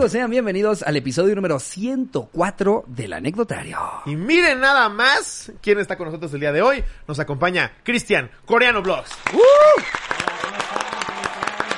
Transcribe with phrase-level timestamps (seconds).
[0.00, 3.78] Amigos, sean bienvenidos al episodio número 104 del anecdotario.
[4.06, 6.82] Y miren nada más quién está con nosotros el día de hoy.
[7.06, 9.10] Nos acompaña Cristian, Coreano Vlogs.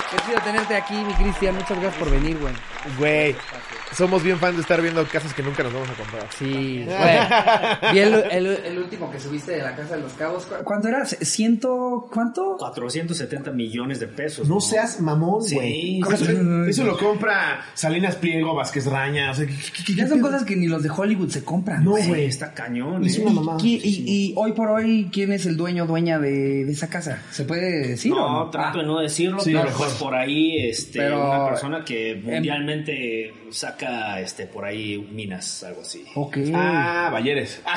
[0.08, 1.56] Qué chido tenerte aquí, mi Cristian.
[1.56, 2.54] Muchas gracias por venir, güey.
[2.98, 3.34] Güey,
[3.94, 6.26] somos bien fans de estar viendo casas que nunca nos vamos a comprar.
[6.38, 7.92] Sí, güey.
[7.92, 10.46] Vi el, el- el último que subiste de la Casa de los Cabos.
[10.46, 11.04] ¿Cu- ¿Cuánto era?
[11.04, 12.08] ¿Ciento?
[12.12, 12.56] ¿Cuánto?
[12.58, 14.48] 470 millones de pesos.
[14.48, 15.48] No seas mamón, güey.
[15.50, 19.30] sí, Eso- Eso lo compra Salinas Pliego, Vázquez Raña.
[19.30, 20.30] O sea, ¿qué- qué- qué- Ya qué son pedo?
[20.30, 21.84] cosas que ni los de Hollywood se compran.
[21.84, 22.24] No, güey.
[22.24, 23.04] Está cañón.
[23.04, 23.23] Es ¿eh?
[23.23, 23.59] una mamada.
[23.62, 26.88] ¿Y, y- y hoy por hoy, ¿quién es el dueño o dueña de, de esa
[26.88, 27.23] casa?
[27.30, 28.51] ¿Se puede decir o No, no?
[28.51, 29.87] trato de no decirlo, Sí, pero mejor.
[29.87, 32.71] pues por ahí este, Pero- una persona que mundialmente
[33.50, 36.04] saca este por ahí minas, algo así.
[36.14, 36.38] ok.
[36.54, 37.60] Ah, Balleres.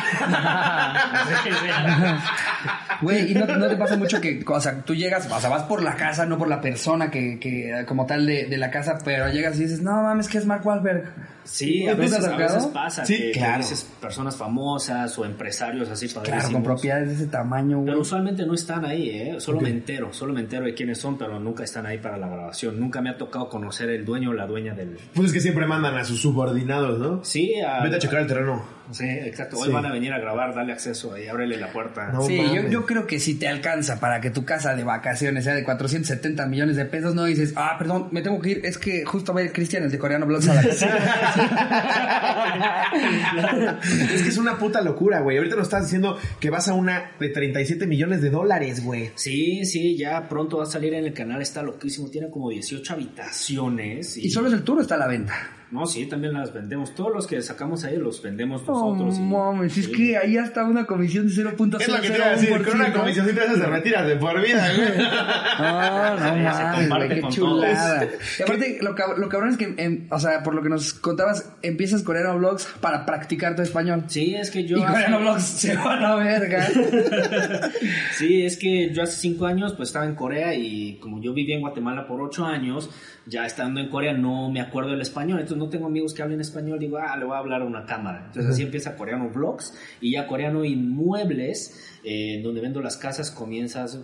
[3.01, 5.63] Güey, ¿y no, no te pasa mucho que, o sea, tú llegas, o sea, vas
[5.63, 8.97] por la casa, no por la persona que, que como tal de, de la casa,
[9.03, 11.11] pero llegas y dices, no mames, que es Mark Wahlberg.
[11.43, 13.57] Sí, a ¿No te veces, a veces pasa Sí, que, que claro.
[13.59, 16.53] dices personas famosas o empresarios así Claro, padrísimos.
[16.53, 17.87] con propiedades de ese tamaño, güey.
[17.89, 19.35] Pero usualmente no están ahí, ¿eh?
[19.39, 22.27] Solo me entero, solo me entero de quiénes son, pero nunca están ahí para la
[22.27, 22.79] grabación.
[22.79, 24.73] Nunca me ha tocado conocer el dueño o la dueña
[25.13, 27.23] Pues es que siempre mandan a sus subordinados, ¿no?
[27.23, 27.83] Sí, a...
[27.83, 28.63] Vete a checar el terreno.
[28.91, 29.57] Sí, exacto.
[29.57, 29.73] Hoy Sí.
[29.73, 32.11] van a venir a grabar, dale acceso ahí, ábrele la puerta.
[32.11, 35.55] No Sí, yo, creo que si te alcanza para que tu casa de vacaciones sea
[35.55, 39.05] de 470 millones de pesos, no dices, ah, perdón, me tengo que ir, es que
[39.05, 40.87] justo va a ir Cristian, el de Coreano Blogs a la casa.
[44.13, 45.37] es que es una puta locura, güey.
[45.37, 49.11] Ahorita nos estás diciendo que vas a una de 37 millones de dólares, güey.
[49.15, 52.93] Sí, sí, ya pronto va a salir en el canal, está loquísimo, tiene como 18
[52.93, 54.17] habitaciones.
[54.17, 55.33] Y, y solo es el tour o está a la venta.
[55.71, 56.93] No, sí, también las vendemos.
[56.95, 59.19] Todos los que sacamos ahí los vendemos nosotros.
[59.19, 59.91] No mames, es sí.
[59.91, 61.81] que ahí hasta una comisión de 0.001%.
[61.81, 62.63] Es lo que te iba a decir.
[62.65, 64.89] Con una comisioncita de se retiras de por vida, güey.
[65.57, 68.07] No, no Se mames, comparte güey, qué con chulada.
[68.39, 70.93] Y aparte, lo, cab- lo cabrón es que, em, o sea, por lo que nos
[70.93, 74.03] contabas, empiezas Coreano Vlogs para practicar tu español.
[74.07, 74.77] Sí, es que yo...
[74.77, 76.67] y hace- Vlogs se va a verga.
[78.17, 81.53] Sí, es que yo hace cinco años pues estaba en Corea y como yo viví
[81.53, 82.89] en Guatemala por ocho años,
[83.25, 86.41] ya estando en Corea no me acuerdo el español, entonces no tengo amigos que hablen
[86.41, 88.23] español, digo, ah, le voy a hablar a una cámara.
[88.27, 93.31] Entonces así empieza Coreano Vlogs y ya Coreano Inmuebles, eh, en donde vendo las casas,
[93.31, 93.97] comienza hace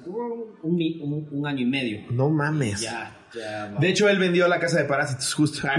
[0.64, 2.02] un, mi- un- un año y medio.
[2.12, 2.82] No mames.
[2.82, 3.68] Ya, ya.
[3.80, 5.68] De hecho, él vendió la casa de parásitos justo.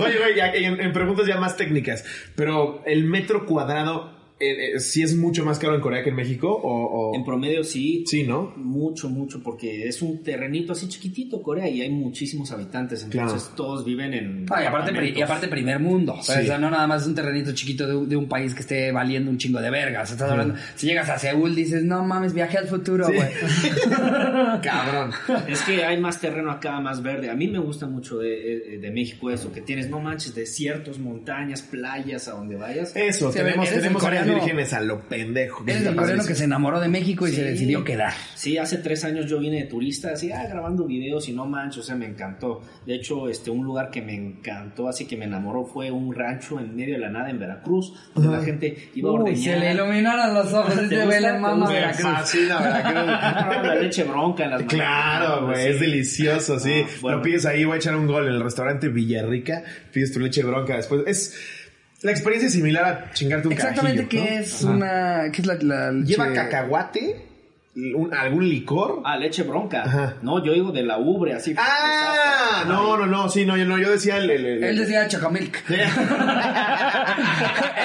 [0.00, 0.16] Oye,
[0.52, 2.04] que en, en preguntas ya más técnicas,
[2.34, 6.16] pero el metro cuadrado, eh, eh, ¿sí es mucho más caro en Corea que en
[6.16, 6.48] México?
[6.50, 8.52] O, o- en promedio sí, Sí, ¿no?
[8.56, 13.56] Mucho, mucho, porque es un terrenito así chiquitito Corea y hay muchísimos habitantes, entonces Claro.
[13.56, 14.46] todos viven en...
[14.50, 16.14] Ah, y, aparte, y aparte primer mundo.
[16.18, 16.42] O sea, Sí.
[16.42, 18.60] o sea, no nada más es un terrenito chiquito de, un- de un país que
[18.60, 20.10] esté valiendo un chingo de vergas.
[20.10, 23.28] Estás hablando, si llegas a Seúl dices, no mames, viaje al futuro, güey.
[24.62, 25.10] Cabrón.
[25.48, 27.30] Es que hay más terreno acá, más verde.
[27.30, 30.98] A mí me gusta mucho de, de- de México eso, que tienes, no manches, desiertos,
[30.98, 32.94] montañas, playas, a donde vayas.
[32.94, 35.64] Eso, tenemos, tenemos áreas vírgenes a lo pendejo.
[35.66, 37.42] Eres el coreano que se enamoró de México y se Sí.
[37.42, 38.12] decidió quedar.
[38.34, 41.78] Sí, hace tres años yo vine de turista, así, ah, grabando videos y no manches,
[41.78, 42.60] o sea, me encantó.
[42.86, 46.58] De hecho, este, un lugar que me encantó, así que me enamoró, fue un rancho
[46.60, 49.54] en medio de la nada en Veracruz, donde la gente iba a Uy, ordeñar.
[49.54, 50.74] se le iluminaron los ojos.
[50.74, 51.04] ¿Te Este gusta?
[51.06, 51.72] güey le ¿Te mama gusta?
[51.74, 52.02] Veracruz.
[52.12, 53.06] Fascina Veracruz.
[53.66, 55.68] La leche bronca en las Claro, güey, Sí.
[55.70, 56.82] es delicioso, sí.
[56.84, 57.16] Ah, bueno.
[57.18, 59.62] Lo pides ahí, voy a echar un gol en el restaurante Villarrica,
[59.92, 61.02] pides tu leche bronca después.
[61.06, 61.65] Es
[62.02, 64.40] la experiencia es similar a chingarte un Exactamente, carajillo, ¿qué ¿no?
[64.40, 65.22] es una.
[65.32, 65.54] ¿Qué es la.
[65.54, 66.06] la leche?
[66.12, 67.26] Lleva cacahuate,
[67.94, 69.00] un- algún licor.
[69.04, 69.82] Ah, leche bronca.
[69.84, 70.14] Ajá.
[70.22, 71.54] No, yo digo de la ubre, así.
[71.58, 75.06] Ah, no, no, no, sí, no, yo no, yo decía el, el- el- Él decía
[75.08, 75.62] chocomilk.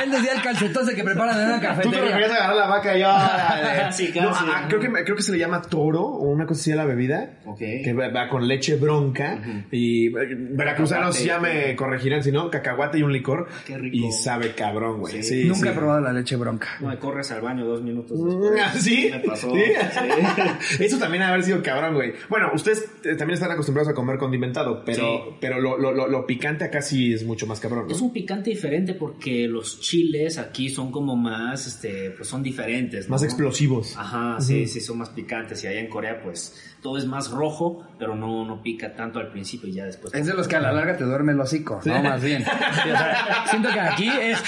[0.03, 2.01] Él decía el calcetose que preparan en una Tú te cafetería.
[2.01, 3.01] referías a agarrar la vaca y.
[3.81, 4.45] Casi, No, casi.
[4.47, 6.85] ah, creo, que, creo que se le llama toro o una cosa así a la
[6.85, 7.39] bebida.
[7.45, 7.59] Ok.
[7.59, 9.39] Que va, va con leche bronca.
[9.71, 10.11] Y eh,
[10.51, 13.47] veracruzanos ya me corregirán, si no, cacahuate y un licor.
[13.65, 13.95] Qué rico.
[14.07, 15.21] Y sabe cabrón, güey.
[15.23, 15.41] Sí.
[15.41, 15.67] Sí, Nunca sí.
[15.69, 16.67] he probado la leche bronca.
[16.79, 18.61] No, me corres al baño dos minutos después.
[18.63, 19.09] ¿ah, ¿Sí?
[19.11, 19.51] Me pasó.
[19.53, 19.63] ¿Sí?
[19.91, 20.83] Sí.
[20.83, 22.13] Eso también ha haber sido cabrón, güey.
[22.29, 25.35] Bueno, ustedes eh, también están acostumbrados a comer condimentado, pero, Sí.
[25.39, 27.93] pero lo, lo, lo, lo picante acá sí es mucho más cabrón, ¿no?
[27.95, 33.07] Es un picante diferente porque los chiles aquí son como más, este, pues son diferentes.
[33.07, 33.11] ¿no?
[33.15, 33.95] Más explosivos.
[33.97, 35.63] Ajá, sí, sí, son más picantes.
[35.63, 39.31] Y allá en Corea, pues, todo es más rojo, pero no, no pica tanto al
[39.31, 40.13] principio y ya después.
[40.13, 42.03] Es de los que a la larga te duerme el hocico, ¿no?
[42.03, 42.43] Más bien.
[42.43, 44.39] Sí, o sea, siento que aquí es.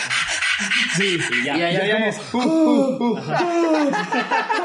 [0.96, 1.58] Sí, Y ya.
[1.58, 2.46] Y allá Ya, ya como.
[2.46, 3.20] uh, uh,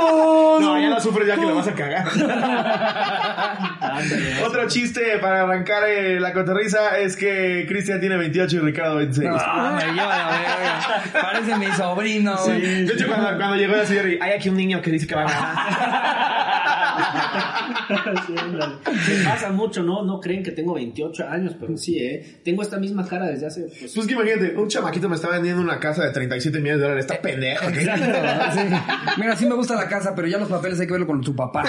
[0.01, 0.61] uh.
[0.61, 2.07] No, ya la sufres ya que la vas a cagar.
[4.47, 9.29] Otro chiste para arrancar eh, la cotorriza es que Cristian tiene 28 y Ricardo 26.
[9.29, 11.23] No, me lleva la verga.
[11.23, 12.85] Parece mi sobrino, güey.
[12.85, 15.23] De hecho, cuando, cuando llegó a Sierra, hay aquí un niño que dice que va
[15.23, 16.38] a ganar.
[18.29, 18.35] Sí.
[19.07, 20.03] Se pasa mucho, ¿no?
[20.03, 22.41] No creen que tengo 28 años, pero sí, ¿eh?
[22.45, 23.63] Tengo esta misma cara desde hace...
[23.63, 26.83] Pues, Pues que imagínate, un chamaquito me está vendiendo una casa de 37 millones de
[26.83, 27.07] dólares.
[27.07, 27.67] Está pendejo.
[27.73, 27.79] ¿qué?
[28.49, 28.61] Sí.
[29.19, 31.35] Mira, sí me gusta la casa, pero ya los papeles hay que verlo con tu
[31.35, 31.65] papá.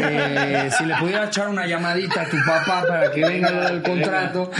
[0.00, 4.50] Eh, si le pudiera echar una llamadita a tu papá para que venga el contrato.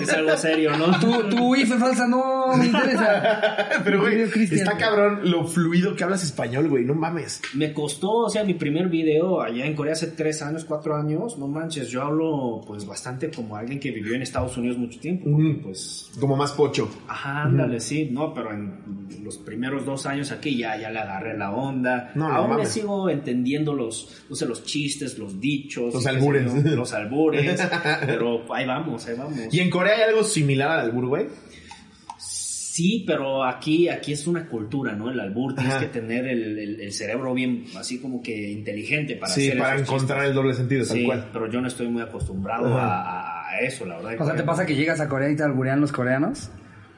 [0.00, 0.98] es algo serio, ¿no?
[0.98, 3.58] Tu, tu IFE falsa no me interesa.
[3.84, 6.84] Pero, güey, está cabrón lo fluido que hablas español, güey.
[6.84, 7.40] No mames.
[7.54, 11.38] Me costó, o sea, mi primer video allá en Corea hace tres años, cuatro años,
[11.38, 15.30] no manches, yo hablo pues bastante como alguien que vivió en Estados Unidos mucho tiempo,
[15.62, 16.88] pues, Como más pocho.
[17.06, 21.36] ajá, ándale, sí, no, pero en los primeros dos años aquí ya, ya le agarré
[21.36, 22.70] la onda, No, no aún me mames.
[22.72, 26.52] sigo entendiendo los, no sé, los chistes, los dichos, Los sé albures.
[26.64, 27.60] yo, los albures,
[28.06, 29.38] pero ahí vamos, ahí vamos.
[29.52, 31.26] ¿Y en Corea hay algo similar al albur, güey?
[32.76, 35.08] Sí, pero aquí, aquí es una cultura, ¿no?
[35.10, 35.80] El albur, tienes Ajá.
[35.84, 39.80] que tener el, el- el cerebro bien, así como que inteligente para Sí, hacer para
[39.80, 40.28] encontrar chistes.
[40.28, 41.28] el doble sentido, tal Sí, cual.
[41.32, 44.20] pero yo no estoy muy acostumbrado a eso, la verdad.
[44.20, 46.50] O sea, ¿te pasa que llegas a Corea y te alburean los coreanos?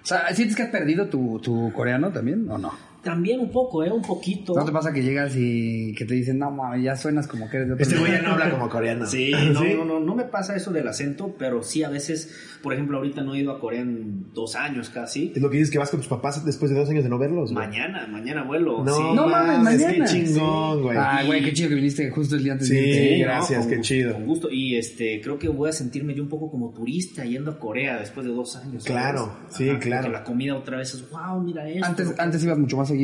[0.03, 2.73] O sea, ¿sientes que has perdido tu, tu coreano también o no?
[3.09, 3.91] También un poco, ¿eh?
[3.91, 4.55] Un poquito.
[4.55, 7.57] ¿No te pasa que llegas y que te dicen, no mames, ya suenas como que
[7.59, 8.37] eres de otro Este güey ya lugar"?
[8.39, 9.07] no habla como coreano.
[9.07, 12.73] Sí, no, no, no, no me pasa eso del acento, pero sí a veces, por
[12.75, 15.33] ejemplo, ahorita no he ido a Corea en dos años casi.
[15.35, 17.19] Es lo que dices que vas con tus papás después de dos años de no
[17.19, 17.67] verlos, güey.
[17.67, 18.85] Mañana, mañana vuelo.
[18.85, 19.03] No, sí.
[19.15, 20.05] No mames, mañana.
[20.05, 20.97] Qué chingón, güey.
[20.99, 22.75] Ah, güey, qué chido que viniste justo el día antes Sí.
[22.75, 22.93] de.
[23.15, 24.13] Sí, gracias, con qué gusto, chido.
[24.15, 24.49] Con gusto.
[24.51, 27.99] Y este, creo que voy a sentirme yo un poco como turista yendo a Corea
[27.99, 28.85] después de dos años.
[28.85, 28.85] ¿sabes?
[28.85, 30.07] Claro, sí, claro.
[30.07, 31.87] que la comida otra vez es, wow, mira esto.
[31.87, 32.98] Antes, antes ibas mucho más seguido.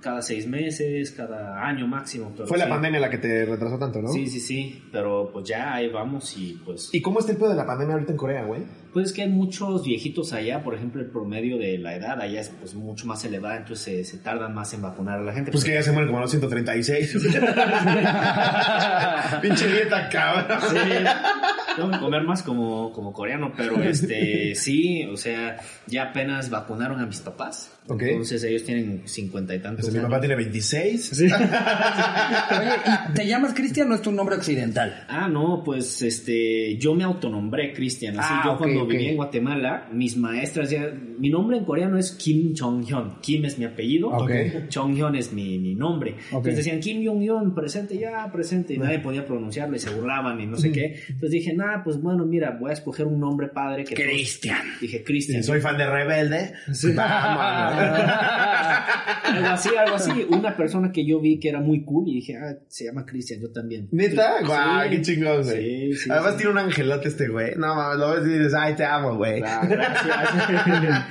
[0.00, 2.30] Cada seis meses, cada año máximo.
[2.36, 4.08] pero Fue la pandemia la que te retrasó tanto, ¿no?
[4.08, 4.82] Sí, sí, sí.
[4.92, 6.90] Pero pues ya ahí vamos y pues.
[6.92, 8.60] ¿Y cómo está el pedo de la pandemia ahorita en Corea, güey?
[8.92, 12.42] Pues es que hay muchos viejitos allá, por ejemplo, el promedio de la edad allá
[12.42, 15.50] es pues mucho más elevada, entonces se, se tardan más en vacunar a la gente.
[15.50, 17.12] Pues que ya se mueren como a los 136.
[19.42, 20.60] Pinche dieta, cabrón.
[20.70, 20.76] Sí,
[21.76, 25.56] tengo que comer más como, como coreano, pero este sí, o sea,
[25.86, 27.70] ya apenas vacunaron a mis papás.
[27.86, 28.02] Ok.
[28.02, 31.12] Entonces ellos tienen cincuenta y tantos Pues mi papá tiene 26.
[31.20, 32.70] Oye,
[33.10, 35.04] ¿y te llamas Cristian o es tu nombre occidental?
[35.08, 38.18] Ah, no, pues este, yo me autonombré Cristian.
[38.18, 38.90] Así Ah, yo cuando ok.
[38.90, 40.90] viví en Guatemala, mis maestras ya.
[41.18, 43.20] Mi nombre en coreano es Kim Jong-hyun.
[43.20, 44.08] Kim es mi apellido.
[44.08, 44.30] Ok.
[44.72, 46.12] Jong-hyun es mi, mi nombre.
[46.32, 46.46] Ok.
[46.46, 48.74] Entonces decían Kim Jong-hyun, presente ya, presente.
[48.74, 50.96] Y nadie podía pronunciarlo y se burlaban y no sé qué.
[51.08, 53.94] Entonces dije, nah, pues bueno, mira, voy a escoger un nombre padre que.
[53.94, 54.58] todos- Cristian.
[54.80, 55.42] Dije, Si Cristian.
[55.42, 56.52] soy fan de Rebelde.
[56.94, 57.74] Vamos.
[59.24, 60.26] algo así, algo así.
[60.30, 63.40] Una persona que yo vi que era muy cool y dije, ah, se llama Cristian,
[63.40, 63.88] yo también.
[63.92, 64.38] ¿Neta?
[64.40, 64.46] Sí.
[64.46, 65.92] Guau, qué chingón, güey.
[65.92, 66.36] Sí, sí, Además sí.
[66.38, 67.52] tiene un angelote este güey.
[67.56, 69.42] No mames, lo ves y dices, ay, te amo, güey.
[69.44, 71.04] Ah, gracias.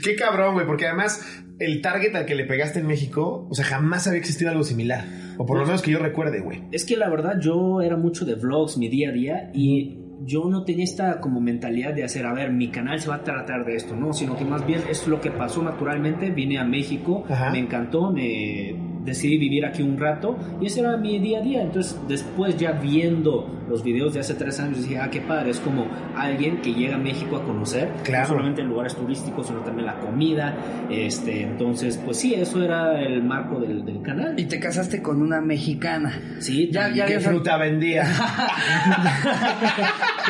[0.02, 1.24] Qué cabrón, güey, porque además
[1.58, 5.04] el target al que le pegaste en México, o sea, jamás había existido algo similar.
[5.38, 6.62] O por lo menos que yo recuerde, güey.
[6.70, 10.44] Es que la verdad yo era mucho de vlogs, mi día a día, y yo
[10.48, 13.64] no tenía esta como mentalidad de hacer, a ver, mi canal se va a tratar
[13.64, 17.24] de esto, no, sino que más bien es lo que pasó naturalmente, vine a México,
[17.28, 17.50] Ajá.
[17.50, 18.74] me encantó, me
[19.04, 22.72] decidí vivir aquí un rato y ese era mi día a día, entonces después ya
[22.72, 25.86] viendo los videos de hace tres años dije, ah, qué padre, es como
[26.16, 28.22] alguien que llega a México a conocer, Claro.
[28.22, 30.54] no solamente lugares turísticos, sino también la comida,
[30.90, 34.38] este, entonces, pues sí, eso era el marco del, del canal.
[34.38, 36.20] Y te casaste con una mexicana.
[36.40, 37.06] Sí, Ya- también.
[37.06, 38.04] ¿Qué fruta vendía?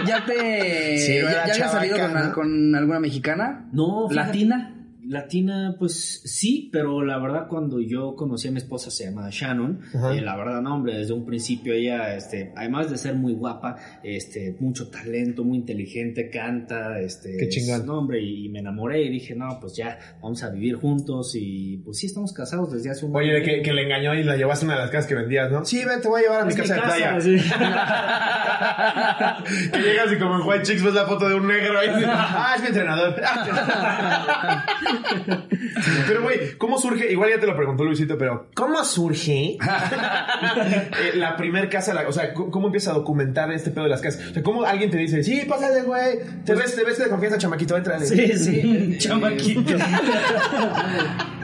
[0.07, 0.99] ¿Ya te.
[0.99, 1.97] Sí, no ya, ya habías salido
[2.35, 3.67] con, alguna mexicana?
[3.73, 4.09] No.
[4.11, 4.75] ¿Latina?
[5.11, 9.81] Latina, pues sí, pero la verdad cuando yo conocí a mi esposa, se llama Shannon,
[10.14, 13.75] eh, la verdad, no, hombre, desde un principio ella, este, además de ser muy guapa,
[14.05, 17.81] este, mucho talento, muy inteligente, canta, este, Qué chingón.
[17.81, 21.33] es- no, hombre, y, me enamoré y dije, no, pues ya, vamos a vivir juntos
[21.35, 24.23] y pues sí, estamos casados desde hace un Oye, de que, que le engañó y
[24.23, 25.64] la llevaste a una de las casas que vendías, ¿no?
[25.64, 27.21] Sí, ven, te voy a llevar a mi casa de playa.
[27.21, 27.37] sí.
[29.73, 31.88] que llegas y como en White Chicks ves la foto de un negro ahí.
[31.90, 33.17] y dices, ah, es mi entrenador.
[36.09, 37.11] pero, güey, ¿cómo surge?
[37.12, 41.95] Igual ya te lo preguntó Luisito, pero ¿cómo surge eh, la primer casa?
[41.95, 44.28] la- o sea, ¿cómo cómo empiezas a documentar este pedo de las casas?
[44.30, 47.38] O sea, ¿cómo alguien te dice, sí, pásale, güey, te ves, te ves de confianza,
[47.38, 47.99] chamaquito, entra.
[48.00, 49.75] Sí, sí, chamaquito.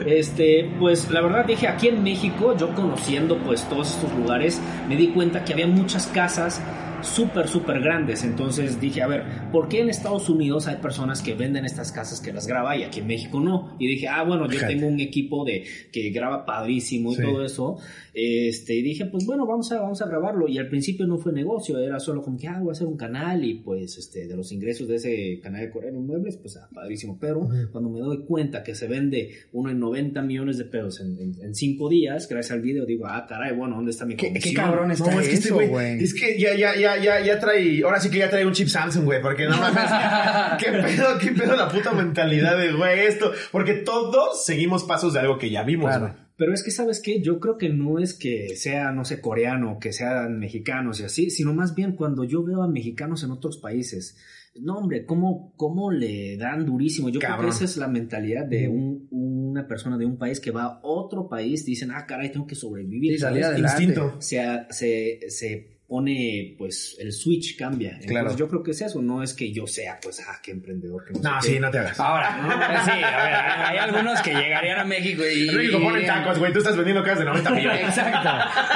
[0.05, 4.95] Este, pues la verdad dije, aquí en México, yo conociendo pues todos estos lugares, me
[4.95, 6.61] di cuenta que había muchas casas
[7.07, 8.23] súper, súper grandes.
[8.23, 12.21] Entonces dije, a ver, ¿por qué en Estados Unidos hay personas que venden estas casas
[12.21, 13.75] que las graba y aquí en México no?
[13.79, 14.73] Y dije, ah, bueno, yo Fíjate.
[14.75, 17.21] tengo un equipo de que graba padrísimo y Sí.
[17.23, 17.77] todo eso.
[18.13, 20.47] Este, y dije, pues bueno, vamos a, vamos a grabarlo.
[20.47, 22.97] Y al principio no fue negocio, era solo como que, ah, voy a hacer un
[22.97, 26.67] canal y pues este, de los ingresos de ese canal de Coreano Inmuebles, pues ah,
[26.73, 27.17] padrísimo.
[27.19, 31.17] Pero cuando me doy cuenta que se vende uno en 90 millones de pesos en,
[31.19, 34.27] en, en cinco días, gracias al video, digo, ah, caray, bueno, ¿dónde está mi ¿Qué,
[34.27, 34.55] qué comisión?
[34.55, 37.99] cabrón está No, es que este es que ya, ya, ya, ya, ya trae, ahora
[37.99, 39.83] sí que ya trae un chip Samsung, güey, porque no mames,
[40.59, 45.19] qué pedo, qué pedo la puta mentalidad de, güey, esto, porque todos seguimos pasos de
[45.19, 46.07] algo que ya vimos, Claro.
[46.13, 46.27] güey.
[46.37, 47.19] Pero es que, ¿sabes qué?
[47.19, 51.31] Yo creo que no es que sea, no sé, coreano, que sean mexicanos y así,
[51.31, 54.15] sino más bien cuando yo veo a mexicanos en otros países.
[54.61, 57.09] No, hombre, ¿cómo, cómo le dan durísimo?
[57.09, 60.51] Yo creo que esa es la mentalidad de un- una persona de un país que
[60.51, 63.13] va a otro país, dicen, ah, caray, tengo que sobrevivir.
[63.13, 63.83] Sí, salir adelante.
[63.83, 64.15] Instinto.
[64.21, 64.39] se,
[64.69, 67.91] se, se pone, pues, el switch cambia.
[67.91, 68.35] Entonces, Claro.
[68.35, 71.05] yo creo que es eso, no es que yo sea, pues, ah, qué emprendedor.
[71.05, 71.47] Que no, No, qué.
[71.47, 71.97] sí, no te hagas.
[71.99, 73.33] Ahora, sí, a ver,
[73.67, 75.47] hay algunos que llegarían a México y...
[75.47, 77.81] En México ponen tacos, güey, tú estás vendiendo casas de 90 millones.
[77.87, 78.29] Exacto.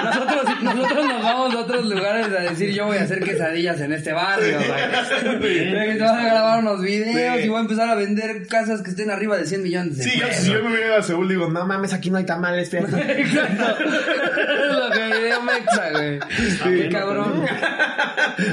[0.06, 3.92] Nosotros, nosotros nos vamos a otros lugares a decir yo voy a hacer quesadillas en
[3.92, 4.58] este barrio.
[4.58, 5.42] güey.
[5.98, 7.46] Te vas a grabar unos videos Sí.
[7.46, 10.18] y voy a empezar a vender casas que estén arriba de 100 millones de Sí,
[10.18, 13.22] yo, si yo me ido a Seúl, digo, no mames, aquí no hay tamales, fíjate.
[13.22, 13.66] Exacto.
[13.84, 16.20] Lo que video mexa, güey.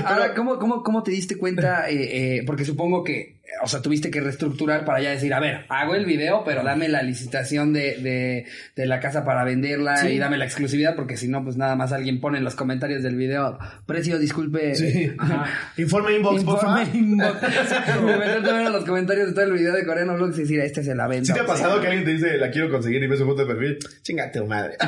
[0.04, 1.88] Ahora, ¿cómo, cómo, ¿cómo te diste cuenta?
[1.90, 5.64] eh, eh, porque supongo que, o sea, tuviste que reestructurar para ya decir, a ver,
[5.68, 8.44] hago el video, pero dame la licitación de, de,
[8.76, 10.08] de la casa para venderla Sí.
[10.08, 13.02] y dame la exclusividad, porque si no, pues nada más alguien pone en los comentarios
[13.02, 14.74] del video, precio, disculpe.
[14.74, 15.10] Sí.
[15.18, 15.46] Ajá.
[15.76, 16.96] Informe inbox, por Informe favor.
[16.96, 17.42] inbox.
[18.18, 20.82] Meter también en los comentarios de todo el video de Coreano Vlogs y decir, este
[20.84, 21.26] se la venta.
[21.26, 23.44] ¿Sí te ha pasado que alguien te dice, la quiero conseguir y ves su foto
[23.44, 23.78] de perfil?
[24.02, 24.76] Chingate, madre.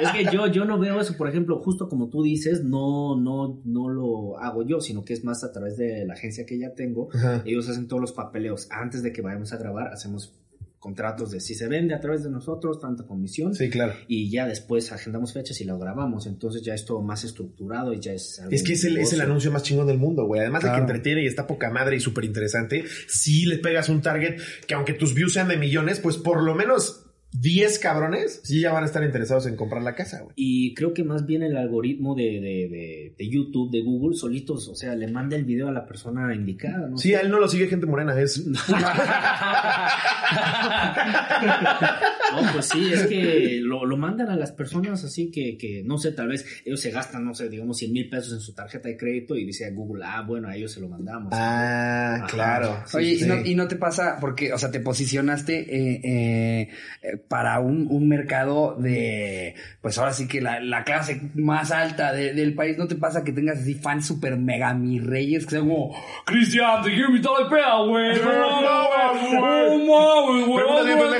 [0.00, 3.60] Es que yo, yo no veo eso, por ejemplo, justo como tú dices, no, no,
[3.64, 6.74] no lo hago yo, sino que es más a través de la agencia que ya
[6.74, 7.08] tengo.
[7.14, 7.42] Ajá.
[7.44, 8.68] Ellos hacen todos los papeleos.
[8.70, 10.34] Antes de que vayamos a grabar, hacemos
[10.80, 13.54] contratos de si se vende a través de nosotros, tanta comisión.
[13.54, 13.92] Sí, claro.
[14.08, 16.26] Y ya después agendamos fechas y lo grabamos.
[16.26, 19.12] Entonces ya es todo más estructurado y ya es algo Es que es el, es
[19.12, 20.40] el anuncio más chingón del mundo, güey.
[20.40, 24.00] Además de que entretiene y está poca madre y súper interesante, si le pegas un
[24.00, 28.60] target que aunque tus views sean de millones, pues por lo menos 10 cabrones sí
[28.60, 30.32] ya van a estar interesados en comprar la casa, güey.
[30.36, 34.68] Y creo que más bien el algoritmo de, de, de, de YouTube, de Google, solitos,
[34.68, 36.98] o sea, le manda el video a la persona indicada, ¿no?
[36.98, 38.44] Sí, a él no lo sigue gente morena, es...
[42.32, 45.98] No, pues sí, es que lo, lo mandan a las personas así que, que, no
[45.98, 48.88] sé, tal vez ellos se gastan, no sé, digamos 100 mil pesos en su tarjeta
[48.88, 51.30] de crédito y dice a Google, ah, bueno, a ellos se lo mandamos.
[51.32, 52.84] Ah, claro.
[52.94, 53.24] Oye, sí.
[53.24, 56.68] ¿y, no, y no te pasa, porque, o sea, te posicionaste eh,
[57.02, 62.12] eh, para un, un mercado de, pues ahora sí que la, la clase más alta
[62.12, 65.50] de- del país, ¿no te pasa que tengas así fans super mega mis reyes que
[65.52, 65.94] sean como,
[66.26, 68.18] Cristian, te quiero invitar al peda, güey?
[68.18, 69.86] No mames, güey.
[69.86, 70.64] No mames, güey.
[70.64, 71.10] Oye, güey".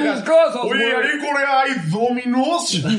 [0.95, 2.83] ahí en Corea hay dominos.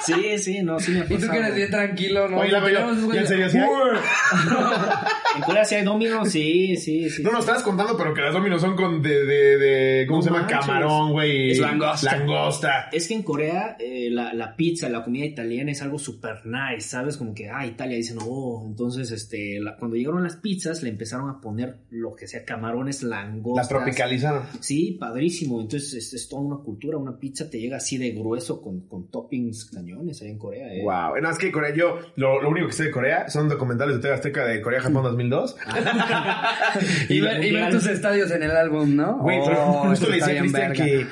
[0.00, 2.38] Sí, sí, no, sí me Y tú que eres bien tranquilo, ¿no?
[2.38, 3.58] Oye, la verdad, no, esos ¿ya en serio sí.
[5.36, 7.22] En Corea sí hay dominos, sí, sí, sí.
[7.22, 10.30] No nos estabas contando, pero que las dominos son con de, de, de ¿cómo se
[10.30, 10.46] llama?
[10.46, 11.52] Camarón, güey.
[11.64, 12.16] Es langosta.
[12.16, 12.88] Langosta.
[12.92, 16.88] Es que en Corea eh, la, la pizza, la comida italiana es algo super nice,
[16.88, 17.16] ¿sabes?
[17.16, 21.28] Como que, ah, Italia, dicen, oh, entonces, este, la- cuando llegaron las pizzas, le empezaron
[21.30, 23.70] a poner lo que sea camarones, langostas.
[23.70, 24.42] La tropicalizaron.
[24.60, 25.60] Sí, padrísimo.
[25.60, 26.98] Entonces, es, es toda una cultura.
[26.98, 30.72] Una pizza te llega así de grueso con, con toppings cañones ahí en Corea.
[30.74, 30.82] ¿eh?
[30.82, 31.20] Wow.
[31.22, 34.02] No, es que Corea, yo, lo, lo único que sé de Corea son documentales de
[34.02, 35.56] TV Azteca de Corea-Japón 2002.
[37.08, 37.70] Y, Y ver, y ver mundial.
[37.72, 39.18] tus estadios en el álbum, ¿no?
[39.18, 41.06] Güey, Oh, justo le decía a Cristian que,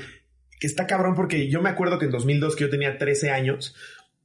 [0.62, 3.74] que está cabrón porque yo me acuerdo que en 2002, que yo tenía 13 años,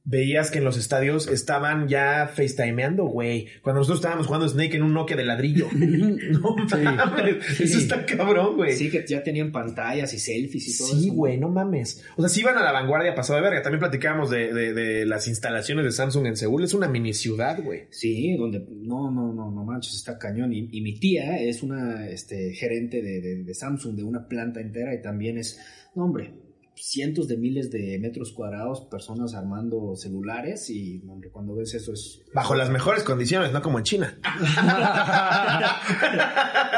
[0.04, 3.48] veías que en los estadios estaban ya FaceTimeando, güey.
[3.62, 5.68] Cuando nosotros estábamos jugando Snake en un Nokia de ladrillo.
[5.72, 7.44] no mames.
[7.56, 7.64] Sí.
[7.64, 8.72] Eso está cabrón, güey.
[8.72, 11.14] Sí, que ya tenían pantallas y selfies y todo Sí, eso.
[11.14, 12.02] güey, no mames.
[12.16, 13.60] O sea, sí iban a la vanguardia pasado de verga.
[13.62, 16.64] También platicábamos de, de, de las instalaciones de Samsung en Seúl.
[16.64, 17.82] Es una mini ciudad, güey.
[17.90, 20.54] Sí, donde no, no, no, no manches, está cañón.
[20.54, 24.60] Y, y mi tía es una este, gerente de, de- de Samsung, de una planta
[24.60, 25.58] entera, y también es,
[25.98, 26.32] no, hombre,
[26.76, 32.22] cientos de miles de metros cuadrados, personas armando celulares, y hombre, cuando ves eso es.
[32.32, 34.18] Bajo las mejores condiciones, no como en China.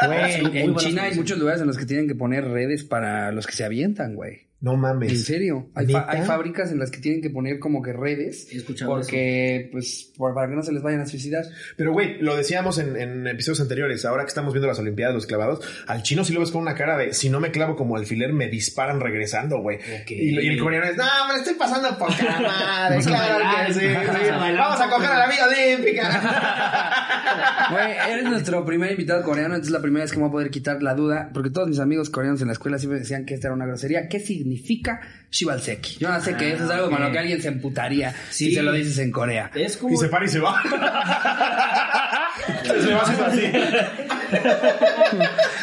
[0.06, 3.30] Güey, en buenas China hay muchos lugares en los que tienen que poner redes para
[3.32, 4.49] los que se avientan, güey.
[4.62, 5.10] No mames.
[5.10, 6.12] En serio, hay, fa- ¿Neta?
[6.12, 8.46] hay fábricas en las que tienen que poner como que redes
[8.84, 11.44] porque, pues, por- para que no se les vayan a suicidar.
[11.78, 14.04] Pero, güey, lo decíamos en, en episodios anteriores.
[14.04, 16.74] Ahora que estamos viendo las Olimpiadas, los clavados, al chino sí lo ves con una
[16.74, 19.78] cara de si no me clavo como alfiler, me disparan regresando, güey.
[20.08, 22.12] Y, el coreano es, no, me estoy pasando poca
[22.42, 22.98] madre.
[22.98, 23.86] Vamos a claro bailar, que sí, sí.
[23.94, 26.86] vamos a Vamos a coger a la Villa Olímpica.
[27.70, 30.50] Güey, eres nuestro primer invitado coreano, entonces la primera vez que me voy a poder
[30.50, 33.46] quitar la duda, porque todos mis amigos coreanos en la escuela siempre decían que esta
[33.48, 34.08] era una grosería.
[34.08, 35.98] ¿Qué significa Shibalseki?
[36.00, 38.54] Yo no sé que eso es algo con lo que alguien se emputaría si Sí.
[38.54, 39.50] se lo dices en Corea.
[39.54, 39.94] Es como...
[39.94, 40.60] y se para y se va.
[42.64, 43.42] se va haciendo así.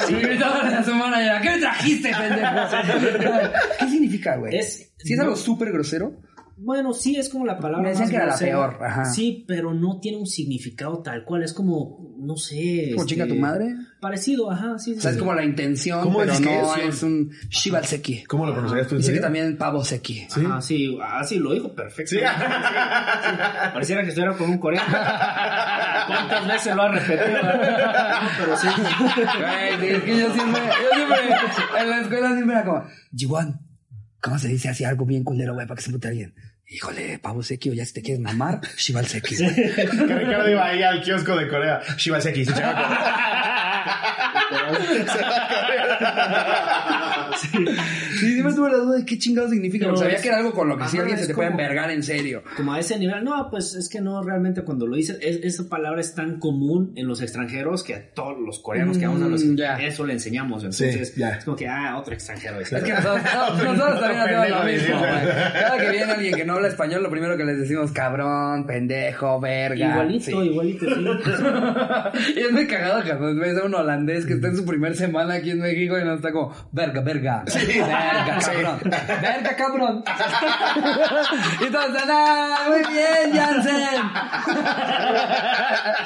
[0.10, 2.56] Y gritaban a su manager, ¿qué me trajiste, pendejo?
[3.80, 4.58] ¿Qué significa, güey?
[4.58, 6.14] Es- si es algo súper grosero.
[6.60, 9.06] Bueno, sí, es como la palabra Me decían más que era la peor, ajá.
[9.06, 11.44] Sí, pero no tiene un significado tal cual.
[11.44, 12.90] Es como, no sé...
[12.94, 13.76] ¿Como este, chinga tu madre?
[14.02, 14.94] Parecido, ajá, sí.
[14.94, 15.20] O sea, es sí.
[15.20, 16.96] como la intención, ¿Cómo pero dices que no es?
[16.96, 18.24] es un Shibalseki.
[18.24, 20.26] ¿Cómo lo pronunciarías tú en Dice que también pavo seki.
[20.30, 20.46] Sí.
[20.46, 22.16] Ajá, sí, así lo dijo perfecto.
[22.16, 22.22] Sí.
[23.74, 24.98] Pareciera que estuviera con un coreano.
[26.08, 27.44] ¿Cuántas veces lo ha repetido?
[27.44, 28.68] No, pero sí.
[28.68, 32.84] Güey, sí, es que yo siempre, yo siempre, en la escuela siempre era como,
[33.16, 33.60] Jiwan,
[34.22, 36.34] ¿cómo se dice así algo bien culero, güey, para que se mute alguien?
[36.70, 39.38] Híjole, pavo seki o ya si te quieres mamar, Shival seki.
[39.38, 39.56] güey.
[39.56, 41.80] Que Ricardo iba ahí al kiosco de Corea.
[41.98, 42.52] Shibaseki, se
[47.40, 47.48] Sí,
[48.34, 49.86] siempre tuve la duda de qué chingado significa.
[49.86, 51.34] Pero porque sabía es- que era algo con lo que sí Ajá, alguien se te
[51.36, 52.44] puede envergar en serio.
[52.56, 53.24] Como a ese nivel.
[53.24, 56.94] No, pues es que no, realmente cuando lo dices, es- esa palabra es tan común
[56.96, 59.76] en los extranjeros que a todos los coreanos que vamos a los Mm, ya.
[59.78, 60.64] eso le enseñamos.
[60.64, 61.36] Entonces, ya.
[61.38, 62.60] es como que, ah, otro extranjero.
[62.60, 63.22] Es que nosotros,
[63.64, 65.06] nosotros también hacemos lo mismo, sí.
[65.54, 69.40] Cada que viene alguien que no habla español, lo primero que les decimos, cabrón, pendejo,
[69.40, 69.92] verga.
[69.92, 70.32] Igualito, Sí.
[70.48, 71.06] igualito, sí.
[72.36, 75.36] y es muy cagado cuando ves a un holandés que está en su primer semana
[75.36, 78.80] aquí en México y no está como, verga, verga, verga, cabrón,
[79.22, 80.04] verga, cabrón.
[81.68, 84.02] y todos ¡ah, muy bien, Jansen!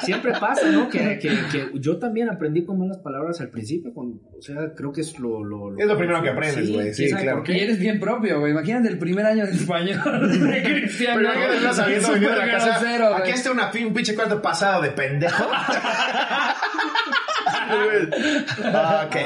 [0.00, 0.88] Siempre pasa, ¿no?
[0.88, 3.92] Que, que, que yo también aprendí con malas palabras al principio.
[3.94, 5.44] Con, o sea, creo que es lo...
[5.44, 7.38] lo, Es lo primero que aprendes, güey, sí, claro.
[7.38, 7.64] por Que qué.
[7.64, 8.52] eres bien propio, güey.
[8.52, 10.00] Imagínate el primer año de español
[10.50, 11.20] de Cristiano.
[11.20, 13.16] Pero ya estás sabiendo venir de la casa.
[13.16, 15.44] Aquí está una, un pinche cuarto pasado de pendejo.
[18.64, 19.16] Ah, ok.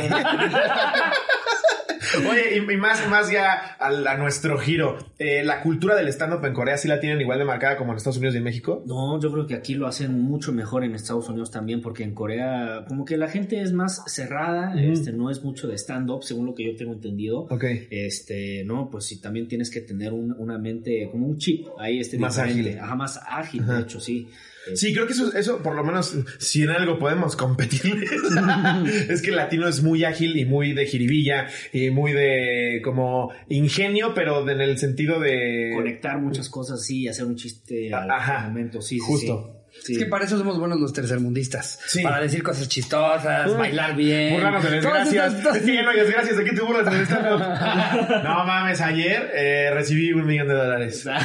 [2.30, 4.96] Oye, y, y más, más ya a, a nuestro giro.
[5.18, 7.96] eh, ¿La cultura del stand-up en Corea sí la tienen igual de marcada como en
[7.98, 8.82] Estados Unidos y en México?
[8.86, 12.14] No, yo creo que aquí lo hacen mucho mejor en Estados Unidos también, porque en
[12.14, 16.46] Corea como que la gente es más cerrada, este, no es mucho de stand-up, según
[16.46, 17.40] lo que yo tengo entendido.
[17.50, 17.64] Ok.
[17.90, 21.98] Este, no, pues sí, también tienes que tener un- una mente, como un chip ahí,
[22.00, 22.70] este, Más diferente.
[22.70, 22.80] ágil.
[22.80, 23.74] Ajá, más ágil, Ajá.
[23.74, 24.28] de hecho, sí.
[24.74, 28.10] Sí, creo que eso, eso por lo menos, si en algo podemos competirles,
[29.08, 33.30] es que el latino es muy ágil y muy de jiribilla y muy de como
[33.48, 35.72] ingenio, pero en el sentido de...
[35.74, 38.48] Conectar muchas cosas, sí, y hacer un chiste al Ajá.
[38.48, 39.55] momento, sí, sí, Justo.
[39.82, 39.92] Sí.
[39.94, 41.78] Es que para eso somos buenos los tercermundistas.
[41.86, 42.02] Sí.
[42.02, 44.34] Para decir cosas chistosas, Uy, bailar bien.
[44.34, 45.34] Burlarnos de desgracias.
[45.34, 46.36] estas- Es que ya no hay desgracias.
[46.36, 47.40] ¿De qué te burlas de stand-up?
[48.24, 51.06] No mames, ayer eh, recibí un millón de dólares.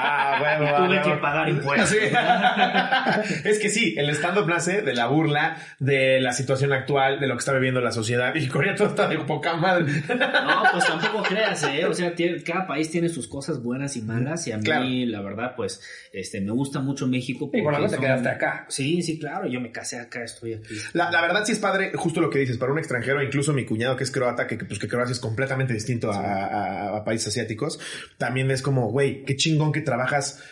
[0.00, 1.02] Ah, bueno, Tuve bueno.
[1.02, 1.88] que pagar impuestos.
[1.90, 1.96] Sí.
[3.44, 7.34] es que sí, el stand-up nace de la burla de la situación actual, de lo
[7.34, 8.34] que está viviendo la sociedad.
[8.34, 9.84] Y Corea todo está de poca madre.
[10.08, 11.84] No, pues tampoco creas, ¿eh?
[11.86, 14.46] O sea, tiene- cada país tiene sus cosas buenas y malas.
[14.46, 14.84] Y a mí, Claro.
[14.86, 15.80] la verdad, pues,
[16.12, 17.47] este, me gusta mucho México.
[17.52, 18.66] Y por algo te quedaste acá.
[18.68, 19.46] Sí, sí, claro.
[19.48, 20.74] Yo me casé acá, estoy aquí.
[20.92, 23.64] La, la verdad sí es padre, justo lo que dices, para un extranjero, incluso mi
[23.64, 27.28] cuñado que es croata, que, pues que Croacia es completamente distinto a, a- a países
[27.28, 27.78] asiáticos,
[28.18, 30.42] también es como, güey, qué chingón que trabajas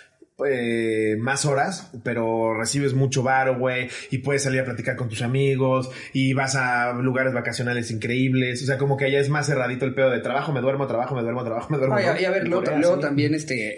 [0.47, 5.23] eh, más horas, pero recibes mucho varo, güey, y puedes salir a platicar con tus
[5.23, 9.85] amigos, y vas a lugares vacacionales increíbles, o sea, como que allá es más cerradito
[9.87, 11.99] el pedo de trabajo, me duermo, trabajo, me duermo, trabajo, me duermo.
[11.99, 12.11] Y, ¿no?
[12.13, 13.77] a- y a ver, luego, también este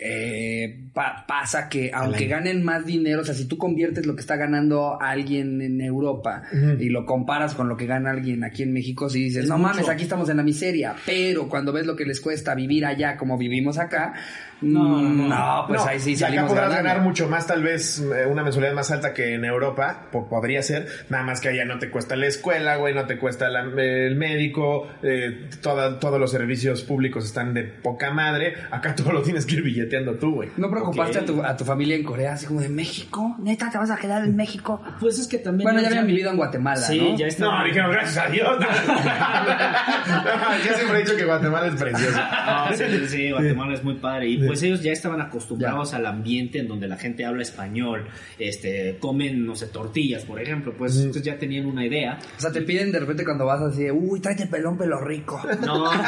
[0.64, 4.20] eh, pa- pasa que aunque ganen más dinero, o sea, si tú conviertes lo que
[4.20, 6.42] está ganando alguien en Europa
[6.78, 9.58] y lo comparas con lo que gana alguien aquí en México, si dices, Es no
[9.58, 9.70] mucho.
[9.74, 13.16] mames, aquí estamos en la miseria, pero cuando ves lo que les cuesta vivir allá
[13.16, 14.14] como vivimos acá,
[14.60, 15.64] No, no, mm, no.
[15.68, 16.88] pues No, ahí sí y acá salimos podrás ganando.
[16.88, 20.62] ganar mucho más, tal vez eh, una mensualidad más alta que en Europa, po- podría
[20.62, 23.60] ser, nada más que allá no te cuesta la escuela, güey, no te cuesta la-
[23.62, 29.22] el médico, eh, toda- todos los servicios públicos están de poca madre, acá todo lo
[29.22, 30.48] tienes que ir billeteando tú, güey.
[30.56, 33.36] ¿No preocupaste a, tu, a tu familia en Corea así como de México?
[33.38, 34.82] ¿Neta te vas a quedar en México?
[35.00, 35.64] Pues es que también.
[35.66, 37.16] Bueno, ya habían vivido en Guatemala, Sí, ¿no?
[37.16, 37.44] ya está.
[37.44, 38.58] No, dijeron gracias a Dios.
[40.66, 42.18] Yo siempre he dicho que Guatemala es precioso.
[42.48, 44.28] No, sí, sí, sí, Guatemala es muy padre.
[44.28, 48.08] Y pues ellos ya estaban acostumbrados al ambiente en donde la gente habla español,
[48.38, 52.18] este, comen, no sé, tortillas, por ejemplo, pues entonces ya tenían una idea.
[52.36, 55.40] O sea, te piden de repente cuando vas así, uy, tráete pelón pelo rico.
[55.60, 55.90] No.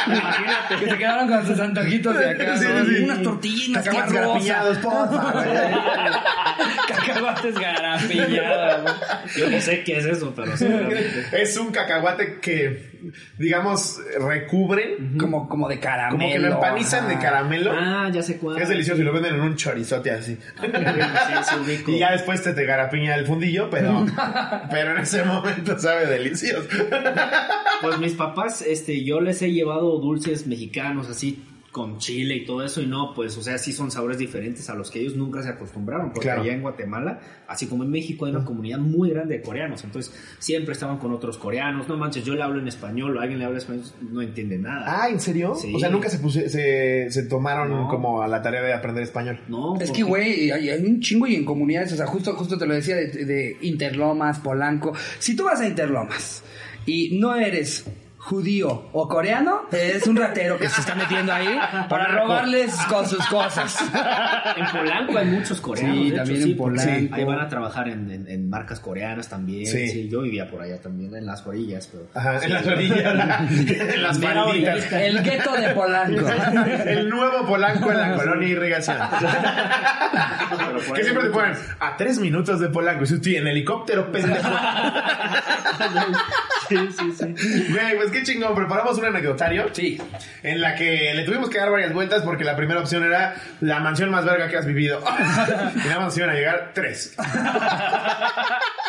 [0.06, 0.76] Imagínate.
[0.78, 2.56] Que se quedaron con sus antojitos de acá.
[2.56, 2.84] Sí, ¿no?
[2.84, 3.04] sí, sí.
[3.04, 5.44] Unas tortillinas garapiñados, porfa.
[6.88, 8.96] Cacahuates garapiñados.
[9.36, 11.26] Yo no sé qué es eso, pero seguramente.
[11.32, 12.90] Es un cacahuate que,
[13.38, 16.19] digamos, recubre, Como, como de caramelo.
[16.20, 17.72] Como que lo empanizan de caramelo.
[17.74, 18.60] Ah, ya sé cuál.
[18.60, 20.36] Es delicioso y lo venden en un chorizote así.
[20.36, 20.66] Sí,
[21.44, 21.90] sí, ubico.
[21.90, 24.06] Y ya después te, te garapiña el fundillo, pero,
[24.70, 26.68] pero en ese momento sabe delicioso.
[27.82, 32.64] Pues mis papás, este, yo les he llevado dulces mexicanos así con chile y todo
[32.64, 35.40] eso y no, pues, o sea, sí son sabores diferentes a los que ellos nunca
[35.42, 36.42] se acostumbraron, porque Claro.
[36.42, 40.12] allá en Guatemala, así como en México, hay una comunidad muy grande de coreanos, entonces
[40.40, 43.44] siempre estaban con otros coreanos, no manches, yo le hablo en español, o alguien le
[43.44, 44.84] habla español, no entiende nada.
[45.04, 45.54] Ah, ¿en serio?
[45.54, 45.72] Sí.
[45.74, 47.88] O sea, nunca se, puse- se, se tomaron No.
[47.88, 49.38] como a la tarea de aprender español.
[49.46, 52.58] No, Es que, güey, hay, hay un chingo y en comunidades, o sea, justo, justo
[52.58, 54.92] te lo decía de, de Interlomas, Polanco.
[55.20, 56.42] Si tú vas a Interlomas
[56.84, 57.84] y no eres
[58.22, 63.26] judío o coreano, eres un ratero que se está metiendo ahí para robarles con sus
[63.28, 63.76] cosas.
[64.56, 65.96] En Polanco hay muchos coreanos.
[65.96, 67.14] Sí, hecho, también sí, en porque Polanco.
[67.14, 69.66] Ahí van a trabajar en, en- en marcas coreanas también.
[69.66, 69.88] Sí.
[69.88, 70.08] Sí.
[70.10, 71.88] yo vivía por allá también, en las orillas.
[71.90, 72.04] Pero...
[72.14, 73.14] Ajá, en las orillas,
[73.50, 74.92] en las malditas.
[74.92, 76.26] El gueto de Polanco.
[76.86, 78.98] El nuevo Polanco en la colonia irrigación.
[80.94, 83.04] Que siempre te ponen a tres minutos de Polanco.
[83.04, 84.48] Y si estoy en helicóptero, pendejo.
[86.70, 87.66] Sí, sí, sí.
[87.72, 88.54] Güey, pues qué chingón.
[88.54, 89.66] Preparamos un anecdotario.
[89.72, 90.00] Sí.
[90.42, 93.80] En la que le tuvimos que dar varias vueltas porque la primera opción era la
[93.80, 95.02] mansión más verga que has vivido.
[95.84, 97.14] y nada más iban a llegar tres.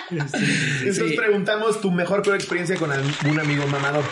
[0.09, 1.15] Entonces Sí.
[1.17, 4.03] preguntamos tu mejor peor experiencia con algún amigo mamador.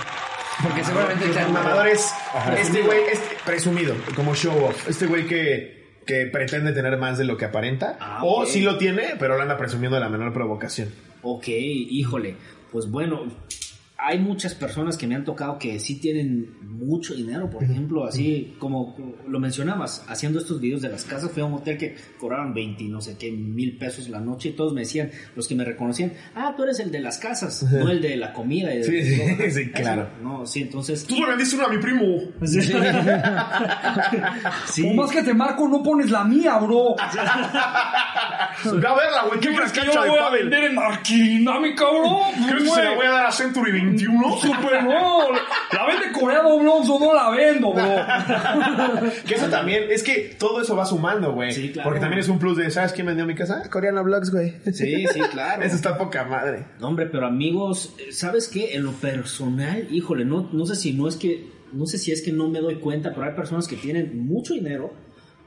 [0.63, 2.11] Porque seguramente te El mamador es
[2.57, 4.89] este güey, este, presumido, como show off.
[4.89, 7.97] Este güey que, que pretende tener más de lo que aparenta.
[7.99, 8.47] Ah, O ok.
[8.47, 10.89] sí lo tiene, pero lo anda presumiendo de la menor provocación.
[11.21, 12.35] Ok, híjole.
[12.73, 13.25] Pues bueno,
[14.01, 18.55] hay muchas personas que me han tocado que sí tienen mucho dinero, por ejemplo, así
[18.57, 18.95] como
[19.27, 22.85] lo mencionabas, haciendo estos videos de las casas, fui a un hotel que cobraban 20,
[22.85, 26.13] no sé qué, mil pesos la noche y todos me decían, los que me reconocían,
[26.35, 28.73] ah, tú eres el de las casas, no el de la comida.
[28.73, 30.09] y de- Sí, sí, sí, eso, claro.
[30.23, 31.05] No, sí, entonces...
[31.05, 32.05] Tú le vendiste uno a mi primo.
[34.67, 34.83] Sí.
[34.83, 36.95] Por más que te marco, no pones la mía, bro.
[36.95, 39.39] Ve a verla, güey.
[39.39, 42.19] ¿Qué crees que yo la voy a vender en arquidinámica, bro?
[42.47, 44.37] ¿Crees que se la voy a dar a Century 21?
[44.37, 45.31] Super, no.
[45.73, 46.83] La vende coreano, bro.
[46.83, 49.09] Yo no la vendo, bro.
[49.25, 51.51] Que eso también, es que todo eso va sumando, güey.
[51.51, 51.89] Sí, claro.
[51.89, 53.69] Porque también es un plus de, ¿sabes quién vendió mi casa?
[53.69, 54.55] Coreano Vlogs, güey.
[54.71, 55.63] Sí, sí, claro.
[55.69, 56.65] Eso está poca madre.
[56.79, 58.75] No, hombre, pero amigos, ¿sabes qué?
[58.75, 62.21] En lo personal, híjole, no, no sé si no es que, no sé si es
[62.21, 64.93] que no me doy cuenta, pero hay personas que tienen mucho dinero,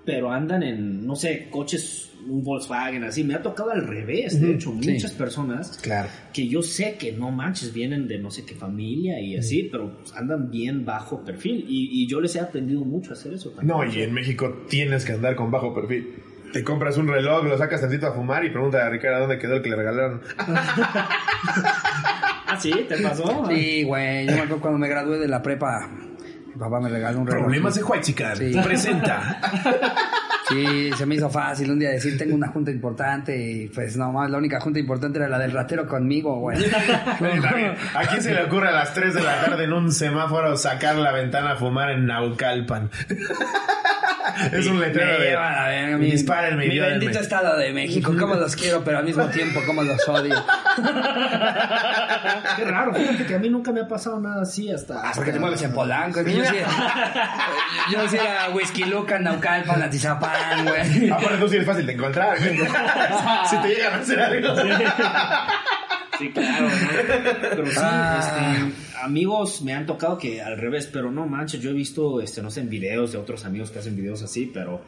[0.05, 3.25] pero andan en, no sé, coches, un Volkswagen, así.
[3.25, 4.91] Me ha tocado al revés, de hecho, sí.
[4.93, 6.09] muchas personas Claro.
[6.33, 9.99] que yo sé que no manches, vienen de no sé qué familia y así, pero
[9.99, 11.65] pues, andan bien bajo perfil.
[11.69, 13.77] Y, y yo les he aprendido mucho a hacer eso también.
[13.77, 16.15] No, y en México tienes que andar con bajo perfil.
[16.53, 19.55] Te compras un reloj, lo sacas tantito a fumar y pregunta a Ricardo dónde quedó
[19.55, 20.21] el que le regalaron.
[22.55, 23.47] Ah, sí, ¿te pasó?
[23.49, 24.27] Sí, güey.
[24.27, 25.89] Yo me acuerdo cuando me gradué de la prepa.
[26.47, 27.43] Mi papá me regaló un reloj.
[27.45, 28.37] Problemas de Huaychican.
[28.37, 28.53] Sí.
[28.63, 29.41] Presenta.
[30.49, 34.13] Sí, se me hizo fácil un día decir, tengo una junta importante y pues no
[34.13, 36.59] más, la única junta importante era la del ratero conmigo, güey.
[37.95, 40.97] ¿A quién se le ocurre a las 3 de la tarde en un semáforo sacar
[40.97, 42.91] la ventana a fumar en Naucalpan?
[44.53, 48.15] es un letrero Me de llevan a ver, mi, dispárenme, mi bendito estado de México,
[48.19, 50.35] cómo los quiero, pero al mismo tiempo cómo los odio.
[52.57, 55.01] Qué raro, fíjate que a mí nunca me ha pasado nada así hasta...
[55.03, 56.57] Ah, porque te mueves en Polanco, es que yo sí,
[57.93, 60.32] yo sí era Whisky Luca, Naucalpan, Atizapán,
[60.65, 61.11] güey.
[61.11, 62.39] Aparte tú sí es fácil de encontrar.
[62.39, 62.59] güey.
[63.51, 64.55] si te llegan a hacer algo.
[66.19, 66.71] Sí, claro, ¿no?
[67.41, 68.21] Pero sí, Ah.
[68.21, 72.43] este, amigos me han tocado que al revés, pero no manches, yo he visto, este,
[72.43, 74.83] no sé, en videos de otros amigos que hacen videos así, pero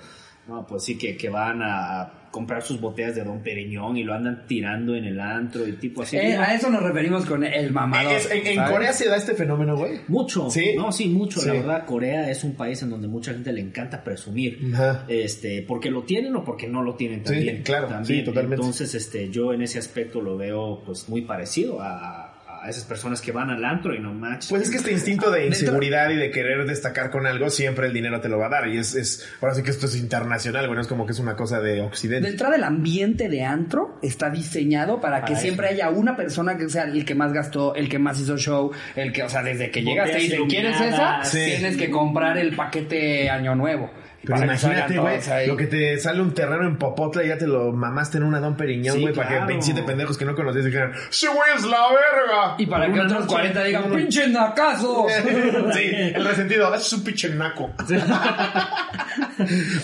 [0.48, 4.12] no, pues sí que, que van a comprar sus botellas de Don Periñón y lo
[4.12, 6.16] andan tirando en el antro y tipo así.
[6.16, 8.12] Eh, a eso nos referimos con el mamador.
[8.12, 8.64] Es- en en.
[8.64, 10.00] Corea se da este fenómeno, güey.
[10.08, 10.72] Mucho, ¿Sí?
[10.76, 11.38] no, sí, mucho.
[11.46, 11.58] La Sí.
[11.58, 15.04] verdad, Corea es un país en donde mucha gente le encanta presumir, Ajá.
[15.06, 17.62] este, porque lo tienen o porque no lo tienen Sí, también.
[17.62, 18.18] claro, también.
[18.20, 18.56] sí, totalmente.
[18.56, 22.23] Entonces, este, yo en ese aspecto lo veo, pues, muy parecido a,
[22.64, 24.48] a esas personas que van al antro y no match.
[24.48, 27.92] Pues es que este instinto de inseguridad y de querer destacar con algo, siempre el
[27.92, 28.68] dinero te lo va a dar.
[28.68, 30.76] Y es, es ahora sí que esto es internacional, güey.
[30.76, 32.26] No es como que es una cosa de De Occidente.
[32.26, 36.84] entrada, el ambiente de antro está diseñado para, que siempre haya una persona que sea
[36.84, 39.82] el que más gastó, el que más hizo show, el que, o sea, desde que
[39.82, 41.24] llegas te Botellas dicen, ¿quieres esa?
[41.24, 41.44] Sí.
[41.44, 43.90] Tienes que comprar el paquete Año Nuevo.
[44.26, 47.46] Pero que imagínate, güey, lo que te sale un terreno en Popotla y ya te
[47.46, 49.48] lo mamaste en una Don Periñón, Sí, güey, para que claro.
[49.48, 52.54] 27 pendejos que no conocías dijeran, ¡Sí, güey, es la verga!
[52.58, 53.26] Y para que otros noche.
[53.26, 55.06] 40 digan, ¡pinche nacazo!
[55.72, 57.70] sí, el resentido, es un pinche naco.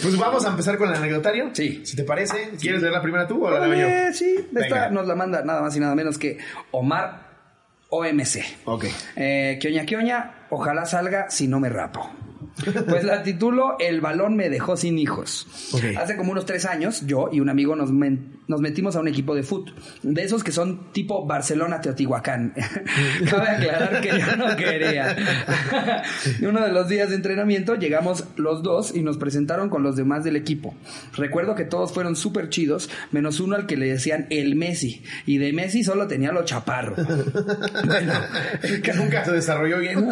[0.03, 1.51] pues vamos a empezar con el anecdotario.
[1.53, 1.83] Sí.
[1.85, 4.15] Si te parece, ¿quieres leer la primera tú o la leo yo?
[4.15, 4.67] Sí, Venga.
[4.67, 6.39] esta nos la manda nada más y nada menos que
[6.71, 7.31] Omar
[7.91, 8.39] OMC.
[8.65, 8.87] Ok.
[9.17, 12.11] Eh, Kioña Kioña, ojalá salga si no me rapo.
[12.89, 15.47] Pues la titulo El balón me dejó sin hijos.
[15.99, 19.09] Hace como unos tres años, yo y un amigo nos, men- nos metimos a un
[19.09, 19.73] equipo de fútbol.
[20.03, 22.53] De esos que son tipo Barcelona-Teotihuacán.
[23.31, 25.17] Cabe aclarar que yo no quería.
[26.41, 29.97] Y uno de los días de entrenamiento llegamos los dos y nos presentaron con los
[29.97, 30.75] demás del equipo.
[31.17, 35.03] Recuerdo que todos fueron súper chidos, menos uno al que le decían el Messi.
[35.27, 36.97] Y de Messi solo tenía lo chaparro.
[37.85, 38.13] Bueno,
[38.63, 40.09] el Que ca- nunca se desarrolló bien.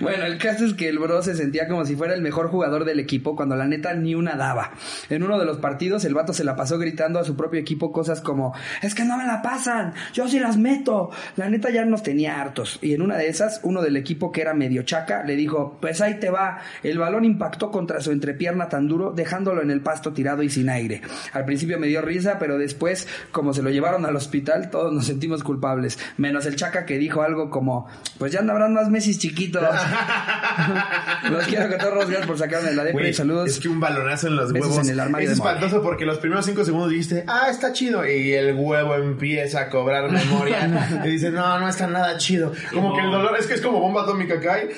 [0.00, 2.84] bueno, el caso es que el bro se sentía como si fuera el mejor jugador
[2.84, 4.72] del equipo cuando la neta ni una daba.
[5.10, 7.92] En uno de los partidos el vato se la pasó gritando a su propio equipo
[7.92, 11.08] cosas como, es que no me la pasan, yo sí las meto.
[11.36, 12.80] La neta ya nos tenía hartos.
[12.82, 16.00] Y en una de esas, uno del equipo que era medio chaca le dijo, pues
[16.00, 16.58] ahí te va.
[16.82, 20.68] El balón impactó contra su entrepierna tan duro, dejándolo en el pasto tirado y sin
[20.68, 21.00] aire.
[21.32, 25.06] Al principio me dio risa, pero después, como se lo llevaron al hospital, todos nos
[25.06, 25.96] sentimos culpables.
[26.16, 27.86] Menos el chaca que dijo algo como,
[28.18, 29.62] pues ya no habrán más Messi chiquitos.
[31.30, 33.48] Los quiero que todos por sacarme la depre saludos.
[33.48, 36.18] Es que un balonazo en los huevos en el armario es de espantoso porque los
[36.18, 38.06] primeros cinco segundos dijiste, ah, está chido.
[38.06, 41.00] Y el huevo empieza a cobrar memoria.
[41.04, 42.52] y dice, no, no está nada chido.
[42.72, 44.70] Como que el dolor es que es como bomba atómica y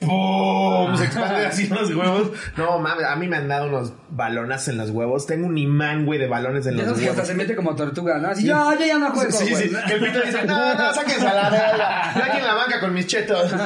[0.00, 0.96] ¡pum!
[0.96, 2.30] Se expande así los huevos.
[2.56, 5.26] No, mames, a mí me han dado unos balonazos en los huevos.
[5.26, 7.28] Tengo un imán, güey, de balones en los esos que hasta huevos.
[7.28, 8.28] se mete como tortuga, ¿no?
[8.28, 9.84] Así, ya, ya, ya no juego, Sí, sí, güey.
[9.86, 12.12] que el pito dice, no, no, sáquense a la verga.
[12.16, 13.52] Yo aquí en la banca con mis chetos.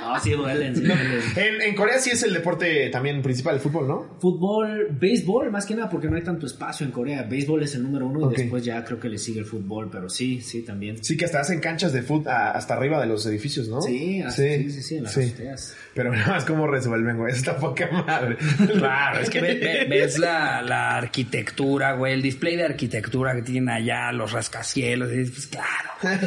[0.12, 1.20] Ah, sí duelen, sí duelen.
[1.36, 4.16] En, en Corea sí es el deporte también principal, el fútbol, ¿no?
[4.18, 7.22] Fútbol, béisbol, más que nada porque no hay tanto espacio en Corea.
[7.22, 10.08] Béisbol es el número uno y después ya creo que le sigue el fútbol, pero
[10.08, 11.02] sí, sí, también.
[11.04, 13.80] Sí, que hasta hacen canchas de fútbol hasta arriba de los edificios, ¿no?
[13.82, 15.76] Sí, así- sí, sí, sí, en las azoteas.
[15.94, 17.32] Pero nada más cómo resuelven, güey.
[17.32, 18.36] Está poca madre.
[18.80, 23.42] Claro, es que ve- ve- ves la, la arquitectura, güey, el display de arquitectura que
[23.42, 26.20] tienen allá, los rascacielos, y dices, pues claro,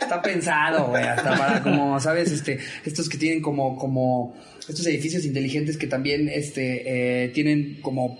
[0.00, 2.30] está pensado, güey, hasta para como, ¿sabes?
[2.30, 4.34] Este, estos que tienen como, como,
[4.68, 8.18] estos edificios inteligentes que también, este, eh, tienen como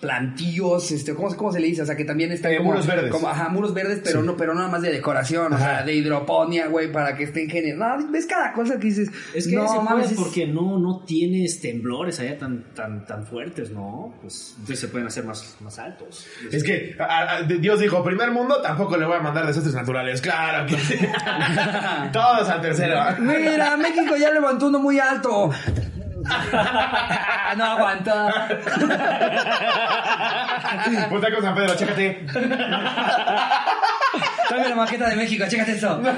[0.00, 1.82] plantillos, este, ¿cómo, cómo se le dice?
[1.82, 3.10] O sea, que también están Eh, como, muros verdes.
[3.10, 5.94] como, ajá, muros verdes, pero no, pero no nada más de decoración, o sea, de
[5.94, 7.78] hidroponía, güey, para que estén genial.
[7.78, 11.02] No, ves cada cosa que dices, Es que no se mames, es- porque no, no
[11.04, 14.14] tienes temblores allá tan, tan, tan fuertes, ¿no?
[14.22, 16.26] Pues entonces se pueden hacer más, más altos.
[16.52, 20.20] Es que a- a- Dios dijo, primer mundo, tampoco le voy a mandar desastres naturales.
[20.20, 20.76] Claro que.
[22.12, 23.00] Todos al tercero.
[23.18, 25.50] Mira, México ya levantó uno muy alto.
[27.56, 28.28] no aguanta.
[31.08, 32.26] Puta con San Pedro, chécate.
[34.48, 36.00] Tráeme la maqueta de México, chécate eso.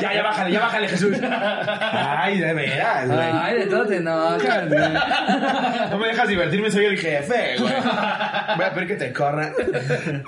[0.00, 1.18] Ya, ya bájale, ya bájale, Jesús.
[1.20, 3.18] Ay, de veras, güey.
[3.18, 4.92] Ay, de todo te enojas, güey.
[5.90, 7.74] No me dejas divertirme, soy el jefe, güey.
[8.56, 9.52] Voy a pedir que te corran.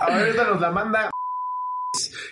[0.00, 1.08] A ver, esta nos la manda.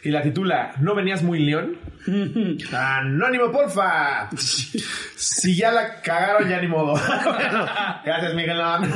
[0.07, 1.79] Y la titula ¿No venías muy león?
[2.73, 4.31] Anónimo, porfa.
[4.37, 6.95] Si ya la cagaron, ya ni modo.
[7.25, 7.67] Bueno,
[8.05, 8.85] gracias, Miguelón.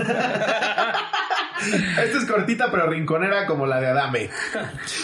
[1.59, 4.31] Esta es cortita pero rinconera como la de Adame.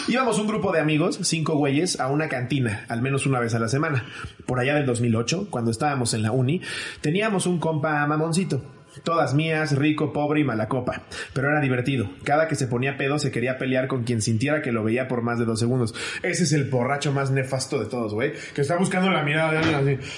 [0.07, 3.59] Íbamos un grupo de amigos, cinco güeyes, a una cantina, al menos una vez a
[3.59, 4.05] la semana.
[4.45, 6.61] Por allá del 2008, cuando estábamos en la uni,
[7.01, 8.76] teníamos un compa mamoncito.
[9.03, 11.01] Todas mías, rico, pobre y mala copa.
[11.33, 12.09] Pero era divertido.
[12.23, 15.21] Cada que se ponía pedo se quería pelear con quien sintiera que lo veía por
[15.21, 15.93] más de dos segundos.
[16.23, 18.33] Ese es el borracho más nefasto de todos, güey.
[18.53, 20.09] Que está buscando la mirada de alguien así.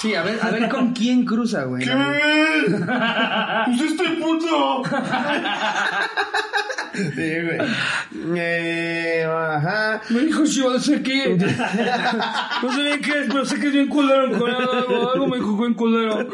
[0.00, 1.84] Sí, a ver, a ver con quién cruza, güey.
[1.84, 1.92] ¿Qué?
[3.66, 4.82] ¡Pues este puto!
[7.14, 7.58] Sí, güey.
[8.36, 10.00] Eh, ajá.
[10.10, 11.36] Me dijo yo, no sé qué.
[12.62, 14.24] No sé bien qué es, pero sé que es bien culero.
[15.12, 16.28] algo me dijo bien culero.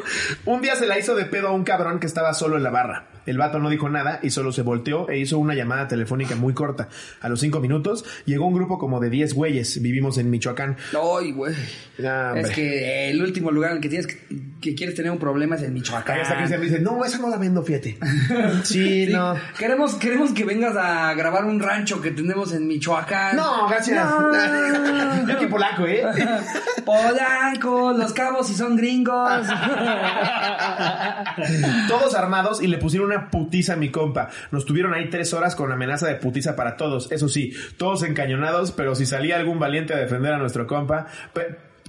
[0.47, 2.71] Un día se la hizo de pedo a un cabrón que estaba solo en la
[2.71, 3.05] barra.
[3.27, 6.55] El vato no dijo nada y solo se volteó e hizo una llamada telefónica muy
[6.55, 6.89] corta.
[7.21, 9.81] A los cinco minutos llegó un grupo como de 10 güeyes.
[9.83, 10.77] Vivimos en Michoacán.
[10.93, 11.55] Ay, güey.
[12.05, 12.35] Ah.
[12.37, 14.19] Es que el último lugar en el que tienes que,
[14.61, 16.17] que quieres tener un problema es en Michoacán.
[16.17, 17.99] Ahí está Cristian me dice, no, esa no la vendo, fíjate.
[18.65, 19.35] Sí, Sí, no.
[19.59, 23.37] Queremos, queremos que vengas a grabar un rancho que tenemos en Michoacán.
[23.37, 24.05] No, gracias.
[24.05, 25.27] No.
[25.27, 26.05] Yo aquí polaco, ¿eh?
[26.85, 29.47] Polanco, los cabos si son gringos.
[31.89, 34.31] Todos armados y le pusieron una putiza mi compa.
[34.51, 37.11] Nos tuvieron ahí tres horas con amenaza de putiza para todos.
[37.13, 41.07] Eso sí, todos encañonados, pero si salía algún valiente a defender a nuestro compa...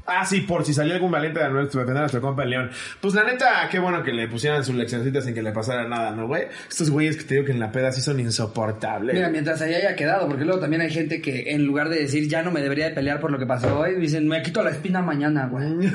[0.08, 2.70] Ah, sí, por si salía algún valiente de nuestro defender a nuestro compa el León.
[3.02, 6.12] Pues la neta, qué bueno que le pusieran sus leccioncitas sin que le pasara nada,
[6.12, 6.44] ¿no, güey?
[6.70, 9.16] Estos güeyes que te digo que en la peda sí son insoportables.
[9.16, 12.28] Mira, mientras ahí haya quedado, porque luego también hay gente que en lugar de decir
[12.28, 14.70] ya no me debería de pelear por lo que pasó hoy, dicen me quito la
[14.72, 15.66] espina mañana, güey.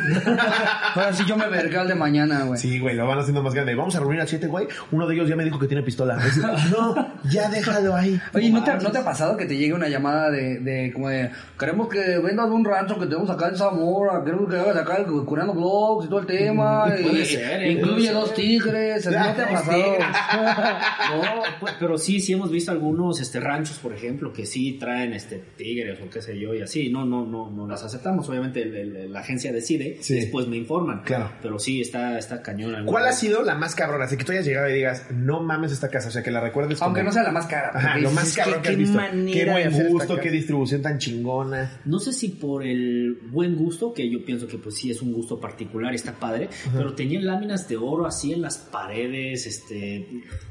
[0.94, 2.58] Ahora sí yo me verga el de mañana, güey.
[2.58, 3.74] Sí, güey, lo van haciendo más grande.
[3.74, 4.66] Vamos a reunir a siete, güey.
[4.90, 6.18] Uno de ellos ya me dijo que tiene pistola.
[6.70, 6.94] No,
[7.24, 8.20] ya déjalo ahí.
[8.32, 11.08] Oye, ¿no te, ¿no te ha pasado que te llegue una llamada de, de como
[11.08, 14.76] de queremos que vendas de un rancho que tenemos acá en Zamora, queremos que hagas
[14.76, 17.72] acá el- curando blogs y todo el tema, Puede y- ser, ¿eh?
[17.72, 18.14] incluye Puede ser.
[18.14, 19.82] dos tigres, ¿no te ha Dos pasado?
[19.82, 20.06] tigres.
[21.10, 25.12] No, pues, pero sí, sí hemos visto algunos este, ranchos, por ejemplo, que sí traen
[25.12, 26.90] este, tigres o qué sé yo y así.
[26.90, 28.28] No, no, no, no las aceptamos.
[28.28, 30.14] Obviamente el- el- la agencia decide Sí.
[30.14, 31.02] después me informan.
[31.02, 31.32] Claro.
[31.42, 32.70] Pero sí, está, está cañón.
[32.86, 33.14] ¿Cuál ha lugar.
[33.14, 34.04] sido la más cabrona?
[34.04, 36.08] Así que tú hayas llegado y digas, no mames esta casa.
[36.08, 36.86] O sea, que la recuerdes como...
[36.88, 37.70] Aunque no sea la más cara.
[37.74, 38.96] Ajá, lo más es cabrón que, qué has visto.
[38.96, 41.80] manera Qué de buen gusto, qué distribución tan chingona.
[41.84, 45.12] No sé si por el buen gusto, que yo pienso que pues sí es un
[45.12, 50.06] gusto particular, está padre, pero tenían láminas de oro así en las paredes, este,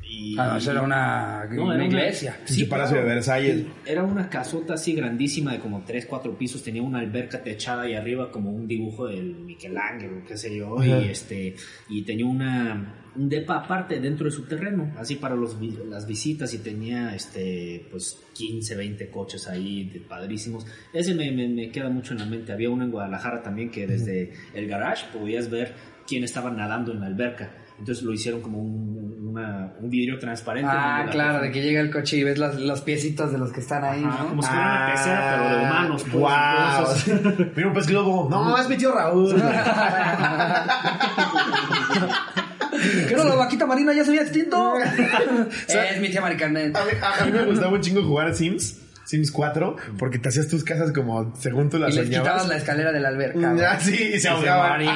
[0.10, 0.36] y...
[0.40, 2.38] Ah, eso era una, No, una era una- iglesia.
[2.46, 3.66] Pinche Palacio de Versalles.
[3.86, 7.94] Era una casota así grandísima de como 3, 4 pisos, tenía una alberca techada y
[7.96, 10.88] arriba como un dibujo del Michelangelo, qué sé yo, Ajá.
[11.00, 11.56] y este
[11.90, 16.08] y tenía una un depa aparte dentro de su terreno, así para los vi- las
[16.08, 20.66] visitas y tenía este pues 15, 20 coches ahí de padrísimos.
[20.94, 22.54] Ese me, me- me queda mucho en la mente.
[22.54, 25.74] Había uno en Guadalajara también que desde el garage podías ver
[26.08, 27.52] quién estaba nadando en la alberca.
[27.78, 30.70] Entonces lo hicieron como un, una- un vidrio transparente.
[30.74, 33.52] Ah, claro, persona- de que llega el coche y ves las- los piecitos de los
[33.54, 34.30] que están ahí, Ajá, ¿no?
[34.30, 36.04] como si fuera una pecera, pero de humanos.
[36.04, 37.52] pues, Wow.
[37.56, 38.28] Mira un pez globo.
[38.30, 39.34] No, es mi tío Raúl.
[43.08, 44.74] ¿Qué no, la vaquita marina ya se había extinto?
[45.68, 46.76] es mi tía Mari Carmen.
[46.76, 48.78] A mí, a- a mí me gustaba un chingo jugar Sims.
[49.06, 52.28] Sims 4, porque te hacías tus casas como según tú las Y les soñabas.
[52.28, 53.56] quitabas la escalera de la alberca.
[53.72, 54.82] Ah, sí, y se Y se ahogaban.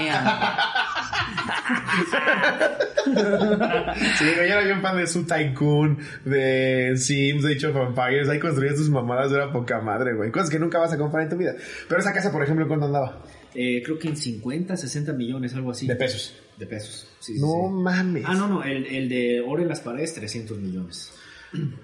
[4.17, 8.29] Sí, yo era bien fan de Su Tycoon, de Sims, de Age of Empires.
[8.29, 10.31] Ahí construías tus mamadas, era poca madre, güey.
[10.31, 11.53] Cosas que nunca vas a comprar en tu vida.
[11.87, 13.19] Pero esa casa, por ejemplo, ¿cuánto andaba?
[13.55, 15.87] Eh, creo que en 50, 60 millones, algo así.
[15.87, 16.33] De pesos.
[16.57, 17.07] De pesos.
[17.19, 17.73] Sí, No sí.
[17.83, 18.23] mames.
[18.27, 21.11] Ah, no, no, el, el de oro en las paredes, 300 millones.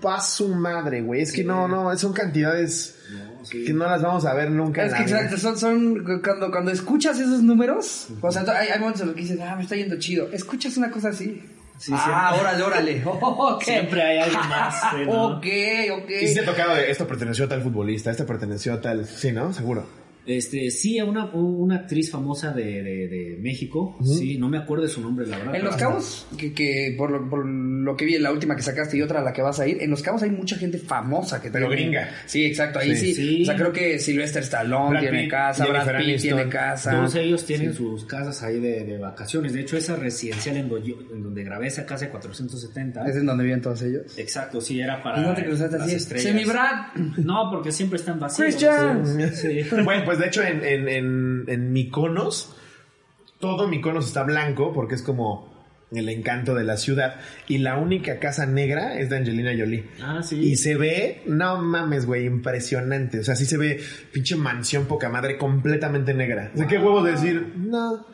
[0.02, 1.22] Pa' su madre, güey.
[1.22, 3.66] Es que no, no, son cantidades No, sí.
[3.66, 4.84] que no las vamos a ver nunca.
[4.84, 5.30] Es en que la vida.
[5.32, 9.16] exacto, son, son cuando, cuando escuchas esos números, o sea, hay, hay momentos en los
[9.16, 10.28] que dices, ah, me está yendo chido.
[10.32, 11.44] Escuchas una cosa así.
[11.78, 13.04] Sí, ah, órale, órale.
[13.06, 13.64] Ok.
[13.64, 14.76] Siempre hay algo más.
[15.06, 15.38] ¿no?
[15.38, 15.46] Ok,
[16.02, 16.10] ok.
[16.24, 19.06] Y si te ha tocado de esto perteneció a tal futbolista, este perteneció a tal.
[19.06, 19.54] Sí, ¿no?
[19.54, 19.86] Seguro.
[20.38, 23.98] Este, sí, a una, una actriz famosa de, de, de México.
[24.04, 25.56] Sí, no me acuerdo de su nombre, la verdad.
[25.56, 28.62] En Los Cabos, que, que por, lo, por lo que vi en la última que
[28.62, 30.78] sacaste y otra a la que vas a ir, en Los Cabos hay mucha gente
[30.78, 32.10] famosa que Pero tiene- gringa.
[32.26, 33.14] Sí, exacto, ahí Sí.
[33.14, 33.16] sí.
[33.16, 33.42] Sí.
[33.44, 36.92] O sea, creo que Sylvester Stallone Brad tiene Pitt, casa, Brad Pitt tiene casa.
[36.92, 39.54] Todos ellos tienen sus casas ahí de, de vacaciones.
[39.54, 43.06] De hecho, esa residencial en, do- en donde grabé esa casa de 470.
[43.08, 44.18] ¿Es en donde viven todos ellos?
[44.18, 45.20] Exacto, sí, era para.
[45.20, 46.00] ¿Y no te cruzaste así?
[46.00, 46.94] ¡Semi Brad!
[47.18, 48.48] No, porque siempre están vacíos.
[48.48, 49.04] Christian.
[49.34, 49.62] Sí.
[49.84, 52.56] Bueno, pues de hecho en, en, en, en Mykonos,
[53.40, 55.50] todo Mykonos está blanco porque es como
[55.92, 57.16] el encanto de la ciudad.
[57.48, 59.86] Y la única casa negra es de Angelina Jolie.
[60.02, 60.40] Ah, sí.
[60.40, 63.20] Y se ve, no mames, güey, impresionante.
[63.20, 66.52] O sea, sí se ve pinche mansión poca madre completamente negra.
[66.54, 68.06] O sea, qué huevos de decir, no.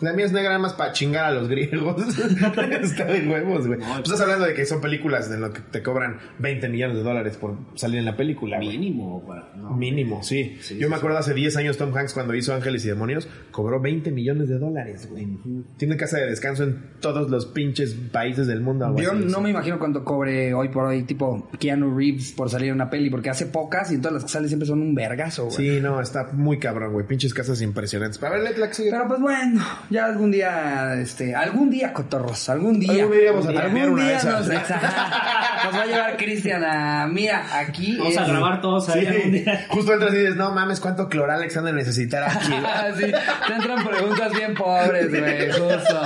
[0.00, 2.02] La mía es negra nada más para chingar a los griegos.
[2.80, 3.78] Está de huevos, güey.
[3.78, 6.96] No, Pues estás hablando de que son películas en lo que te cobran 20 millones
[6.96, 8.56] de dólares por salir en la película.
[8.56, 8.78] güey.
[8.78, 9.70] Mínimo, para- no.
[9.76, 10.56] Mínimo, sí.
[10.60, 13.28] Sí, Yo sí, me acuerdo hace 10 años Tom Hanks cuando hizo Ángeles y Demonios,
[13.50, 15.28] cobró 20 millones de dólares, güey.
[15.76, 18.94] Tiene casa de descanso en todos los pinches países del mundo.
[18.98, 22.74] Yo no me imagino cuánto cobre hoy por hoy, tipo Keanu Reeves por salir en
[22.76, 25.56] una peli, porque hace pocas y todas las que salen siempre son un vergazo, güey.
[25.56, 27.06] Sí, no, está muy cabrón, güey.
[27.06, 28.18] Pinches casas impresionantes.
[28.18, 28.90] Pero a ver, sigue.
[28.90, 32.92] Pero pues bueno, ya algún día, este, algún día, cotorros, algún día.
[33.02, 34.46] Algún día vamos a Algún una día esas.
[34.46, 34.48] Nos,
[35.64, 37.96] nos va a llevar Cristian a, mira, aquí.
[37.98, 39.66] Vamos a grabar todos ahí Sí, algún día.
[39.68, 42.52] justo entras y dices, no mames, ¿cuánto cloralex han de necesitar aquí?
[42.98, 43.12] sí,
[43.46, 46.02] te entran preguntas bien pobres, güey, justo.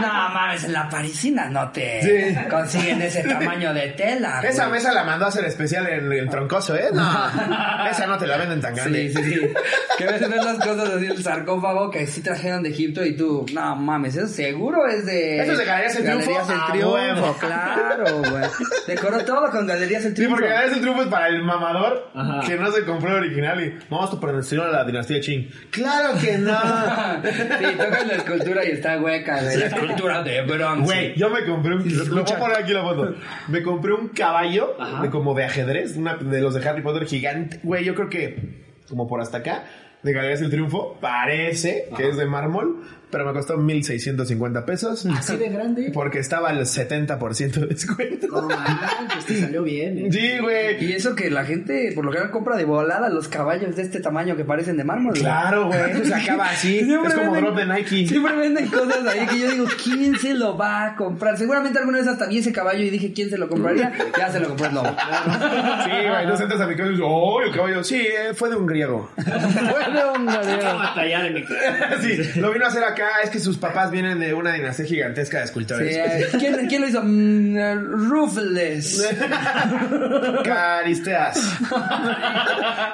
[0.00, 2.36] No mames, en la parisina no te Sí.
[2.48, 4.40] consiguen ese tamaño de tela.
[4.42, 4.78] Esa güey.
[4.78, 6.88] mesa la mandó a hacer especial en el troncoso, ¿eh?
[6.92, 7.02] No,
[7.90, 9.08] esa no te la venden tan grande.
[9.12, 9.40] Sí, sí, sí.
[9.98, 13.44] Que ves, ves las cosas así, el sarcófago que sí trajeron de Egipto y tú,
[13.52, 15.40] no mames, eso seguro es de.
[15.42, 16.30] ¿Eso es de Galerías El Triunfo?
[16.30, 18.44] Galerías El Ah, Triunfo, claro, güey.
[18.86, 20.36] Decoró todo con Galerías El Sí, Triunfo.
[20.36, 22.40] porque es el triunfo es para el mamador Ajá.
[22.46, 25.50] que no se compró el original y no, esto perteneció a la dinastía Qing.
[25.70, 26.58] ¡Claro que no!
[27.24, 29.56] sí, tocas la escultura y está hueca, güey.
[29.58, 30.84] La escultura de bronce.
[30.84, 32.08] Güey, yo me compré un.
[32.14, 33.14] Lo voy a poner aquí la foto.
[33.48, 35.02] Me compré un caballo Ajá.
[35.02, 37.60] de como de ajedrez, una de los de Harry Potter gigante.
[37.62, 39.64] Güey, yo creo que como por hasta acá.
[40.02, 40.96] de Galerías del Triunfo.
[41.00, 45.06] Parece que es de mármol, pero me costó 1.650 pesos.
[45.06, 45.90] Así de grande.
[45.94, 48.26] Porque estaba al 70% de descuento.
[48.28, 49.98] No manches, te salió bien.
[49.98, 50.08] eh.
[50.12, 50.84] Sí, güey.
[50.84, 54.00] Y eso que la gente, por lo general, compra de volada los caballos de este
[54.00, 55.14] tamaño que parecen de mármol.
[55.14, 55.78] Claro, güey.
[55.90, 56.80] Eso se acaba así.
[56.84, 58.06] Siempre es como venden- drop de Nike.
[58.08, 61.36] Siempre venden cosas ahí que yo digo, ¿quién se lo va a comprar?
[61.38, 63.92] Seguramente alguna vez hasta vi ese caballo y dije, ¿quién se lo compraría?
[64.18, 64.88] Ya se lo compró el lobo.
[65.84, 66.26] Sí, güey.
[66.26, 67.82] No entras a mi casa y dices, ¡oh, el caballo!
[67.84, 69.10] Sí, eh, fue de un griego.
[69.16, 72.00] Un tallar en mi cara.
[72.00, 73.20] sí, lo vino a hacer acá.
[73.22, 75.96] Es que sus papás vienen de una dinastía gigantesca de escultores.
[75.96, 77.02] eh, ¿quién, quién lo hizo?
[77.02, 79.08] Mm, eh, Ruthless.
[80.44, 81.40] Caristeas.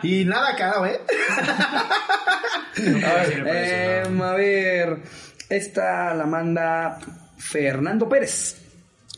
[0.03, 1.01] y nada caro, ¿eh?
[2.77, 4.99] Eh, a ver,
[5.49, 6.99] esta la manda
[7.39, 8.64] Fernando Pérez.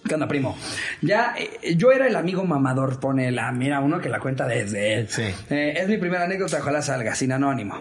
[0.06, 0.56] ¿Qué onda, primo?
[1.02, 4.94] Ya, eh, yo era el amigo mamador, pone la, mira uno que la cuenta desde
[4.94, 5.08] él.
[5.08, 5.24] Sí.
[5.50, 7.76] Eh, es mi primera anécdota, ojalá salga, sin anónimo.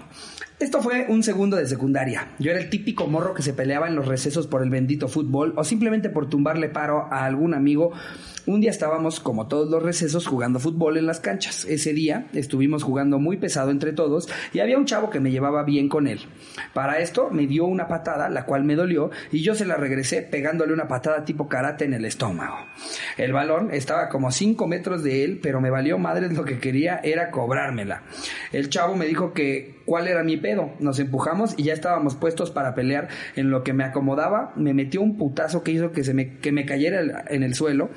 [0.57, 2.30] Esto fue un segundo de secundaria.
[2.39, 5.53] Yo era el típico morro que se peleaba en los recesos por el bendito fútbol
[5.57, 7.91] o simplemente por tumbarle paro a algún amigo.
[8.47, 11.65] Un día estábamos, como todos los recesos, jugando fútbol en las canchas.
[11.65, 15.63] Ese día estuvimos jugando muy pesado entre todos y había un chavo que me llevaba
[15.63, 16.19] bien con él.
[16.73, 20.21] Para esto me dio una patada, la cual me dolió, y yo se la regresé
[20.21, 22.57] pegándole una patada tipo karate en el estómago.
[23.17, 26.59] El balón estaba como a 5 metros de él, pero me valió madres lo que
[26.59, 28.03] quería era cobrármela.
[28.51, 30.71] El chavo me dijo que cuál era mi pedo.
[30.79, 33.07] Nos empujamos y ya estábamos puestos para pelear.
[33.35, 36.51] En lo que me acomodaba, me metió un putazo que hizo que, se me, que
[36.51, 37.89] me cayera en el suelo.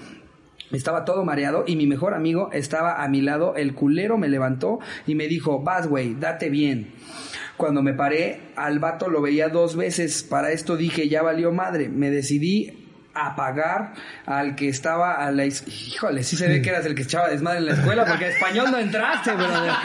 [0.72, 3.56] Estaba todo mareado y mi mejor amigo estaba a mi lado.
[3.56, 6.92] El culero me levantó y me dijo, vas, güey, date bien.
[7.56, 10.22] Cuando me paré, al vato lo veía dos veces.
[10.22, 11.88] Para esto dije, ya valió madre.
[11.88, 12.77] Me decidí
[13.26, 13.92] a pagar
[14.26, 15.44] al que estaba a la...
[15.46, 18.28] Híjole, sí se ve que eras el que echaba desmadre en la escuela porque a
[18.28, 19.70] español no entraste, brother.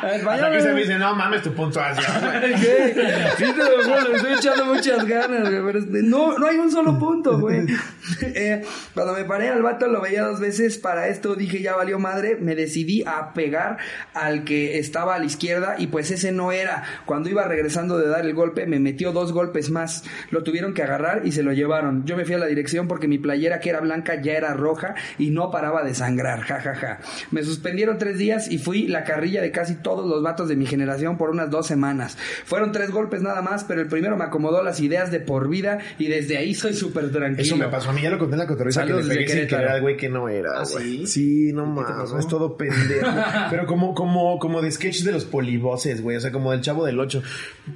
[0.00, 2.52] A español Hasta que se me dice, no mames tu puntuación, güey.
[2.58, 2.94] Güey,
[3.36, 6.70] Sí, te lo juro, le estoy echando muchas ganas, güey, pero no, no hay un
[6.70, 7.66] solo punto, güey.
[8.20, 8.62] Eh,
[8.94, 12.36] cuando me paré al vato lo veía dos veces, para esto dije ya valió madre,
[12.40, 13.78] me decidí a pegar
[14.14, 16.84] al que estaba a la izquierda y pues ese no era.
[17.06, 20.04] Cuando iba regresando de dar el golpe, me metió dos golpes más.
[20.30, 21.77] Lo tuvieron que agarrar y se lo llevaron.
[22.04, 24.94] Yo me fui a la dirección porque mi playera que era blanca ya era roja
[25.18, 26.98] y no paraba de sangrar, jajaja.
[27.30, 30.66] Me suspendieron tres días y fui la carrilla de casi todos los vatos de mi
[30.66, 32.18] generación por unas dos semanas.
[32.44, 35.78] Fueron tres golpes nada más, pero el primero me acomodó las ideas de por vida
[35.98, 37.42] y desde ahí soy súper tranquilo.
[37.42, 39.46] Eso me pasó a mí, ya lo conté en la cotorriza que le pegué sin
[39.46, 41.06] querer al güey que no era, ¿Ah, sí?
[41.06, 42.18] Sí, no ¿Qué te mames, pasó?
[42.18, 43.06] es todo pendejo.
[43.50, 46.84] Pero como, como, como de sketch de los poliboses, güey, o sea, como del chavo
[46.84, 47.22] del 8.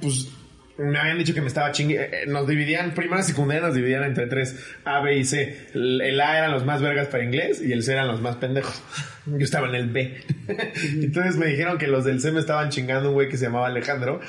[0.01, 0.27] Pues
[0.77, 1.95] me habían dicho que me estaba chingue.
[2.01, 4.55] eh, eh, Nos dividían, primaria y secundaria nos dividían entre tres,
[4.85, 5.67] A, B y C.
[5.73, 8.81] El, A eran los más vergas para inglés y el C eran los más pendejos.
[9.25, 10.17] Yo estaba en el B.
[11.01, 13.67] Entonces me dijeron que los del C me estaban chingando un güey que se llamaba
[13.67, 14.19] Alejandro.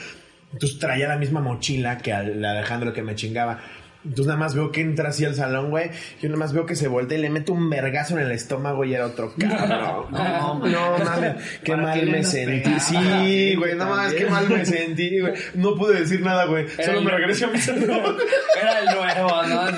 [0.53, 3.61] Entonces traía la misma mochila que al Alejandro que me chingaba.
[4.05, 5.91] Entonces nada más veo que entra así al salón, güey.
[6.21, 8.85] Yo nada más veo que se voltea y le mete un vergazo en el estómago
[8.85, 10.07] y era otro cabrón.
[10.11, 12.79] No, No, mames, qué ¿Para mal me sentí.
[12.81, 13.89] Sí, güey, no también?
[13.89, 15.33] mames, qué mal me sentí, güey.
[15.55, 16.67] No pude decir nada, güey.
[16.85, 18.17] Solo el- me regresé a mi salón.
[18.61, 19.69] Era el nuevo, ¿no?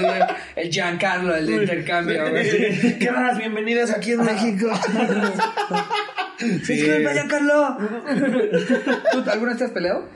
[0.56, 2.98] El Giancarlo, el de intercambio, güey.
[2.98, 4.68] Qué raras bienvenidas aquí en México.
[6.40, 7.78] Disculpa, Giancarlo.
[9.12, 10.08] ¿Tú alguna vez te has peleado?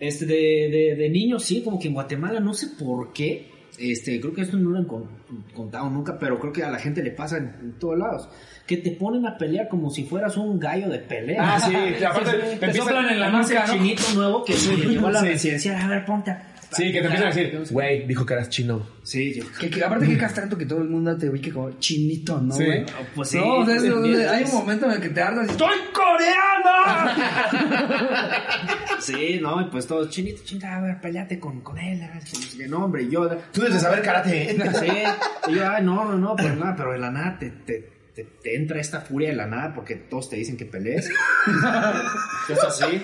[0.00, 0.34] Este, de,
[0.70, 3.48] de, de niño, sí, como que en Guatemala, no sé por qué.
[3.78, 5.08] Este, creo que esto no lo han con-
[5.54, 8.28] contado nunca, pero creo que a la gente le pasa en, en todos lados.
[8.66, 11.54] Que te ponen a pelear como si fueras un gallo de pelea.
[11.56, 14.74] Ah, sí, que aparte Sí, te te soplan en la el chinito nuevo que se
[14.76, 15.26] llevó a la Sí.
[15.28, 15.76] residencial.
[15.76, 16.30] A ver, ponte.
[16.30, 18.86] a- Sí, que te empiezan a decir, güey, dijo que eras chino.
[19.02, 22.40] Sí, yo- Que, que aparte que castrante que todo el mundo te ubique como chinito,
[22.40, 22.64] ¿no, Sí.
[22.64, 22.84] güey?
[23.14, 23.38] Pues sí.
[23.38, 24.28] No, o sea, es- Bien, bien.
[24.28, 27.20] hay un momento en el que te hartas y ¡Estoy coreano!
[29.00, 32.02] Sí, no, y pues todos, chinito, chinito, a ver, peleate con, con él.
[32.02, 33.28] a ver, que No, hombre, y yo.
[33.52, 34.50] Tú debes de saber karate.
[34.50, 34.58] ¿eh?
[34.80, 37.99] Sí, y yo, ay, no, no, no, pues nada, pero de la nada te, te,
[38.24, 41.08] te, te entra esta furia de la nada porque todos te dicen que pelees.
[42.48, 43.00] Es así.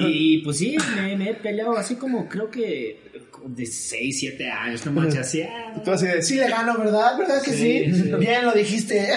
[0.00, 3.05] Y pues sí, me, me he peleado así como creo que
[3.48, 5.42] de 6, 7 años, no manches, así.
[5.42, 7.16] ah, Tú así de, sí le gano, ¿verdad?
[7.18, 7.84] ¿Verdad que sí?
[7.86, 8.12] Sí, sí.
[8.18, 9.08] Bien lo dijiste.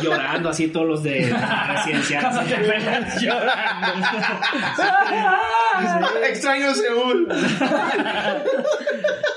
[0.00, 2.24] y llorando así todos los de la residencial.
[2.26, 3.26] así,
[6.28, 7.28] Extraño Seúl.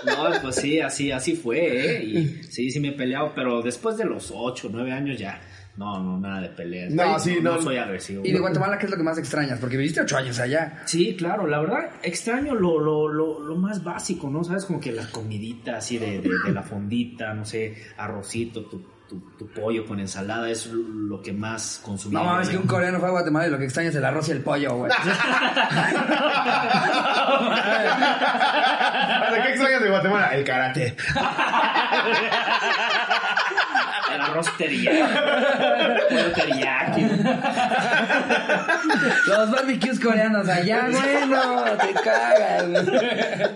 [0.05, 1.59] No, pues sí, así, así fue,
[1.97, 2.03] ¿eh?
[2.03, 5.41] Y sí, sí me he peleado, pero después de los 8, 9 años ya.
[5.77, 6.93] No, no, nada de peleas.
[6.93, 7.55] No, sí, no.
[7.55, 8.23] No soy agresivo.
[8.25, 9.59] Y de Guatemala, ¿qué es lo que más extrañas?
[9.59, 10.81] Porque viviste ocho años allá.
[10.85, 14.43] Sí, claro, la verdad extraño lo, lo, lo, lo más básico, ¿no?
[14.43, 18.95] Sabes, como que la comidita así de, de, de la fondita, no sé, arrocito, tu
[19.07, 22.19] tu, tu pollo con ensalada es lo que más consumía.
[22.19, 24.27] No mames, que un coreano fue a Guatemala y lo que extraña es el arroz
[24.29, 24.91] y el pollo, güey.
[29.31, 30.35] ¿De qué extrañas de Guatemala?
[30.35, 30.95] El karate.
[34.35, 35.05] Arroz teriyaki.
[39.27, 42.99] Los barbecues coreanos allá, bueno, te cagas, güey.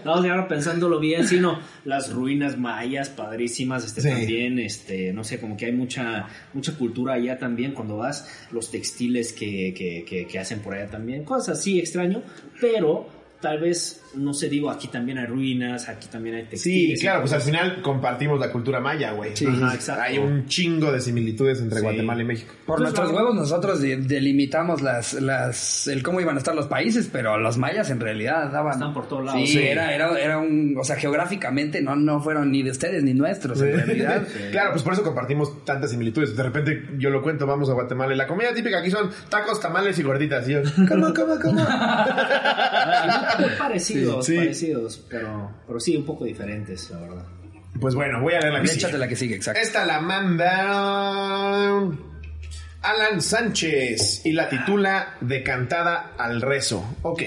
[0.05, 4.09] No, y ahora pensándolo bien, sí, no, las ruinas mayas, padrísimas, este Sí.
[4.09, 8.71] también, este, no sé, como que hay mucha, mucha cultura allá también cuando vas, los
[8.71, 12.21] textiles que, que, que, que hacen por allá también, cosas así extraño,
[12.61, 13.07] pero
[13.41, 16.99] tal vez, no sé, digo, aquí también hay ruinas, aquí también hay Sí, textiles.
[16.99, 19.36] y claro, pues al final compartimos la cultura maya, güey.
[19.36, 19.45] Sí.
[19.45, 20.01] Ajá, exacto.
[20.03, 21.84] Hay un chingo de similitudes entre Sí.
[21.84, 22.53] Guatemala y México.
[22.66, 27.10] Por nuestros huevos nosotros de- delimitamos las, las, el cómo iban a estar los países,
[27.12, 28.74] pero los mayas en realidad daban...
[28.74, 29.41] Están por todos lados.
[29.41, 29.60] Sí, Sí.
[29.60, 30.76] Era, era, era un...
[30.80, 34.24] O sea, geográficamente no, no fueron ni de ustedes ni nuestros, en realidad.
[34.51, 36.36] Claro, pues por eso compartimos tantas similitudes.
[36.36, 39.60] De repente yo lo cuento, vamos a Guatemala y la comida típica aquí son tacos,
[39.60, 40.47] tamales y gorditas.
[40.49, 41.62] Y yo, ¿cómo, cómo, cómo?
[43.39, 43.49] Muy
[44.02, 47.26] parecidos, Sí, parecidos, pero, pero sí, un poco diferentes, la verdad.
[47.80, 48.80] Pues bueno, voy a leer la que sigue.
[48.80, 49.62] Échate la que sigue, exacto.
[49.62, 51.80] Esta la manda
[52.82, 56.84] Alan Sánchez y la titula De cantada al rezo.
[57.04, 57.20] Ok.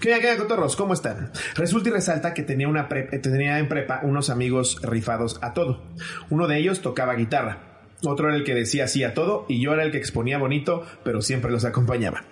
[0.00, 0.76] ¿Qué onda, qué onda, cotorros?
[0.76, 1.30] ¿Cómo están?
[1.54, 5.54] Resulta y resalta que tenía, una pre- eh, tenía en prepa unos amigos rifados a
[5.54, 5.82] todo.
[6.30, 7.58] Uno de ellos tocaba guitarra.
[8.04, 10.84] Otro era el que decía sí a todo y yo era el que exponía bonito,
[11.04, 12.24] pero siempre los acompañaba.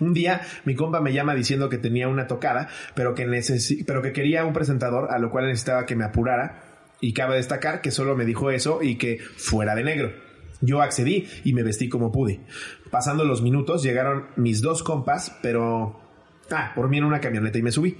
[0.00, 4.02] Un día mi compa me llama diciendo que tenía una tocada, pero que, necesi- pero
[4.02, 6.62] que quería un presentador, a lo cual necesitaba que me apurara.
[7.00, 10.12] Y cabe destacar que solo me dijo eso y que fuera de negro.
[10.60, 12.40] Yo accedí y me vestí como pude.
[12.90, 16.00] Pasando los minutos llegaron mis dos compas, pero...
[16.50, 17.96] Ah, por mí en una camioneta y me subí.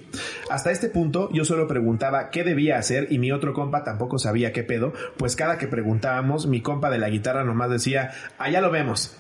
[0.51, 4.53] Hasta este punto yo solo preguntaba qué debía hacer y mi otro compa tampoco sabía
[4.53, 8.71] qué pedo, pues cada que preguntábamos mi compa de la guitarra nomás decía, allá lo
[8.71, 9.17] vemos.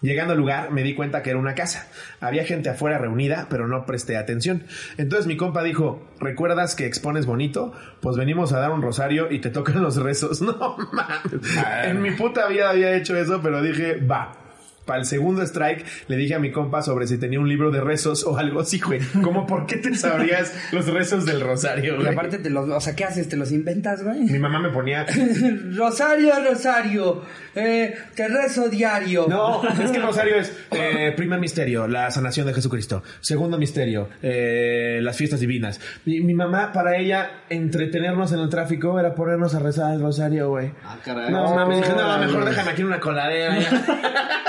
[0.00, 1.88] Llegando al lugar me di cuenta que era una casa.
[2.20, 4.64] Había gente afuera reunida, pero no presté atención.
[4.98, 7.72] Entonces mi compa dijo, ¿recuerdas que expones bonito?
[8.00, 10.42] Pues venimos a dar un rosario y te tocan los rezos.
[10.54, 11.56] No mames.
[11.84, 14.43] En mi puta vida había hecho eso, pero dije, va.
[14.84, 17.80] Para el segundo strike le dije a mi compa sobre si tenía un libro de
[17.80, 19.00] rezos o algo así, güey.
[19.22, 22.08] Como, ¿por qué te sabrías los rezos del rosario, Y güey?
[22.08, 23.28] aparte, te los, o sea, ¿qué haces?
[23.28, 24.20] ¿Te los inventas, güey?
[24.20, 25.06] Mi mamá me ponía...
[25.76, 27.22] Rosario, Rosario,
[27.54, 29.26] eh, te rezo diario.
[29.28, 33.02] No, es que el rosario es eh, primer misterio, la sanación de Jesucristo.
[33.20, 35.80] Segundo misterio, eh, las fiestas divinas.
[36.04, 40.48] Mi, mi mamá, para ella, entretenernos en el tráfico era ponernos a rezar el rosario,
[40.50, 40.72] güey.
[40.84, 41.30] Ah, caray.
[41.32, 42.26] No, mames, dije, no, Órale.
[42.26, 43.58] mejor déjame aquí en una coladera.
[43.58, 43.70] ya".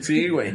[0.00, 0.52] sí, güey.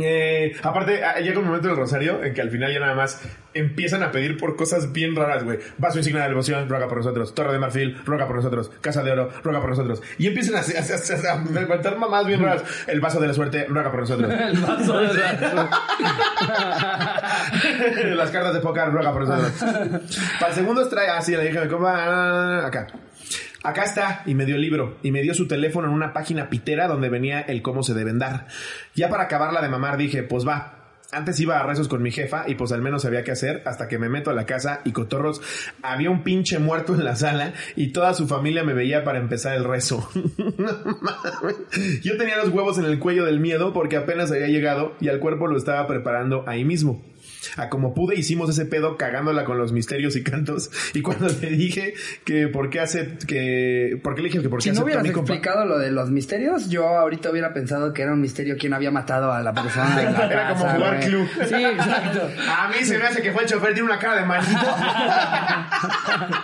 [0.00, 3.20] Eh, aparte, ah, llega un momento del rosario en que al final ya nada más
[3.52, 5.58] empiezan a pedir por cosas bien raras, güey.
[5.76, 7.34] Vaso insignia de devoción, ruega por nosotros.
[7.34, 8.70] Torre de marfil, ruega por nosotros.
[8.80, 10.00] Casa de oro, ruega por nosotros.
[10.18, 12.62] Y empiezan a, a, a, a- levantar mamás bien raras.
[12.86, 14.32] El vaso de la suerte, ruega por nosotros.
[14.40, 15.70] El vaso de la-
[18.14, 19.52] Las cartas de póker, ruega por nosotros.
[20.40, 21.58] Para el segundo trae, ah, sí, le dije.
[21.84, 22.86] Ah, Acá.
[23.62, 26.50] Acá está, y me dio el libro, y me dio su teléfono en una página
[26.50, 28.48] pitera donde venía el cómo se deben dar.
[28.94, 30.78] Ya para acabarla de mamar dije, pues va.
[31.12, 33.86] Antes iba a rezos con mi jefa y pues al menos sabía qué hacer hasta
[33.86, 35.42] que me meto a la casa y cotorros,
[35.82, 39.54] había un pinche muerto en la sala y toda su familia me veía para empezar
[39.54, 40.08] el rezo.
[42.02, 45.20] Yo tenía los huevos en el cuello del miedo porque apenas había llegado y al
[45.20, 47.04] cuerpo lo estaba preparando ahí mismo.
[47.56, 50.70] A como pude hicimos ese pedo cagándola con los misterios y cantos.
[50.94, 54.58] Y cuando le dije que por qué hace que por qué le dije que por
[54.60, 58.12] qué Si no hubieras explicado lo de los misterios, yo ahorita hubiera pensado que era
[58.12, 59.96] un misterio quién había matado a la persona.
[59.96, 61.08] de la Era como jugar güey.
[61.08, 61.28] club.
[61.48, 62.30] Sí, exacto.
[62.48, 64.60] A mí se me hace que fue el chofer, tiene una cara de maldito.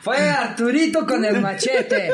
[0.00, 2.10] Fue Arturito con el machete.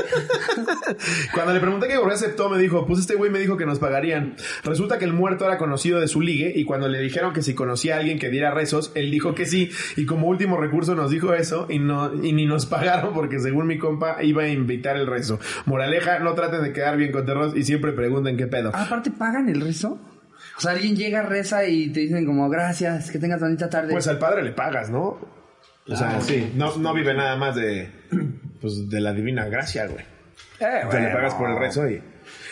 [1.32, 3.66] Cuando le pregunté que por qué aceptó, me dijo, pues este güey me dijo que
[3.66, 4.36] nos pagarían.
[4.64, 7.54] Resulta que el muerto era conocido de su ligue y cuando le dijeron que si
[7.54, 11.10] conocía a alguien que diera rezos, él dijo que sí y como último recurso nos
[11.10, 14.96] dijo eso y no y ni nos pagaron porque según mi compa iba a invitar
[14.96, 15.38] el rezo.
[15.66, 18.70] Moraleja, no traten de quedar bien con terros y siempre pregunten qué pedo.
[18.74, 19.98] Aparte, ¿pagan el rezo?
[20.56, 23.92] O sea, alguien llega, reza y te dicen como, gracias, que tengas bonita tarde.
[23.92, 25.18] Pues al padre le pagas, ¿no?
[25.86, 27.90] O sea, sí, no, no vive nada más de,
[28.60, 30.04] pues, de la divina gracia, güey.
[30.60, 31.08] Eh, Te le bueno.
[31.12, 32.02] pagas por el rezo y...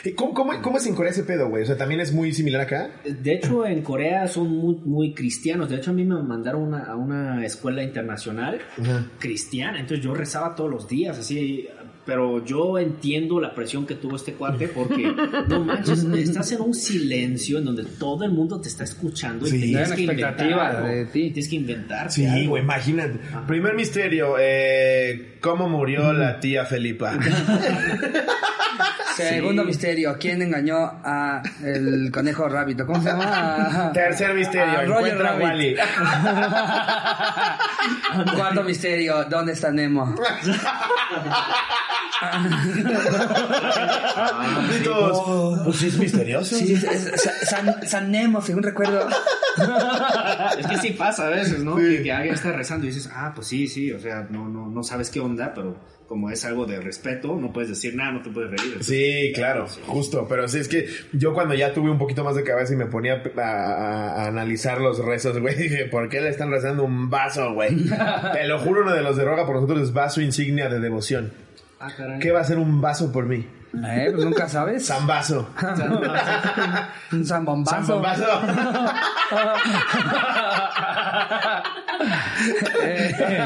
[0.04, 1.62] ¿Y cómo, cómo, cómo es en Corea ese pedo, güey?
[1.62, 2.90] O sea, ¿también es muy similar acá?
[3.04, 5.68] De hecho, en Corea son muy, muy cristianos.
[5.68, 9.06] De hecho, a mí me mandaron una- a una escuela internacional Ajá.
[9.18, 9.78] cristiana.
[9.80, 11.68] Entonces yo rezaba todos los días, así
[12.04, 15.04] Pero yo entiendo la presión que tuvo este cuate porque,
[15.48, 19.50] no manches, estás en un silencio en donde todo el mundo te está escuchando y
[19.50, 19.60] Sí.
[19.60, 20.88] te tienes que inventar algo.
[20.88, 21.30] de ti.
[21.30, 23.20] Tienes que inventarte Sí, güey, imagínate.
[23.46, 27.12] Primer misterio, eh, ¿cómo murió la tía Felipa?
[29.16, 32.86] Segundo misterio, ¿quién engañó a el conejo rápido?
[32.86, 33.26] ¿Cómo se llama?
[33.88, 35.36] A- Tercer misterio, a encuentra a.
[35.36, 35.76] Wally.
[38.34, 40.14] Cuarto misterio, ¿dónde está Nemo?
[44.84, 46.56] Todos, pues sí es misterioso.
[46.56, 49.06] Sí, es- es- San, San Nemo, según recuerdo.
[50.58, 51.76] Es que sí pasa a veces, ¿no?
[51.76, 51.82] Sí.
[51.98, 54.68] Que, que alguien está rezando y dices, ah, pues sí, sí, o sea, no, no,
[54.68, 55.76] no sabes qué onda, pero
[56.06, 58.84] como es algo de respeto, no puedes decir nada, no te puedes reír.
[58.84, 60.26] Sí, claro, justo.
[60.28, 62.84] Pero sí, es que yo cuando ya tuve un poquito más de cabeza y me
[62.86, 67.08] ponía a, a- a analizar los rezos, güey, dije, ¿por qué le están rezando un
[67.08, 67.76] vaso, güey?
[68.32, 71.32] Te lo juro, uno de los de roga por nosotros es vaso insignia de devoción.
[71.80, 72.18] Ah, caray.
[72.20, 73.46] ¿Qué va a ser un vaso por mí?
[73.74, 74.92] Eh, pues nunca sabes.
[75.06, 75.48] Vaso.
[77.12, 78.00] Un zambombazo.
[78.00, 78.42] Vaso.
[82.82, 83.40] Eh,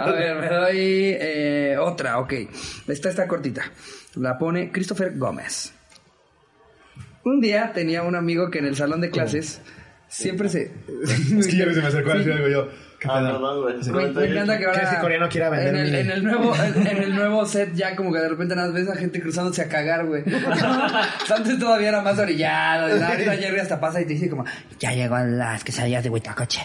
[0.00, 2.32] a ver, me doy eh, otra, ok.
[2.86, 3.62] Esta está cortita.
[4.14, 5.72] La pone Christopher Gómez.
[7.24, 9.60] Un día tenía un amigo que en el salón de clases
[10.08, 10.72] siempre se...
[11.38, 12.68] Es que ya se me acercó al final, digo yo.
[13.00, 13.76] ¿Qué Ah, perdón, güey.
[13.76, 14.80] Me, me encanta que ahora...
[14.80, 17.46] Que ese coreano quiera vender en el, mi- en el nuevo en, en el nuevo
[17.46, 20.22] set ya como que de repente nada más ves a gente cruzándose a cagar, güey.
[21.34, 22.88] Antes todavía era más orillado.
[22.96, 24.44] y nada, ahorita Jerry hasta pasa y te dice como...
[24.80, 26.60] Ya llegó las quesadillas de Huitacoche.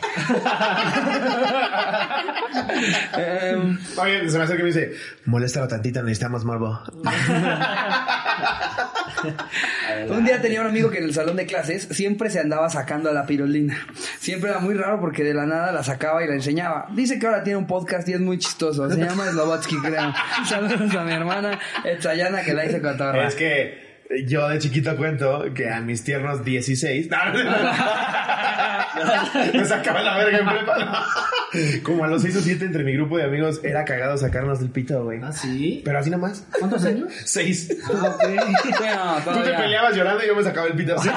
[3.17, 4.93] Em, Oye, se me acerca y me dice,
[5.25, 6.79] moléstalo tantito, necesitamos morbo.
[10.09, 13.09] Un día tenía un amigo que en el salón de clases siempre se andaba sacando
[13.09, 13.77] a la pirulina.
[14.23, 16.87] Siempre era muy raro porque de la nada la sacaba y la enseñaba.
[16.91, 18.89] Dice que ahora tiene un podcast y es muy chistoso.
[18.89, 20.13] Se llama Slobotsky, creo.
[20.47, 23.27] Saludos a mi hermana Etzayana que la hice cotorra.
[23.27, 27.09] Es que yo de chiquito cuento que a mis tiernos 16
[29.53, 31.05] me sacaba la verga en prepa.
[31.83, 34.69] Como a los 6 o 7 entre mi grupo de amigos era cagado sacarnos del
[34.69, 35.19] pito, güey.
[35.21, 35.81] Ah, sí.
[35.83, 36.47] Pero así nomás.
[36.57, 37.11] ¿Cuántos años?
[37.25, 37.77] 6.
[37.93, 38.23] Ah, ok.
[38.79, 41.09] Bueno, Tú te peleabas llorando y yo me sacaba el pito así.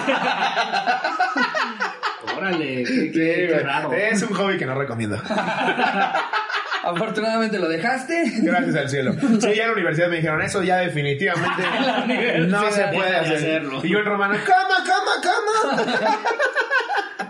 [2.37, 3.93] Órale, qué, qué- raro.
[3.93, 5.21] Es un hobby que no recomiendo.
[6.85, 8.33] Afortunadamente lo dejaste.
[8.43, 9.13] Gracias al cielo.
[9.15, 11.63] Sí, ya en la universidad me dijeron, eso ya definitivamente
[12.47, 13.37] no se puede hacer.
[13.37, 13.81] hacerlo.
[13.83, 16.19] Y yo en romano, cama, cama, cama.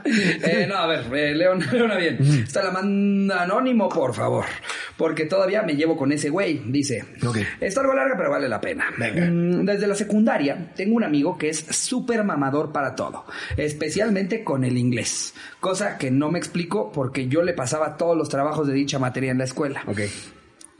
[0.47, 2.19] Eh, no, a ver, eh, leo, leo una bien.
[2.45, 4.45] Esta la manda anónimo, por favor.
[4.97, 7.05] Porque todavía me llevo con ese güey, dice.
[7.27, 7.39] Ok.
[7.61, 8.87] Está algo larga, pero vale la pena.
[8.97, 9.27] Venga.
[9.27, 13.25] Mm, Desde la secundaria tengo un amigo que es súper mamador para todo,
[13.57, 15.35] especialmente con el inglés.
[15.61, 19.31] Cosa que no me explico porque yo le pasaba todos los trabajos de dicha materia
[19.33, 19.83] en la escuela.
[19.87, 20.01] Ok.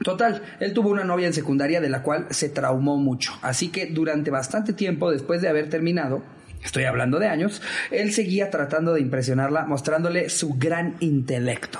[0.03, 3.33] Total, él tuvo una novia en secundaria de la cual se traumó mucho.
[3.41, 6.23] Así que durante bastante tiempo después de haber terminado,
[6.63, 11.79] estoy hablando de años, él seguía tratando de impresionarla mostrándole su gran intelecto.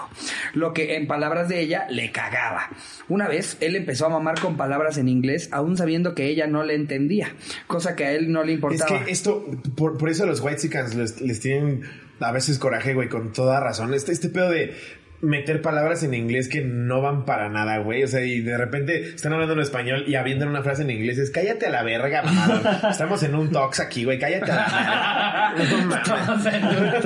[0.54, 2.70] Lo que en palabras de ella le cagaba.
[3.10, 6.64] Una vez él empezó a mamar con palabras en inglés aún sabiendo que ella no
[6.64, 7.34] le entendía,
[7.68, 9.04] cosa que a él no le Es importaba.
[9.06, 11.84] que esto, por, por eso los White les, les tienen
[12.20, 13.94] a veces coraje, güey, con toda razón.
[13.94, 14.76] Este, este pedo de
[15.22, 18.04] meter palabras en inglés que no van para nada, güey.
[18.04, 21.18] O sea, y de repente están hablando en español y avientan una frase en inglés.
[21.18, 22.62] Es cállate a la verga, mamado.
[22.90, 24.20] Estamos en un talks aquí, güey.
[24.20, 25.34] Cállate a la verga.
[25.58, 27.06] No mames.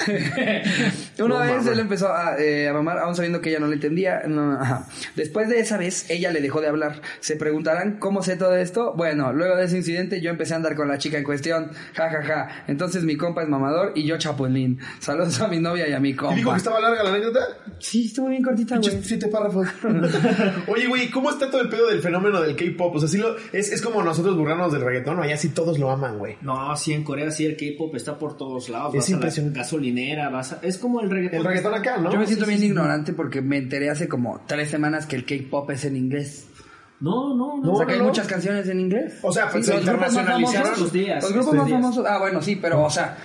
[1.18, 3.74] Una No vez él empezó a, eh, a mamar, aún sabiendo que ella no le
[3.74, 4.22] entendía.
[4.26, 4.86] no, ajá.
[5.16, 7.02] Después de esa vez, ella le dejó de hablar.
[7.20, 8.94] Se preguntarán cómo sé todo esto.
[8.96, 11.70] Bueno, luego de ese incidente, yo empecé a andar con la chica en cuestión.
[11.94, 12.48] Ja, ja, ja.
[12.68, 14.78] Entonces mi compa es mamador y yo chapulín.
[15.00, 16.52] Saludos a mi novia y a mi ¿Y dijo compa.
[16.52, 17.40] que estaba larga la anécdota?
[17.78, 19.02] Sí, estuvo bien cortita, güey.
[19.02, 19.66] Siete párrafos.
[20.68, 22.96] Oye, güey, ¿cómo está todo el pedo del fenómeno del K-pop?
[22.96, 25.78] O sea, sí lo, es, es como nosotros burlarnos del reggaetón, o allá sí todos
[25.78, 26.36] lo aman, güey.
[26.42, 28.94] No, sí, en Corea sí el K-pop está por todos lados.
[28.94, 29.58] Es vas a la impresionante.
[29.58, 30.58] gasolinera, vas a...
[30.62, 31.38] Es como el reggaetón.
[31.40, 32.12] El reggaetón acá, ¿no?
[32.12, 35.70] Yo me siento bien ignorante porque me enteré hace como tres semanas que el K-pop
[35.70, 36.46] es en inglés.
[37.00, 37.72] No, no, no.
[37.72, 39.20] o sea, que hay muchas canciones en inglés.
[39.22, 41.80] O sea, pues, se los grupos más internacionalizaron famosos- estos días, Los grupos más días.
[41.80, 42.06] famosos.
[42.06, 43.16] Ah, bueno, sí, pero, o sea,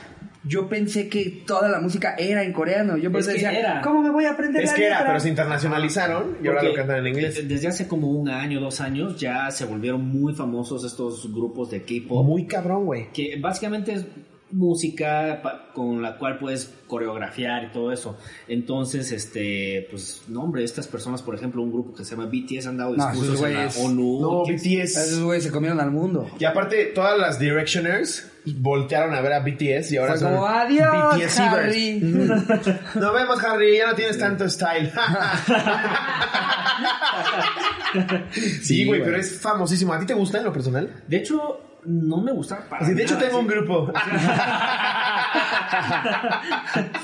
[0.47, 2.97] yo pensé que toda la música era en coreano.
[2.97, 3.81] Yo pensé, que decía, era.
[3.81, 6.73] ¿cómo me voy a aprender Es la que era, pero se internacionalizaron y ahora lo
[6.73, 7.47] cantan en inglés.
[7.47, 11.81] Desde hace como un año, dos años, ya se volvieron muy famosos estos grupos de
[11.83, 12.25] K-pop.
[12.25, 13.11] Muy cabrón, güey.
[13.11, 14.05] que básicamente es
[14.51, 15.41] música
[15.73, 18.17] con la cual puedes coreografiar y todo eso.
[18.47, 22.67] Entonces, este, pues, no, hombre, estas personas, por ejemplo, un grupo que se llama BTS
[22.67, 24.21] han dado No, discursos esos en la ONU.
[24.21, 25.23] No, que- Esos BTS.
[25.23, 26.29] güeyes se comieron al mundo.
[26.39, 31.39] Y aparte, todas las Directioners voltearon a ver a BTS y ahora son adiós.
[31.39, 31.99] Harry.
[31.99, 33.77] Nos vemos, Harry.
[33.77, 34.91] Ya no tienes tanto style.
[38.61, 39.93] Sí, güey, pero es famosísimo.
[39.93, 41.03] ¿A ti te gusta en lo personal?
[41.07, 43.45] De hecho, no me gusta para Así, de hecho, nada, tengo sí.
[43.45, 43.93] un grupo.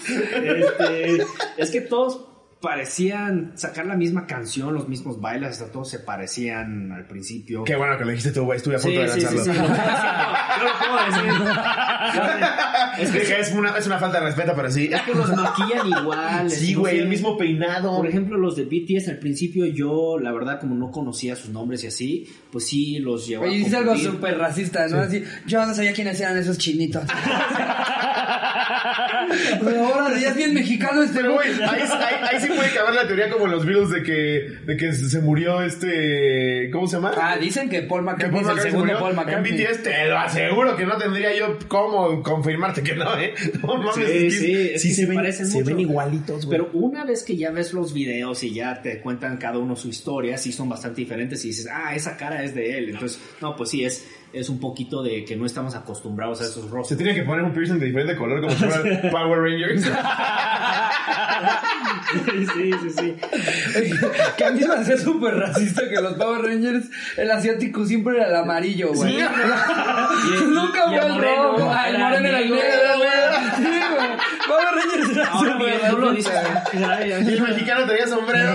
[0.02, 1.26] Este,
[1.58, 2.31] es que todos
[2.62, 7.64] parecían sacar la misma canción, los mismos bailes, hasta todos se parecían al principio.
[7.64, 8.58] Qué bueno que lo dijiste tú, güey.
[8.58, 9.44] Estuve a punto de sí, lanzarlo.
[9.44, 9.52] sí.
[10.62, 11.24] No lo puedo decir.
[13.00, 14.90] Es que es una, es una falta de respeto, pero sí.
[14.92, 16.52] Es que los maquillan igual.
[16.52, 17.96] Sí, güey, el mismo peinado.
[17.96, 21.84] Por ejemplo, los de BTS al principio yo, la verdad, como no conocía sus nombres
[21.84, 25.00] y así, pues sí los llevaba Oye, a es algo súper racista, ¿no?
[25.00, 27.04] Así, yo no sabía quiénes eran esos chinitos.
[29.64, 33.08] Pero ahora ya es bien mexicano este güey, ahí, ahí, ahí sí puede caber la
[33.08, 36.70] teoría como los Beatles de que, de que se murió este...
[36.72, 37.12] ¿Cómo se llama?
[37.16, 39.00] Ah, dicen que Paul que McCartney Paul es el McCartney se segundo murió.
[39.00, 39.52] Paul McCartney.
[39.62, 43.34] En BTS te lo aseguro que no tendría yo cómo confirmarte que no, ¿eh?
[43.62, 45.66] No mames, Sí, es que sí, es que se, se ven, parecen se mucho.
[45.68, 46.58] ven igualitos, güey.
[46.60, 49.90] Pero una vez que ya ves los videos y ya te cuentan cada uno su
[49.90, 52.90] historia, sí son bastante diferentes y dices, ah, esa cara es de él.
[52.90, 56.66] Entonces, no, pues sí, es, es un poquito de que no estamos acostumbrados a esos
[56.66, 56.98] Se rostros.
[56.98, 59.84] tiene que poner un piercing de diferente color como si fueran Power Rangers.
[62.14, 63.16] sí, sí, sí.
[64.38, 66.86] que a mí me hacía súper racista que los Power Rangers,
[67.18, 69.14] el asiático siempre era el amarillo, güey.
[69.14, 69.20] Sí.
[70.48, 71.74] Nunca fue el rojo.
[71.88, 73.10] El moreno era el negro, güey.
[73.58, 73.64] Sí,
[73.96, 74.10] güey.
[74.48, 76.34] Power Rangers era Ahora tú lo dices,
[76.74, 78.52] y el mexicano tenía sombrero.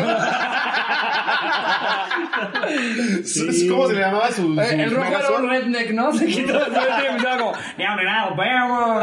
[3.25, 3.69] Sí.
[3.69, 6.13] ¿Cómo se le llamaba su, su Eh, El rojo era un redneck, ¿no?
[6.13, 9.03] Se quitó el redneck y empezaba como, "Down and out, bam".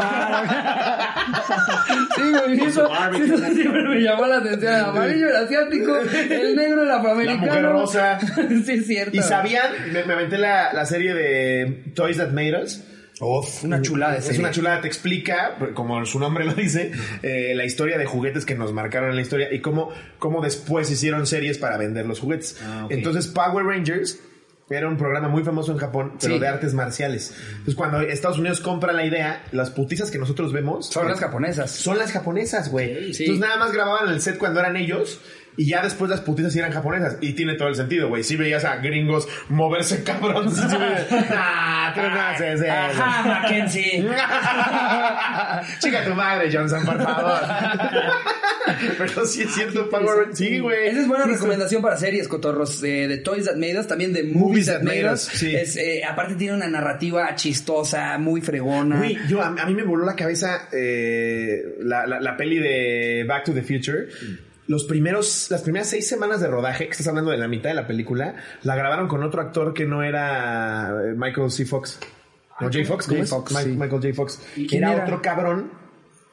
[2.16, 4.72] Sí, güey, eso, eso siempre me llamó la atención.
[4.74, 7.46] El amarillo era asiático, el negro era La afroamericano.
[7.46, 8.18] mujer rosa.
[8.64, 9.16] Sí, es cierto.
[9.16, 9.66] ¿Y sabían?
[9.92, 12.82] Me, me aventé la, la serie de Toys That Made Us.
[13.20, 16.90] Uf, una chulada Es una chulada, te explica, como su nombre lo dice,
[17.22, 20.90] eh, la historia de juguetes que nos marcaron en la historia y cómo, cómo después
[20.90, 22.56] hicieron series para vender los juguetes.
[22.62, 22.86] Ah.
[22.90, 24.18] Entonces, Power Rangers
[24.70, 26.40] era un programa muy famoso en Japón, pero Sí.
[26.40, 27.34] de artes marciales.
[27.50, 31.70] Entonces, cuando Estados Unidos compra la idea, las putizas que nosotros vemos Son las japonesas.
[31.70, 33.12] son las japonesas, güey.
[33.14, 33.24] Sí.
[33.24, 35.20] Entonces, nada más grababan el set cuando eran ellos.
[35.56, 37.16] Y ya después las putizas eran japonesas.
[37.20, 38.24] Y tiene todo el sentido, güey.
[38.24, 40.46] Si veías a gringos moverse cabrón.
[40.54, 42.72] Veías, ah, tú no haces eso.
[42.72, 44.04] Ajá, Mackenzie.
[45.80, 47.40] Chica tu madre, Johnson, por favor.
[48.98, 50.38] Pero sí es cierto, Power Rangers.
[50.38, 50.88] Sí, güey.
[50.88, 52.82] Esa es buena recomendación para series, cotorros.
[52.82, 55.20] eh, de Toys That Made Us, también de Movies, That Made Us.
[55.20, 55.54] sí.
[55.54, 58.96] Es, eh, aparte tiene una narrativa chistosa, muy fregona.
[58.98, 63.24] Güey, yo, a, a mí me voló la cabeza eh, la, la- la peli de
[63.28, 64.08] Back to the Future.
[64.66, 67.74] Los primeros, las primeras seis semanas de rodaje, que estás hablando de la mitad de
[67.74, 71.66] la película, la grabaron con otro actor que no era eh, Michael C.
[71.66, 71.98] Fox.
[72.60, 72.84] ¿No, J.
[72.86, 73.06] Fox?
[73.06, 73.24] ¿Cómo J.
[73.24, 73.30] es?
[73.30, 73.68] Fox, sí.
[73.70, 74.14] Michael J.
[74.14, 74.40] Fox.
[74.56, 75.04] ¿Y Que quién era, era?
[75.04, 75.70] otro cabrón.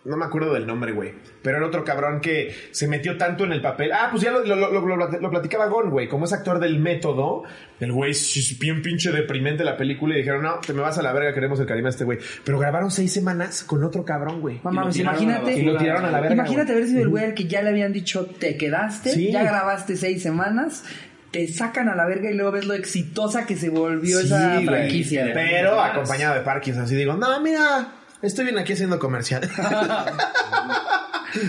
[0.04, 1.14] No me acuerdo del nombre, güey.
[1.44, 3.92] Pero era otro cabrón que se metió tanto en el papel.
[3.94, 6.08] Ah, pues ya lo, lo, lo- lo- lo platicaba Gon, güey.
[6.08, 7.44] Como es actor del método,
[7.80, 11.04] el güey es bien pinche deprimente la película y dijeron, no, te me vas a
[11.04, 12.18] la verga, queremos el carisma de este güey.
[12.44, 14.60] Pero grabaron seis semanas con otro cabrón, güey.
[14.64, 15.54] A la imagínate.
[15.54, 16.34] Y lo tiraron a la verga.
[16.36, 19.32] Imagínate haber sido el güey al que ya le habían dicho te quedaste, Sí.
[19.32, 20.84] ya grabaste seis semanas,
[21.30, 24.60] te sacan a la verga y luego ves lo exitosa que se volvió Sí, esa
[24.62, 25.30] franquicia.
[25.34, 29.50] Pero acompañado de Parkinson, así digo, no, mira, estoy bien aquí haciendo comercial.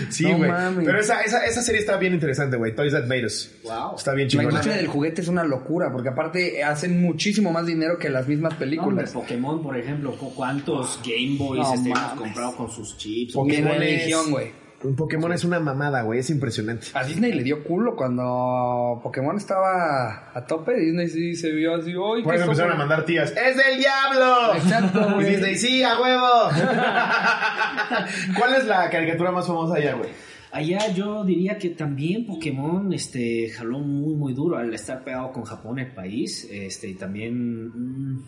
[0.09, 0.49] sí, No güey.
[0.49, 0.85] mames.
[0.85, 2.73] Pero esa, esa, esa serie está bien interesante, güey.
[2.75, 3.51] Toys That Made Us.
[3.63, 3.95] Wow.
[3.97, 4.49] Está bien La chingona.
[4.49, 8.53] industria del juguete es una locura, porque aparte hacen muchísimo más dinero que las mismas
[8.55, 9.11] películas.
[9.11, 13.33] Pokémon, por ejemplo, ¿cu- ¿cuántos Game Boys No este, hemos comprado con sus chips?
[13.33, 14.62] Pokémon religión, güey.
[14.83, 16.19] Un Pokémon es una mamada, güey.
[16.19, 16.87] Es impresionante.
[16.93, 20.73] A Disney le dio culo cuando Pokémon estaba a tope.
[20.77, 21.91] Disney sí se vio así.
[21.91, 22.79] ¡Ay, Por qué eso empezaron a sopo-".
[22.79, 23.31] mandar tías.
[23.31, 24.55] ¡Es del diablo!
[24.55, 25.29] Exacto, güey.
[25.29, 26.49] Disney, sí, a huevo.
[28.37, 30.09] ¿Cuál es la caricatura más famosa allá, güey?
[30.51, 35.43] Allá yo diría que también Pokémon este, jaló muy muy duro al estar pegado con
[35.45, 36.47] Japón el país.
[36.51, 38.23] Este, y también mm,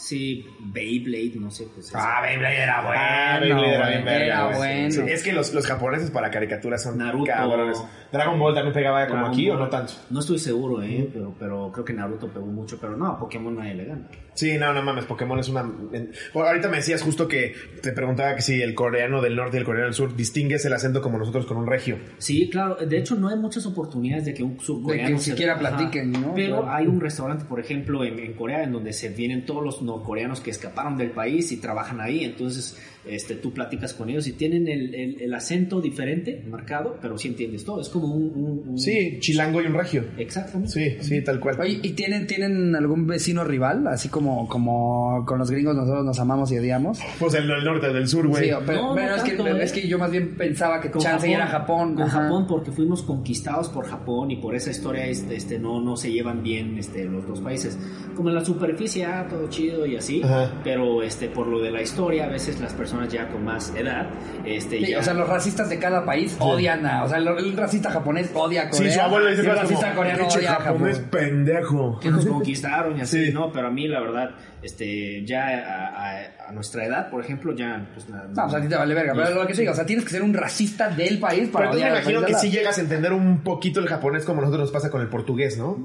[0.00, 1.98] sí, Beyblade, no sé, pues eso.
[2.22, 4.90] Beyblade era bueno, Beyblade era bien verga, era bueno.
[4.90, 7.26] Sí, es que los, los japoneses para caricaturas son Naruto.
[7.30, 7.82] cabrones.
[8.12, 9.92] Dragon Ball también pegaba como Dragon aquí o no tanto.
[10.10, 13.74] No estoy seguro, eh, pero, pero creo que Naruto pegó mucho, pero no, Pokémon nadie
[13.74, 14.08] le gana.
[14.34, 15.60] Sí, no, no mames, Pokémon es una...
[15.60, 19.56] en- Bueno, ahorita me decías justo que te preguntaba que si el coreano del norte
[19.56, 21.98] y el coreano del sur distingues el acento como nosotros con un regio.
[22.18, 22.76] Sí, claro.
[22.76, 25.08] De hecho, no hay muchas oportunidades de que un surcoreano...
[25.10, 26.32] De que se- siquiera platiquen, ¿no?
[26.34, 26.72] Pero Claro.
[26.72, 30.40] hay un restaurante, por ejemplo, en, en Corea, en donde se vienen todos los norcoreanos
[30.40, 32.76] que escaparon del país y trabajan ahí, entonces
[33.06, 37.28] este, tú platicas con ellos y tienen el, el- el acento diferente, marcado, pero sí
[37.28, 37.80] entiendes todo.
[37.80, 38.22] Es como un...
[38.34, 40.04] un- un- Sí, chilango y un regio.
[40.18, 40.70] Exactamente.
[40.72, 41.56] Sí, sí, tal cual.
[41.60, 43.86] Oye, ¿y tienen, tienen algún vecino rival?
[43.86, 46.98] Así como, como con los gringos nosotros nos amamos y odiamos.
[47.18, 48.50] Pues el del norte, el del sur, güey.
[48.50, 49.62] Sí, pero, No, pero no es, que, tanto, ¿eh?
[49.64, 51.94] es que yo más bien pensaba que Con chance era Japón.
[51.94, 52.22] Con ajá.
[52.24, 56.12] Japón porque fuimos conquistados por Japón y por esa historia este, este, no, no se
[56.12, 57.78] llevan bien este, los dos países.
[58.14, 60.60] Como en la superficie, ah, todo chido y así, Ajá.
[60.62, 64.06] pero este, por lo de la historia, a veces las personas ya con más edad,
[64.44, 67.04] este, Sí, ya- o sea, los racistas de cada país odian a.
[67.04, 68.88] O sea, el, el racista japonés odia a Corea.
[68.90, 70.72] Sí, su abuelo dice el cosas como, racista coreano "Pinche odia a Japón.
[70.74, 72.00] japonés pendejo.
[72.00, 73.32] que nos conquistaron y así, Sí.
[73.32, 73.52] ¿no?
[73.52, 74.30] Pero a mí, la verdad,
[74.62, 78.28] este, ya a, a- a nuestra edad, por ejemplo, ya, pues nada.
[78.34, 79.12] No, o sea, a ti te vale verga.
[79.14, 81.52] Pero lo que te digo, o sea, tienes que ser un racista del país Pero
[81.52, 82.58] para entonces odiar me imagino que sí lado.
[82.58, 85.56] llegas a entender un poquito el japonés como a nosotros nos pasa con el portugués,
[85.58, 85.76] ¿no?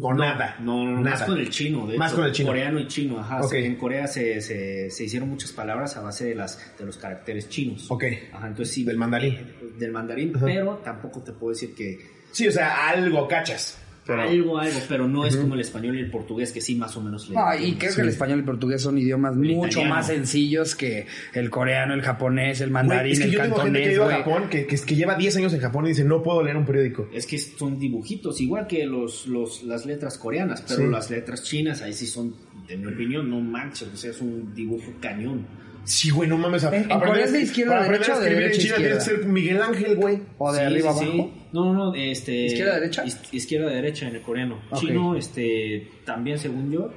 [0.00, 0.56] O nada.
[0.60, 1.26] No, no, no, más Nada.
[1.26, 1.86] con el chino.
[1.86, 2.48] De Más hecho, con el chino.
[2.48, 3.40] Coreano y chino, ajá.
[3.42, 3.50] Ok.
[3.50, 6.96] Se- En Corea se, se, se hicieron muchas palabras a base de, las, de los
[6.96, 7.90] caracteres chinos.
[7.90, 8.04] Ok.
[8.32, 8.84] Ajá, entonces sí.
[8.84, 9.34] Del mandarín.
[9.34, 10.46] eh, Del mandarín, Ajá.
[10.46, 11.98] pero tampoco te puedo decir que
[12.32, 13.79] Sí, o sea, algo cachas.
[14.16, 16.96] Pero- algo, algo, pero no es como el español y el portugués que sí más
[16.96, 17.34] o menos le...
[17.36, 19.94] No, y creo que el español y el portugués son idiomas El mucho italiano.
[19.94, 23.78] más sencillos que el coreano, el japonés, el mandarín, es que el yo tengo gente
[23.80, 24.12] que ha cantonés, ido a.
[24.18, 26.64] Japón que, que, que lleva 10 años en Japón y dice, no puedo leer un
[26.66, 27.08] periódico.
[27.12, 30.86] Es que son dibujitos, igual que los, los, las letras coreanas, pero Sí.
[30.90, 32.34] las letras chinas ahí sí son,
[32.68, 35.46] en mi opinión, no manches, o sea, es un dibujo cañón.
[35.84, 36.62] Sí, güey, no mames.
[36.64, 38.28] ¿En- en aprender Corea a- es de izquierda para a derecha aprender a o de
[38.28, 39.22] escribir en derecha a China tienes que izquierda?
[39.22, 40.18] ser Miguel Ángel, güey.
[40.38, 41.32] O de Sí, arriba sí, abajo.
[41.52, 42.46] No, no, no, este...
[42.46, 43.04] ¿Izquierda, derecha?
[43.04, 44.60] iz- Izquierda, derecha en el coreano.
[44.78, 46.90] Chino, este, también según yo.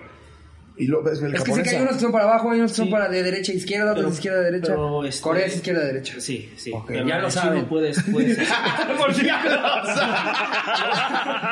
[0.76, 2.58] Y lo, es, el Es que sé que hay unos que son para abajo, hay
[2.60, 2.92] unos que son Sí.
[2.92, 4.74] para de derecha a izquierda, otros de izquierda a derecha.
[5.06, 6.16] este- Corea es izquierda a derecha.
[6.20, 6.72] Sí, sí.
[6.90, 7.66] Ya lo chino saben.
[7.66, 8.38] puedes, puedes
[8.98, 9.28] Por si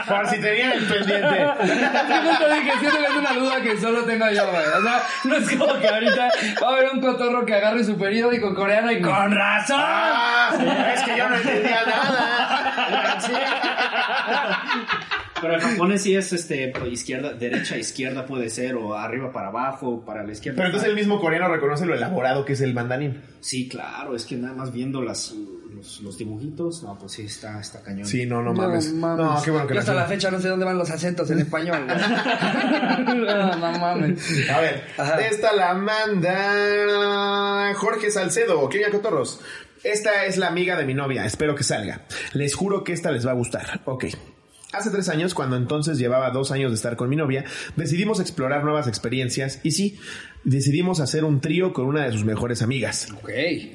[0.08, 1.28] Por si tenían el pendiente.
[1.62, 4.66] Justo dije, siento que es una duda que solo tengo yo, güey.
[4.66, 6.30] O sea, no es como que ahorita
[6.64, 9.78] va a haber un cotorro que agarre su periódico coreano y con razón.
[9.80, 13.18] Ah, es que yo no entendía nada.
[15.42, 20.04] Pero el japonés sí es este izquierda, derecha, izquierda puede ser, o arriba para abajo,
[20.06, 20.58] para la izquierda.
[20.58, 23.22] Pero entonces el mismo coreano reconoce lo elaborado que es el mandarín.
[23.40, 25.34] Sí, claro, es que nada más viendo las,
[25.76, 28.06] los, los dibujitos, no, pues sí, está, está cañón.
[28.06, 28.94] Sí, no, no mames.
[28.94, 31.40] No, qué bueno que Yo hasta la fecha no sé dónde van los acentos en
[31.40, 31.88] español.
[33.06, 34.50] no, no mames.
[34.50, 35.20] A ver, Ajá.
[35.22, 38.70] esta la manda Jorge Salcedo.
[38.70, 39.40] ¿Qué oye, cotorros?
[39.84, 41.26] Esta es la amiga de mi novia.
[41.26, 42.02] Espero que salga.
[42.34, 43.82] Les juro que esta les va a gustar.
[43.86, 44.06] Ok.
[44.74, 47.44] Hace tres años, cuando entonces llevaba dos años de estar con mi novia,
[47.76, 50.00] decidimos explorar nuevas experiencias y sí,
[50.46, 53.08] decidimos hacer un trío con una de sus mejores amigas.
[53.12, 53.30] Ok.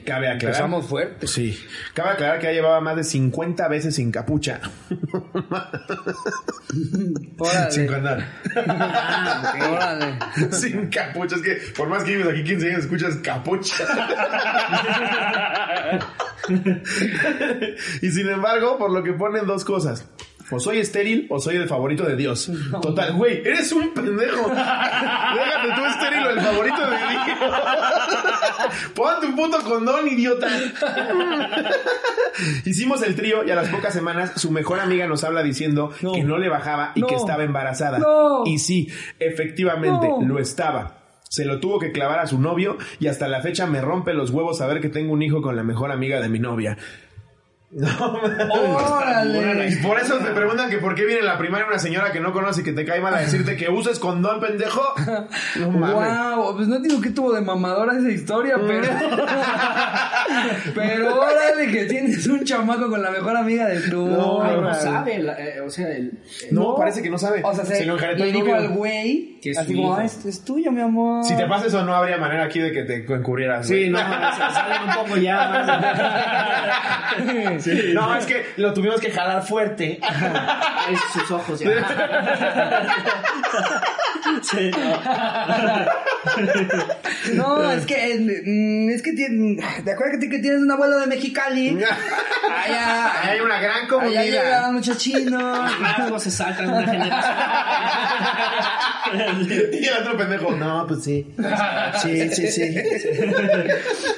[0.05, 0.43] Cabe aclarar.
[0.43, 1.27] Empezamos fuerte.
[1.27, 1.59] Sí.
[1.93, 4.61] Cabe aclarar que ya llevaba más de 50 veces sin capucha.
[7.39, 7.71] Órale.
[7.71, 7.89] sin.
[7.95, 9.55] Ah.
[9.71, 10.19] Órale.
[10.53, 11.37] sin capucha.
[11.37, 13.85] Es que por más que vives aquí 15 años, escuchas capucha.
[18.03, 20.07] y sin embargo, por lo que ponen dos cosas.
[20.51, 22.51] O soy estéril o soy el favorito de Dios.
[22.81, 24.49] Total, güey, eres un pendejo.
[24.51, 27.13] Déjate tú estéril o el favorito de Dios.
[28.95, 30.47] Ponte un puto condón, idiota.
[32.65, 36.23] Hicimos el trío y a las pocas semanas su mejor amiga nos habla diciendo que
[36.23, 37.07] no le bajaba y No.
[37.07, 37.99] que estaba embarazada.
[38.45, 38.89] Y sí,
[39.19, 40.99] efectivamente, lo estaba.
[41.29, 44.31] Se lo tuvo que clavar a su novio y hasta la fecha me rompe los
[44.31, 46.79] huevos saber que tengo un hijo con la mejor amiga de mi novia.
[48.47, 49.69] No, Órale.
[49.69, 52.21] y por eso te preguntan que por qué viene en la primaria una señora que
[52.21, 54.83] no conoce y que te cae mal a decirte que uses condón, pendejo.
[55.61, 56.37] No mames.
[56.37, 58.87] Wow, pues no digo que tuvo de mamadora esa historia, pero.
[60.75, 64.07] pero órale que tienes un chamaco con la mejor amiga de tu.
[64.07, 66.13] No, Ay, no sabe, la- eh, o sea, el,
[66.51, 67.43] No, parece que no sabe.
[67.45, 70.05] O sea, se, lo enjaretó le el dijo al güey, Que es así como, ah,
[70.05, 71.25] esto es tuyo, mi amor.
[71.25, 73.67] Si te pasa eso, no habría manera aquí de que te encubrieras.
[73.67, 73.91] Sí, güey.
[73.91, 77.66] no, se sale un poco ya más.
[77.67, 80.01] Sí, No, es que lo tuvimos que jalar fuerte.
[80.91, 81.71] Es sus ojos ya.
[84.43, 86.37] Sí, no.
[87.35, 91.79] No, es que, mm, es que tienes, ¿te acuerdas que, tienes un abuelo de Mexicali?
[91.79, 94.25] Allá, Hay una gran allá comunidad.
[94.25, 95.73] llegaban muchos chinos.
[95.97, 97.37] Algo se saltan una generación.
[99.73, 101.35] Y el otro pendejo, no, pues sí.
[102.03, 102.63] Sí, sí, sí.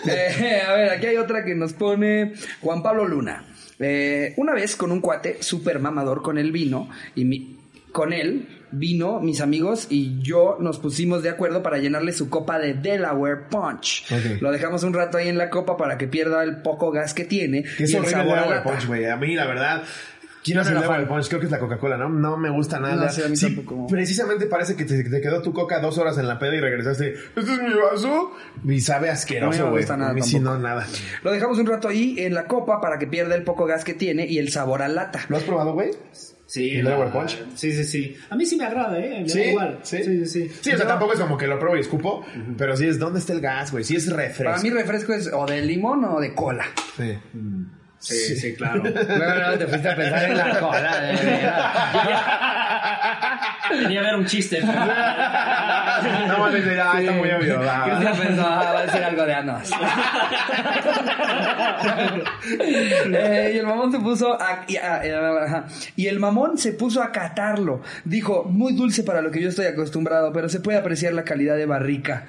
[0.06, 2.32] Eh, a ver, aquí hay otra que nos pone
[2.62, 3.37] Juan Pablo Luna.
[3.80, 7.56] Eh, una vez con un cuate súper mamador con el vino y mi-
[7.92, 12.58] con él vino mis amigos y yo nos pusimos de acuerdo para llenarle su copa
[12.58, 14.04] de Delaware Punch.
[14.42, 17.24] Lo dejamos un rato ahí en la copa para que pierda el poco gas que
[17.24, 18.62] tiene es y el sabor Delaware.
[18.62, 19.06] Punch, güey.
[19.06, 19.82] A mí, la verdad,
[20.48, 21.08] ¿Quién hace No el fan.
[21.08, 21.28] Punch?
[21.28, 22.08] Creo que es la Coca-Cola, ¿no?
[22.08, 23.06] No me gusta nada.
[23.06, 23.86] No, sí, a mí tampoco.
[23.86, 27.14] precisamente parece que te, te quedó tu coca dos horas en la peda y regresaste.
[27.14, 28.32] ¿Este es mi vaso?
[28.66, 29.82] Y sabe no asqueroso, me güey.
[29.82, 30.86] gusta nada A mí sí, no, nada.
[31.22, 33.94] Lo dejamos un rato ahí en la copa para que pierda el poco gas que
[33.94, 35.20] tiene y el sabor a lata.
[35.28, 35.90] ¿Lo has probado, güey?
[36.50, 37.44] Sí, ¿El la- Delaware Punch?
[37.56, 38.16] Sí, sí, sí.
[38.30, 39.20] A mí sí me agrada, ¿eh?
[39.20, 39.78] Me Sí, da igual.
[39.82, 39.98] sí.
[39.98, 40.52] Sí, sí, sí.
[40.62, 42.24] Sí, o sea, tampoco es como que lo pruebo y escupo,
[42.56, 43.84] pero sí es ¿dónde está el gas, güey?
[43.84, 44.44] Sí es refresco.
[44.44, 46.64] Para mí refresco es o de limón o de cola.
[46.96, 47.18] Sí.
[48.00, 48.82] Sí, sí, claro.
[48.92, 51.18] Bueno, te fuiste a pensar en la cola, de
[53.82, 54.62] Quería ver un chiste.
[56.28, 57.60] No mames, ya, está muy obvio.
[57.60, 59.70] pensó, ah, va a decir algo de anos.
[63.10, 65.62] Eh, y el mamón se puso a, y, a- eh.
[65.96, 67.82] Y el mamón se puso a catarlo.
[68.04, 71.56] Dijo, muy dulce para lo que yo estoy acostumbrado, pero se puede apreciar la calidad
[71.56, 72.24] de barrica.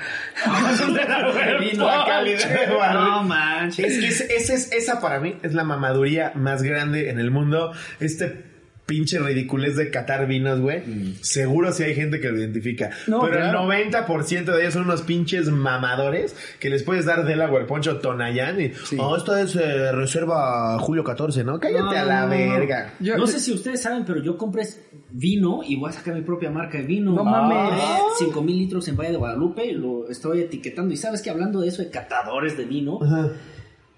[1.78, 2.94] La calidad de barril.
[2.94, 3.86] No manches.
[3.86, 7.32] Es que ese- ese es- esa para mí es la mamaduría más grande en el
[7.32, 7.72] mundo.
[8.00, 8.50] Este
[8.86, 11.14] pinche ridiculez de catar vinos, güey.
[11.22, 12.90] Seguro sí hay gente que lo identifica.
[13.06, 13.72] No, pero claro.
[13.72, 18.60] el 90% de ellos son unos pinches mamadores que les puedes dar Delaware Poncho Tonayán
[18.60, 18.98] y, Sí.
[19.00, 21.60] oh, esto es eh, reserva julio 14, ¿no?
[21.60, 22.52] Cállate No, a la no, no, no.
[22.60, 22.94] verga.
[23.00, 24.64] Yo- no sé si ustedes saben, pero yo compré
[25.12, 27.12] vino y voy a sacar mi propia marca de vino.
[27.14, 27.80] No mames.
[28.18, 30.92] 5 mil litros en Valle de Guadalupe y lo estoy etiquetando.
[30.92, 33.30] Y sabes que hablando de eso de catadores de vino, Ajá.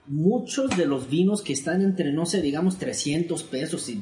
[0.07, 4.01] Muchos de los vinos que están entre, no sé, digamos 300 pesos y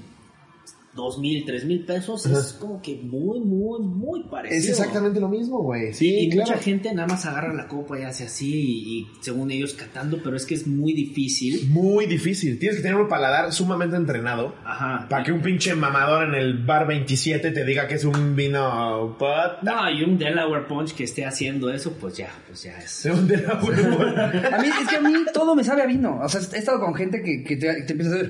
[0.96, 4.60] 2 mil, 3 mil pesos, es como que muy, muy, muy parecido.
[4.60, 5.94] Es exactamente lo mismo, güey.
[5.94, 6.52] Sí, y claro.
[6.52, 10.22] mucha gente nada más agarra la copa y hace así y, y según ellos catando,
[10.24, 11.70] pero es que es muy difícil.
[11.70, 12.58] Muy difícil.
[12.60, 14.56] Tienes que tener un paladar sumamente entrenado.
[14.66, 15.08] Ajá.
[15.10, 19.16] Para que un pinche mamador en el bar 27 te diga que es un vino
[19.18, 19.60] puta.
[19.62, 23.06] No, y un Delaware Punch que esté haciendo eso, pues ya, pues ya es.
[23.10, 24.54] Un Delaware.
[24.54, 26.20] A mí, es que a mí todo me sabe a vino.
[26.22, 28.30] O sea, he estado con gente que, que te, te empieza a hacer.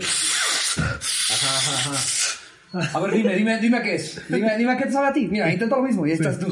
[2.71, 4.21] A ver, dime, dime, dime qué es.
[4.29, 5.27] Dime, dime qué te sabe a ti.
[5.27, 6.47] Mira, intento lo mismo y ahí estás tú.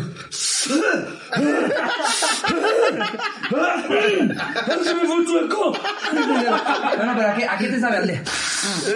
[4.84, 5.72] ¡Se me fue el chueco!
[6.97, 8.22] Bueno, pero ¿a qué, ¿a qué te sabe, Alde?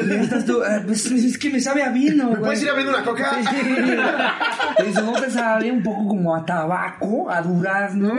[0.07, 0.61] Y ahí estás tú.
[0.65, 2.41] "Ah, Pues es que me sabe a vino, güey.
[2.41, 3.37] puedes ir abriendo una coca?
[4.85, 8.13] Y supongo que sabe un poco como a tabaco, a durazno.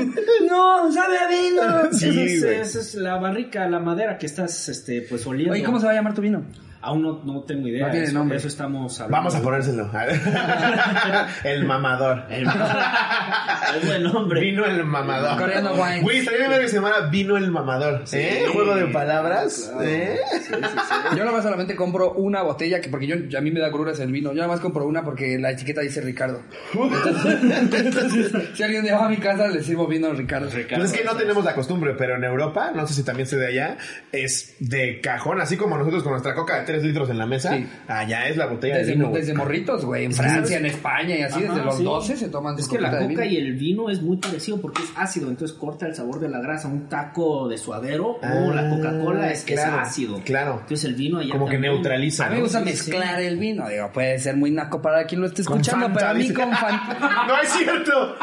[0.48, 1.92] No, sabe a vino.
[1.92, 2.54] Sí, esa, es, güey.
[2.60, 5.52] esa es la barrica, la madera que estás este, pues oliendo.
[5.54, 6.42] Oye, ¿cómo se va a llamar tu vino?
[6.82, 7.86] Aún no, no tengo idea.
[7.86, 8.38] No tiene eso, nombre.
[8.38, 9.16] eso estamos hablando.
[9.16, 9.90] Vamos a ponérselo.
[11.44, 12.24] el mamador.
[12.28, 14.40] El, el buen nombre.
[14.40, 15.38] Vino el mamador.
[15.38, 16.00] Coreano wine.
[16.02, 18.02] Güey, bien que se llamara Vino el mamador.
[18.12, 18.46] ¿Eh?
[18.52, 19.70] Juego de palabras.
[19.72, 19.88] Claro.
[19.88, 20.18] ¿Eh?
[20.32, 20.94] Sí, sí, sí.
[21.12, 24.00] Yo nada más solamente compro una botella, que porque yo, a mí me da gruras
[24.00, 24.30] el vino.
[24.30, 26.42] Yo nada más compro una porque la etiqueta dice Ricardo.
[26.74, 30.48] Entonces, si alguien llega a mi casa, le sirvo vino a Ricardo.
[30.50, 33.36] Pues es que no tenemos la costumbre, pero en Europa, no sé si también se
[33.36, 33.76] de allá,
[34.10, 37.54] es de cajón, así como nosotros con nuestra coca de 3 litros en la mesa,
[37.56, 37.66] Sí.
[37.88, 39.08] allá es la botella Desde, de vino.
[39.10, 39.20] güey.
[39.20, 40.04] desde morritos, güey.
[40.06, 41.84] En Francia, en España y así, Ajá, desde los sí.
[41.84, 44.88] 12 se toman Es que la coca y el vino es muy parecido porque es
[44.96, 46.68] ácido, entonces corta el sabor de la grasa.
[46.68, 50.20] Un taco de suadero Ah, o la Coca-Cola es que claro, es ácido.
[50.24, 50.58] claro.
[50.62, 52.26] Entonces el vino allá Como que neutraliza.
[52.26, 53.68] A mí me gusta mezclar el vino.
[53.68, 56.34] Digo, puede ser muy naco para quien lo esté escuchando, Fanta, pero a mí dice.
[56.34, 56.98] con Fanta.
[57.28, 57.92] ¡No es cierto!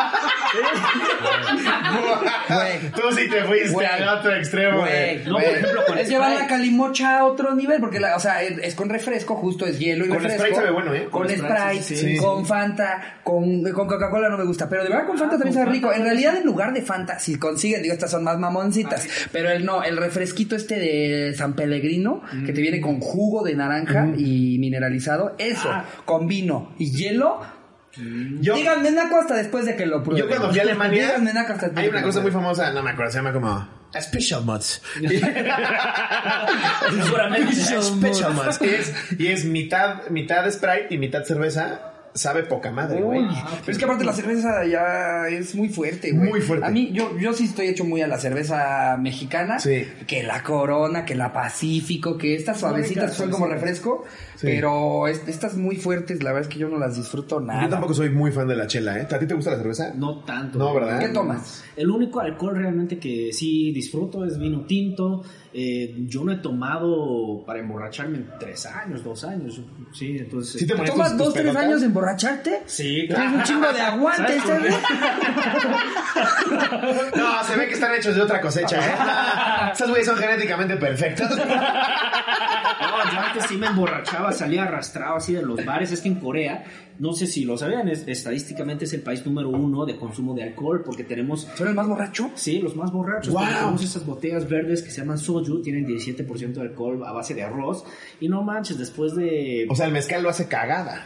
[2.95, 5.23] Tú sí te fuiste al otro extremo, Güey.
[5.25, 8.38] No, por ejemplo, con es llevar la calimocha a otro nivel, porque, la, o sea,
[8.41, 10.39] es, es con refresco, justo es hielo y Con refresco.
[10.43, 11.07] Sprite sabe bueno, ¿eh?
[11.09, 12.17] Con, Con Sprite, Sprite, sí, sí.
[12.17, 15.55] con Fanta, con, con Coca-Cola no me gusta, pero de verdad con Fanta Ah, también
[15.55, 15.87] con sabe rico.
[15.87, 19.49] Fanta En realidad, en lugar de Fanta, si consiguen, digo, estas son más mamoncitas, pero
[19.51, 24.07] el no, el refresquito este de San Pellegrino, que te viene con jugo de naranja
[24.17, 25.85] y mineralizado, eso, Ah.
[26.05, 27.39] con vino y hielo.
[28.39, 30.23] Yo, Díganme naco hasta después de que lo prueben.
[30.23, 32.83] yo cuando fui a Alemania, Díganme naco hasta después hay una cosa muy famosa, no
[32.83, 33.67] me acuerdo, se llama como
[33.99, 34.81] Special Mods.
[36.91, 37.55] Seguramente.
[37.55, 38.61] Special Mods.
[38.61, 41.88] Es, y es mitad, mitad Sprite y mitad cerveza.
[42.19, 43.21] Sabe poca madre, güey.
[43.21, 43.27] Uy,
[43.61, 46.29] pero es que aparte la cerveza ya es muy fuerte, güey.
[46.29, 46.65] Muy fuerte.
[46.65, 49.57] A mí, yo, yo sí estoy hecho muy a la cerveza mexicana.
[49.59, 49.87] Sí.
[50.05, 54.03] Que la Corona, que la Pacífico, que estas suavecitas son como refresco.
[54.35, 54.47] Sí.
[54.47, 57.63] Pero es- estas muy fuertes, la verdad es que yo no las disfruto nada.
[57.63, 59.07] Yo tampoco soy muy fan de la chela, ¿eh?
[59.09, 59.93] ¿A ti te gusta la cerveza?
[59.95, 60.57] No tanto.
[60.59, 60.99] No, ¿verdad?
[60.99, 61.63] ¿Qué tomas?
[61.75, 65.23] El único alcohol realmente que sí disfruto es vino tinto.
[65.53, 69.61] Eh, yo no he tomado para emborracharme en tres años, dos años.
[69.93, 70.59] Sí, entonces.
[70.59, 71.63] Sí te ¿Tomas tus- dos, tus tres pelotas?
[71.63, 72.63] años emborracharte?
[72.65, 74.39] Sí, Tienes un chingo de aguante.
[74.39, 74.75] ¿sabes?
[77.15, 79.71] No, se ve que están hechos de otra cosecha, ¿eh?
[79.73, 81.29] Estos güeyes son genéticamente perfectos.
[82.79, 85.91] No, yo antes sí me emborrachaba, salía arrastrado así de los bares.
[85.91, 86.63] Es que en Corea,
[86.97, 90.43] no sé si lo sabían, es- estadísticamente es el país número uno de consumo de
[90.43, 92.31] alcohol porque tenemos ¿Son el más borracho?
[92.35, 93.33] Sí, los más borrachos.
[93.33, 93.45] Wow.
[93.45, 97.43] Tenemos esas botellas verdes que se llaman soju, tienen 17% de alcohol a base de
[97.43, 97.83] arroz.
[98.19, 99.67] Y no manches, después de...
[99.69, 101.05] O sea, el mezcal lo hace cagada.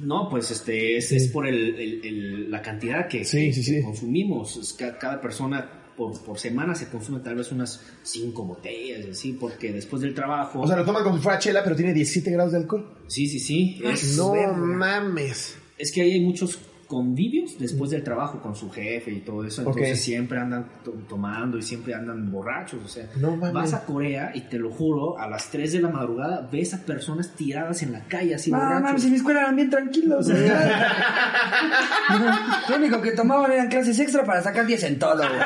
[0.00, 3.60] No, pues este es, es por el, el- el- la cantidad que, Sí, que- sí,
[3.72, 3.82] que sí.
[3.82, 4.56] consumimos.
[4.56, 9.10] Es que cada persona por, por semana se consume tal vez unas 5 botellas, y
[9.10, 10.60] así, porque después del trabajo...
[10.60, 12.88] O sea, lo toman como si fuera chela, pero tiene 17 grados de alcohol.
[13.08, 13.80] sí, sí, sí.
[13.84, 14.52] Es, No verga.
[14.52, 15.56] mames.
[15.76, 16.58] es que ahí hay muchos
[16.88, 19.60] convivios después del trabajo con su jefe y todo eso.
[19.60, 22.80] Entonces siempre andan to- tomando y siempre andan borrachos.
[22.84, 25.88] O sea, No vas a Corea y te lo juro, a las 3 de la
[25.90, 28.82] madrugada ves a personas tiradas en la calle así No, borrachos.
[28.82, 30.28] mames, en mi escuela eran bien tranquilos.
[32.68, 35.40] Lo único que tomaban eran clases extra para sacar 10 en todo, güey.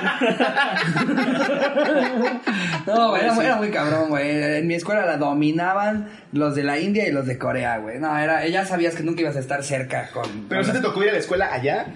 [2.87, 4.57] No, güey, era, era muy cabrón, güey.
[4.59, 7.99] En mi escuela la dominaban los de la India y los de Corea, güey.
[7.99, 10.47] No, era, ya sabías que nunca ibas a estar cerca con...
[10.49, 11.87] Pero si te tocó ir a la escuela allá.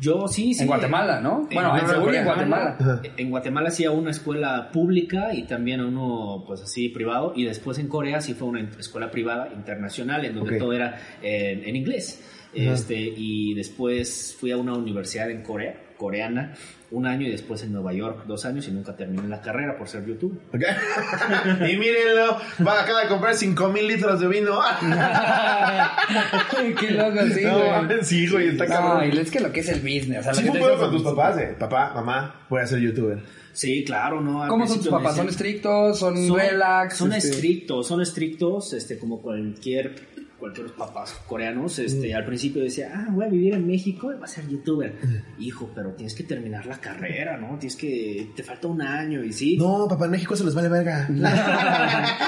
[0.00, 0.62] Yo sí, sí.
[0.62, 1.48] En Guatemala, ¿no?
[1.52, 2.24] Bueno, en y en.
[2.24, 2.76] Guatemala.
[3.16, 7.32] En Guatemala sí a una escuela pública y también a uno, pues así, privado.
[7.36, 11.62] Y después en Corea sí fue una escuela privada internacional en donde todo era eh,
[11.64, 12.20] en inglés.
[12.54, 16.52] Este, y después fui a una universidad en Corea, coreana,
[16.90, 19.88] un año y después en Nueva York, dos años y nunca terminé la carrera por
[19.88, 20.36] ser YouTube.
[20.52, 20.60] ¿ok?
[21.72, 24.58] y mírenlo, va acaba de comprar 5 mil litros de vino.
[26.80, 28.04] Qué loco, sí, no, güey.
[28.04, 29.10] sí, güey, está No, cabrón.
[29.12, 30.18] y es que lo que es el business.
[30.18, 31.54] O sea, lo Sí, que pedo digo con tus papás, eh.
[31.56, 33.20] Papá, mamá, voy a ser youtuber.
[33.52, 34.42] Sí, claro, ¿no?
[34.42, 35.14] Al ¿Cómo son tus papás?
[35.14, 35.98] ¿Son estrictos?
[35.98, 36.96] ¿Son, son, relax?
[36.96, 37.30] son este?
[37.30, 39.94] estrictos, son estrictos, este, como cualquier
[40.42, 44.24] cualquier papás coreanos, este, al principio decía, ah, voy a vivir en México y voy
[44.24, 44.92] a ser youtuber.
[45.38, 47.56] Hijo, pero tienes que terminar la carrera, ¿no?
[47.60, 49.56] Tienes que, te falta un año y sí.
[49.56, 51.08] No, papá, en México se les vale verga.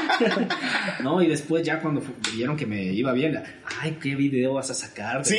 [1.02, 2.00] No, y después ya cuando
[2.34, 3.42] vieron que me iba bien,
[3.80, 5.24] ay, ¿qué video vas a sacar?
[5.24, 5.36] Sí.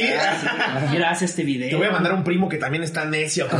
[0.92, 1.70] Mira, haz este video.
[1.70, 3.48] Te voy a mandar un primo que también está necio.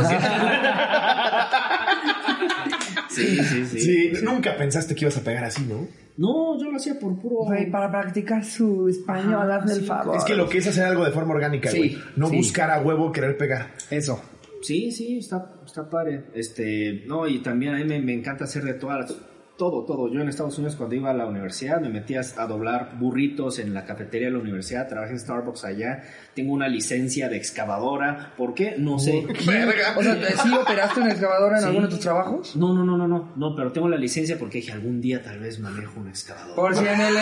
[3.08, 3.80] Sí, sí, sí.
[3.80, 5.88] Sí, nunca pensaste que ibas a pegar así, ¿no?
[6.16, 7.44] No, yo lo hacía por puro...
[7.44, 9.86] Güey, para practicar su español, hazme el sí.
[9.86, 10.16] favor.
[10.16, 11.98] Es que lo que es hacer algo de forma orgánica, Sí, güey.
[12.16, 12.36] No sí.
[12.36, 13.72] buscar a huevo querer pegar.
[13.90, 14.22] Eso.
[14.62, 16.24] Sí, sí, está, está padre.
[16.34, 19.14] Este, no, y también a mí me, me encanta hacer de todas,
[19.56, 20.12] todo, todo.
[20.12, 23.74] Yo en Estados Unidos cuando iba a la universidad me metía a doblar burritos en
[23.74, 26.02] la cafetería de la universidad, trabajé en Starbucks allá,
[26.36, 28.74] tengo una licencia de excavadora, ¿por qué?
[28.78, 29.26] No sé.
[29.96, 31.66] O sea, ¿sí operaste una excavadora en Sí.
[31.68, 32.54] alguno de tus trabajos?
[32.56, 35.38] No, no, no, no, no, no, pero tengo la licencia porque dije algún día tal
[35.40, 36.54] vez manejo una excavadora.
[36.54, 37.14] Por si en el,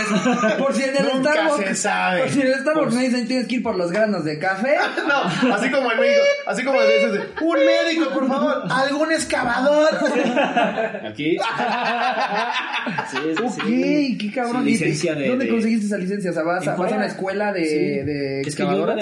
[0.58, 1.64] por si en el Nunca Starbucks.
[1.68, 2.20] se sabe.
[2.22, 4.74] Por si en el Starbucks me dicen tienes que ir por los granos de café.
[5.06, 9.90] No, así como el médico, así como esos de, un médico, por favor, algún excavador.
[11.08, 11.36] Aquí.
[13.10, 14.18] Sí, sí, Ok, sí.
[14.18, 14.64] qué cabrón.
[14.64, 16.30] Sí, ¿Y licencia de- ¿Dónde de- conseguiste esa licencia?
[16.30, 17.76] O sea, vas, a, vas a una escuela de, Sí.
[18.04, 18.56] de Es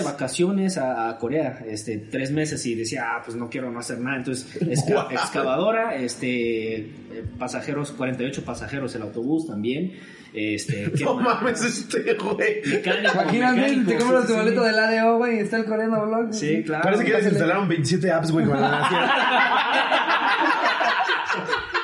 [0.05, 3.79] de vacaciones a, a Corea, este, tres meses y decía, ah, pues no quiero no
[3.81, 4.17] hacer nada.
[4.19, 6.91] Entonces, exca- excavadora, este,
[7.39, 9.93] pasajeros, 48 pasajeros el autobús también.
[10.35, 11.43] Este, ¿qué No más?
[11.43, 12.63] mames, este güey.
[13.13, 14.67] Imagínate, te compras tu boleto sí.
[14.67, 16.33] del ADO, güey, y está el coreano blog.
[16.33, 16.85] Sí, claro.
[16.85, 17.33] Parece que ya pásale.
[17.35, 18.89] instalaron 27 apps, güey, con la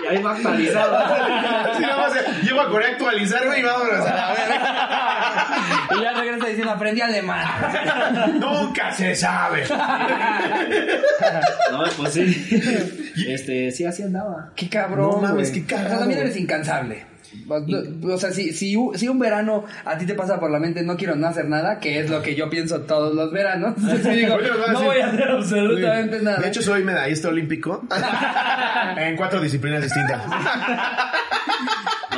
[0.02, 0.98] Y ahí va actualizado.
[1.76, 5.17] Sí, más, eh, llego a Corea a actualizar, güey, y vámonos a la verga.
[5.98, 7.46] Y ya regresa diciendo, aprendí alemán.
[8.40, 9.64] Nunca se sabe.
[11.70, 12.24] No, pues sí.
[13.28, 14.52] Este, sí, así andaba.
[14.56, 15.10] Qué cabrón.
[15.10, 17.04] No mames, qué cagado, O sea, también eres incansable.
[18.04, 20.96] O sea, si, si, si un verano a ti te pasa por la mente no
[20.96, 23.74] quiero no hacer nada, que es lo que yo pienso todos los veranos.
[23.76, 24.38] Entonces digo,
[24.72, 26.38] no voy a hacer absolutamente nada.
[26.38, 27.84] De hecho, soy medallista olímpico
[28.96, 30.22] en cuatro disciplinas distintas.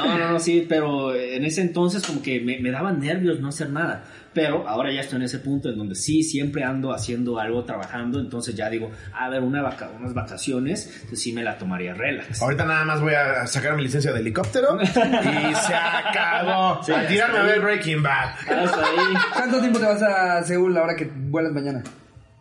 [0.04, 3.48] No, no, no, sí, pero en ese entonces como que me, me daban nervios no
[3.48, 4.04] hacer nada.
[4.32, 8.20] Pero ahora ya estoy en ese punto en donde sí, siempre ando haciendo algo, trabajando.
[8.20, 12.40] Entonces ya digo, a ver, una vaca, unas vacaciones, entonces sí me la tomaría relax.
[12.40, 16.82] Ahorita nada más voy a sacar mi licencia de helicóptero y se acabó.
[16.84, 17.60] Sí, a tirarme a ver.
[17.60, 18.30] Breaking Bad.
[18.48, 19.14] Hasta ahí.
[19.34, 21.82] ¿Cuánto tiempo te vas a Seúl ahora que vuelas mañana?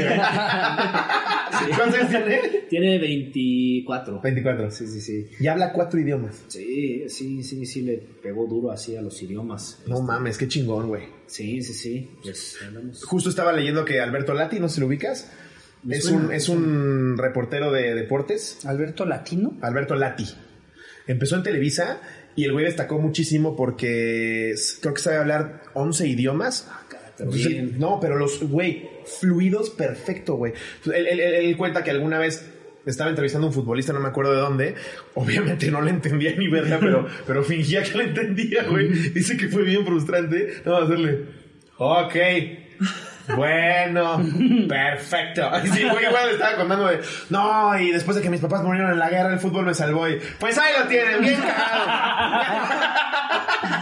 [1.77, 2.40] ¿Cuántos años tiene?
[2.69, 4.20] Tiene 24.
[4.20, 4.70] 24.
[4.70, 5.27] Sí, sí, sí.
[5.39, 6.43] Y habla cuatro idiomas.
[6.48, 9.82] Sí, sí, sí, sí, le pegó duro así a los idiomas.
[9.86, 11.05] No mames, qué chingón, güey.
[11.27, 12.11] Sí, sí, sí.
[12.23, 13.05] Pues hablamos.
[13.05, 15.31] Justo estaba leyendo que Alberto Lati, no sé si lo ubicas.
[15.90, 18.65] Es un, es un reportero de deportes.
[18.65, 19.56] Alberto Latino.
[19.61, 20.27] Alberto Lati.
[21.06, 22.01] Empezó en Televisa
[22.36, 26.69] y el güey destacó muchísimo porque creo que sabe hablar 11 idiomas.
[27.19, 28.89] pero Entonces, no, pero los, güey,
[29.20, 30.52] fluidos perfecto, güey.
[30.86, 32.51] Él, él- él- él cuenta que alguna vez
[32.86, 34.74] estaba entrevistando a un futbolista, no me acuerdo de dónde.
[35.15, 38.89] Obviamente no le entendía ni verga, pero, pero fingía que le entendía, güey.
[38.89, 40.55] Dice que fue bien frustrante.
[40.65, 41.27] No, hacerle,
[41.77, 42.15] ok.
[43.34, 44.22] Bueno,
[44.68, 45.51] perfecto.
[45.72, 48.92] Sí, güey, igual le estaba contando de, no, y después de que mis papás murieron
[48.92, 51.84] en la guerra, el fútbol me salvó y, pues ahí lo tienen, bien cagado.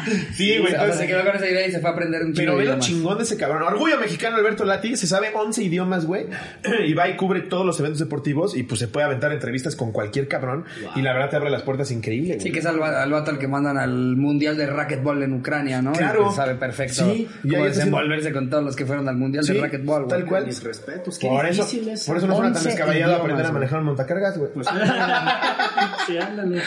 [0.34, 2.56] sí, güey, entonces, se quedó con esa idea y se fue a aprender un pero
[2.56, 3.62] ve lo chingón de ese cabrón.
[3.62, 6.26] Orgullo mexicano Alberto Lati, se sabe 11 idiomas, güey.
[6.86, 9.92] Y va y cubre todos los eventos deportivos y pues se puede aventar entrevistas con
[9.92, 10.64] cualquier cabrón.
[10.82, 10.92] Wow.
[10.96, 12.40] Y la verdad te abre las puertas increíble.
[12.40, 15.80] Sí, que es al, al vato al que mandan al mundial de racquetball en Ucrania,
[15.80, 15.92] ¿no?
[15.92, 16.26] Claro.
[16.26, 19.31] Y que sabe perfecto Sí, y cómo desenvolverse con todos los que fueron al mundial
[19.40, 20.08] Sí, de racquetball.
[20.08, 20.46] tal cual.
[20.46, 21.18] Mis respetos.
[21.18, 22.06] Qué Por eso, es.
[22.06, 24.52] por eso no suena tan 11 descabellado aprender a manejar un montacargas, güey.
[24.52, 24.66] Pues,
[26.06, 26.60] sí, ándale.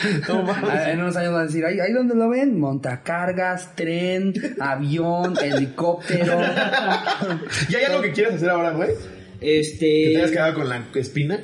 [0.88, 6.40] En unos años van a decir, ahí, ahí donde lo ven, montacargas, tren, avión, helicóptero.
[7.70, 8.92] ¿Y hay algo que quieras hacer ahora, güey?
[9.42, 9.86] Este.
[9.86, 11.40] ¿Que te hayas quedado con la espina?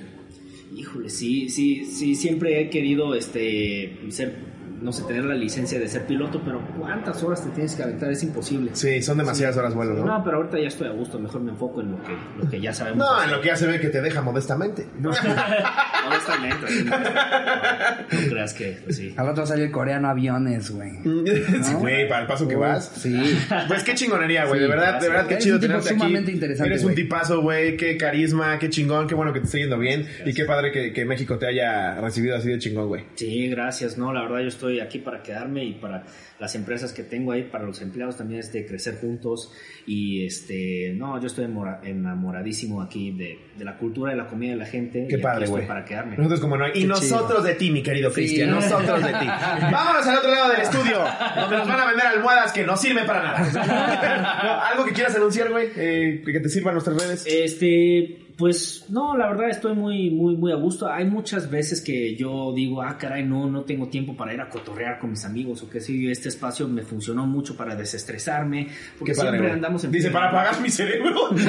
[0.75, 4.35] Híjole, sí, sí, sí, siempre he querido este ser,
[4.81, 8.11] no sé, tener la licencia de ser piloto, pero ¿cuántas horas te tienes que aventar?
[8.11, 8.71] Es imposible.
[8.73, 10.05] Sí, son demasiadas horas vuelo, ¿no?
[10.05, 12.59] No, pero ahorita ya estoy a gusto, mejor me enfoco en lo que, lo que
[12.59, 12.99] ya sabemos.
[12.99, 13.29] No, hacer.
[13.29, 14.87] en lo que ya se ve que te deja modestamente.
[14.99, 15.09] No,
[16.07, 19.13] honestamente, sí, no, no creas que, pues sí.
[19.17, 20.91] Al va a salir coreano aviones, güey.
[21.61, 22.91] Sí, Güey, para el paso que vas.
[22.95, 23.39] Sí.
[23.67, 24.59] Pues qué chingonería, güey.
[24.59, 25.97] Sí, de verdad, de verdad, qué chido un tenerte aquí.
[25.97, 27.77] sumamente interesante, Eres un tipazo, güey.
[27.77, 29.07] Qué carisma, qué chingón.
[29.07, 30.07] Qué bueno que te esté yendo bien.
[30.25, 33.05] Y qué padre que, que México te haya recibido así de chingón, güey.
[33.15, 33.97] Sí, gracias.
[33.97, 36.05] No, la verdad yo estoy aquí para quedarme y para
[36.39, 39.51] las empresas que tengo ahí, para los empleados también es de crecer juntos.
[39.85, 44.51] Y este, no, yo estoy enamora- enamoradísimo aquí de, de la cultura, de la comida
[44.51, 45.07] de la gente.
[45.09, 45.67] Qué y padre, estoy güey.
[45.67, 46.17] para quedarme.
[46.17, 46.67] Nosotros como no.
[46.69, 48.49] Y Qué nosotros de ti, mi querido Cristian.
[48.49, 48.55] Sí.
[48.55, 49.25] Nosotros de ti.
[49.71, 50.99] Vámonos al otro lado del estudio,
[51.35, 54.11] donde nos van a vender almohadas que no sirven para nada.
[54.43, 57.25] No, Algo que quieras anunciar, güey, eh, que te sirvan nuestras redes.
[57.27, 60.91] Este, pues no, la verdad estoy muy, muy, muy a gusto.
[60.91, 64.49] Hay muchas veces que yo digo, ah, caray, no, no tengo tiempo para ir a
[64.49, 68.67] cotorrear con mis amigos o que sí, este espacio me funcionó mucho para desestresarme.
[68.97, 71.29] Porque Qué padre, siempre andamos en Dice, para apagar mi cerebro.
[71.35, 71.43] De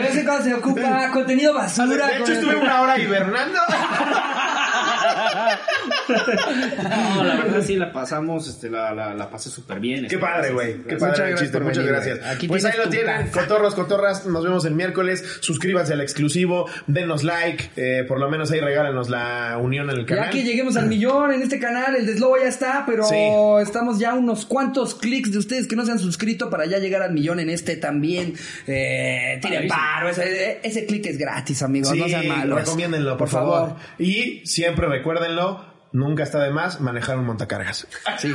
[0.00, 2.08] vez en cuando se ocupa contenido basura.
[2.08, 3.60] De hecho, estuve una hora hibernando.
[6.10, 10.00] No, la verdad sí la pasamos, este, la, la, la pasé súper bien.
[10.00, 10.74] Qué este, padre, güey.
[10.82, 11.58] Qué Muchas padre gracias chiste.
[11.58, 12.26] por Muchas venir, gracias.
[12.26, 13.26] Aquí pues ahí lo tienen.
[13.28, 13.40] casa.
[13.40, 14.26] Cotorros, cotorras.
[14.26, 15.24] Nos vemos el miércoles.
[15.40, 16.66] Suscríbanse al exclusivo.
[16.86, 17.70] Denos like.
[17.76, 20.24] eh, por lo menos ahí regálenos la unión en el canal.
[20.26, 23.16] Ya que lleguemos al millón en este canal, el deslobo ya está, pero Sí.
[23.62, 27.02] estamos ya unos cuantos clics de ustedes que no se han suscrito para ya llegar
[27.02, 28.34] al millón en este también.
[28.66, 32.60] Eh, tiren paro, ese, ese clic es gratis, amigos, Sí, no sean malos.
[32.60, 33.76] recomiéndenlo, por, favor.
[33.98, 37.86] Y siempre recuérdenlo, nunca está de más manejar un montacargas.
[38.18, 38.34] Sí.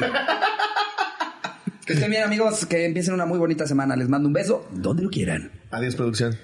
[1.86, 3.96] que estén bien, amigos, que empiecen una muy bonita semana.
[3.96, 5.52] Les mando un beso donde lo quieran.
[5.72, 6.38] Adiós, producción.